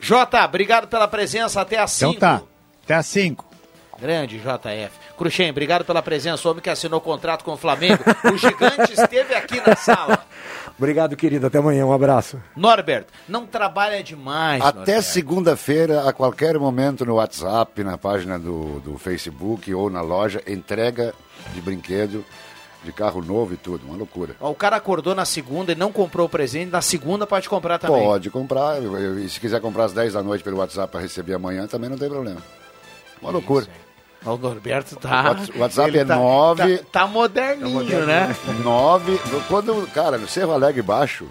Jota, 0.00 0.44
obrigado 0.44 0.88
pela 0.88 1.06
presença. 1.06 1.60
Até 1.60 1.78
às 1.78 1.92
5. 1.92 2.12
Então 2.12 2.38
tá. 2.38 2.42
Até 2.84 2.94
às 2.94 3.06
5. 3.06 3.44
Grande 4.00 4.38
JF. 4.38 4.90
Cruxem, 5.16 5.50
obrigado 5.50 5.84
pela 5.84 6.02
presença. 6.02 6.48
O 6.48 6.50
homem 6.50 6.62
que 6.62 6.70
assinou 6.70 7.00
contrato 7.02 7.44
com 7.44 7.52
o 7.52 7.56
Flamengo. 7.56 8.02
O 8.32 8.36
gigante 8.38 8.94
esteve 8.94 9.34
aqui 9.34 9.60
na 9.60 9.76
sala. 9.76 10.18
Obrigado, 10.78 11.14
querido. 11.14 11.46
Até 11.46 11.58
amanhã. 11.58 11.84
Um 11.84 11.92
abraço. 11.92 12.42
Norbert, 12.56 13.04
não 13.28 13.44
trabalha 13.44 14.02
demais. 14.02 14.64
Até 14.64 15.02
segunda-feira, 15.02 16.08
a 16.08 16.12
qualquer 16.14 16.58
momento, 16.58 17.04
no 17.04 17.16
WhatsApp, 17.16 17.84
na 17.84 17.98
página 17.98 18.38
do, 18.38 18.80
do 18.80 18.96
Facebook 18.96 19.72
ou 19.74 19.90
na 19.90 20.00
loja, 20.00 20.42
entrega 20.46 21.12
de 21.52 21.60
brinquedo 21.60 22.24
de 22.82 22.92
carro 22.92 23.22
novo 23.22 23.54
e 23.54 23.56
tudo, 23.56 23.86
uma 23.86 23.96
loucura. 23.96 24.34
O 24.40 24.54
cara 24.54 24.76
acordou 24.76 25.14
na 25.14 25.24
segunda 25.24 25.72
e 25.72 25.74
não 25.74 25.92
comprou 25.92 26.26
o 26.26 26.28
presente, 26.28 26.70
na 26.70 26.80
segunda 26.80 27.26
pode 27.26 27.48
comprar 27.48 27.78
também. 27.78 28.02
Pode 28.02 28.30
comprar, 28.30 28.78
e 28.82 29.28
se 29.28 29.38
quiser 29.38 29.60
comprar 29.60 29.84
às 29.84 29.92
10 29.92 30.14
da 30.14 30.22
noite 30.22 30.42
pelo 30.42 30.58
WhatsApp 30.58 30.90
para 30.90 31.00
receber 31.00 31.34
amanhã, 31.34 31.66
também 31.66 31.90
não 31.90 31.98
tem 31.98 32.08
problema. 32.08 32.42
Uma 33.20 33.30
loucura. 33.32 33.66
O 34.24 34.36
Norberto 34.36 34.96
tá. 34.96 35.34
O 35.54 35.60
WhatsApp 35.60 35.98
é 35.98 36.04
9. 36.04 36.78
Tá, 36.78 36.84
tá, 36.92 37.06
moderninho, 37.06 38.00
tá 38.00 38.06
né? 38.06 38.36
9. 38.62 39.18
Quando, 39.48 39.86
cara, 39.92 40.18
no 40.18 40.28
Cerro 40.28 40.52
Alegre 40.52 40.82
Baixo, 40.82 41.26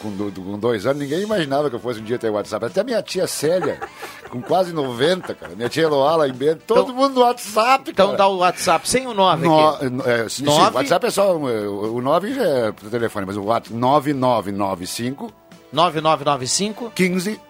com, 0.00 0.30
com, 0.30 0.58
dois 0.58 0.86
anos, 0.86 1.02
ninguém 1.02 1.22
imaginava 1.22 1.68
que 1.68 1.76
eu 1.76 1.80
fosse 1.80 2.00
um 2.00 2.04
dia 2.04 2.18
ter 2.18 2.30
WhatsApp. 2.30 2.66
Até 2.66 2.84
minha 2.84 3.02
tia 3.02 3.26
Célia, 3.26 3.80
com 4.30 4.40
quase 4.42 4.72
90, 4.72 5.34
cara. 5.34 5.54
Minha 5.54 5.68
tia 5.68 5.84
Eloá 5.84 6.26
em 6.28 6.32
Bento, 6.32 6.62
todo 6.66 6.90
então, 6.90 6.94
mundo 6.94 7.14
no 7.14 7.20
WhatsApp, 7.20 7.90
Então 7.90 8.16
dá 8.16 8.26
o 8.26 8.38
WhatsApp 8.38 8.88
sem 8.88 9.06
o 9.06 9.14
9 9.14 9.46
no, 9.46 9.68
aqui. 9.68 9.86
É, 10.06 10.28
sim, 10.28 10.44
9? 10.44 10.60
Sim, 10.60 10.70
o 10.70 10.74
WhatsApp 10.74 11.06
é 11.06 11.10
só. 11.10 11.36
O 11.36 12.00
9 12.00 12.34
já 12.34 12.44
é 12.44 12.72
pro 12.72 12.90
telefone, 12.90 13.26
mas 13.26 13.36
o 13.36 13.42
WhatsApp 13.44 13.74
9995 13.74 15.32
9995 15.72 16.92
15 16.94 17.40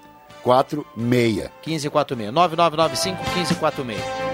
46. 0.43 1.51
1546. 1.67 2.33
9995 2.33 3.23
1546. 3.35 4.27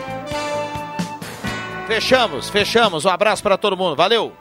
Fechamos, 1.87 2.49
fechamos. 2.49 3.05
Um 3.05 3.09
abraço 3.09 3.43
para 3.43 3.57
todo 3.57 3.77
mundo. 3.77 3.97
Valeu! 3.97 4.33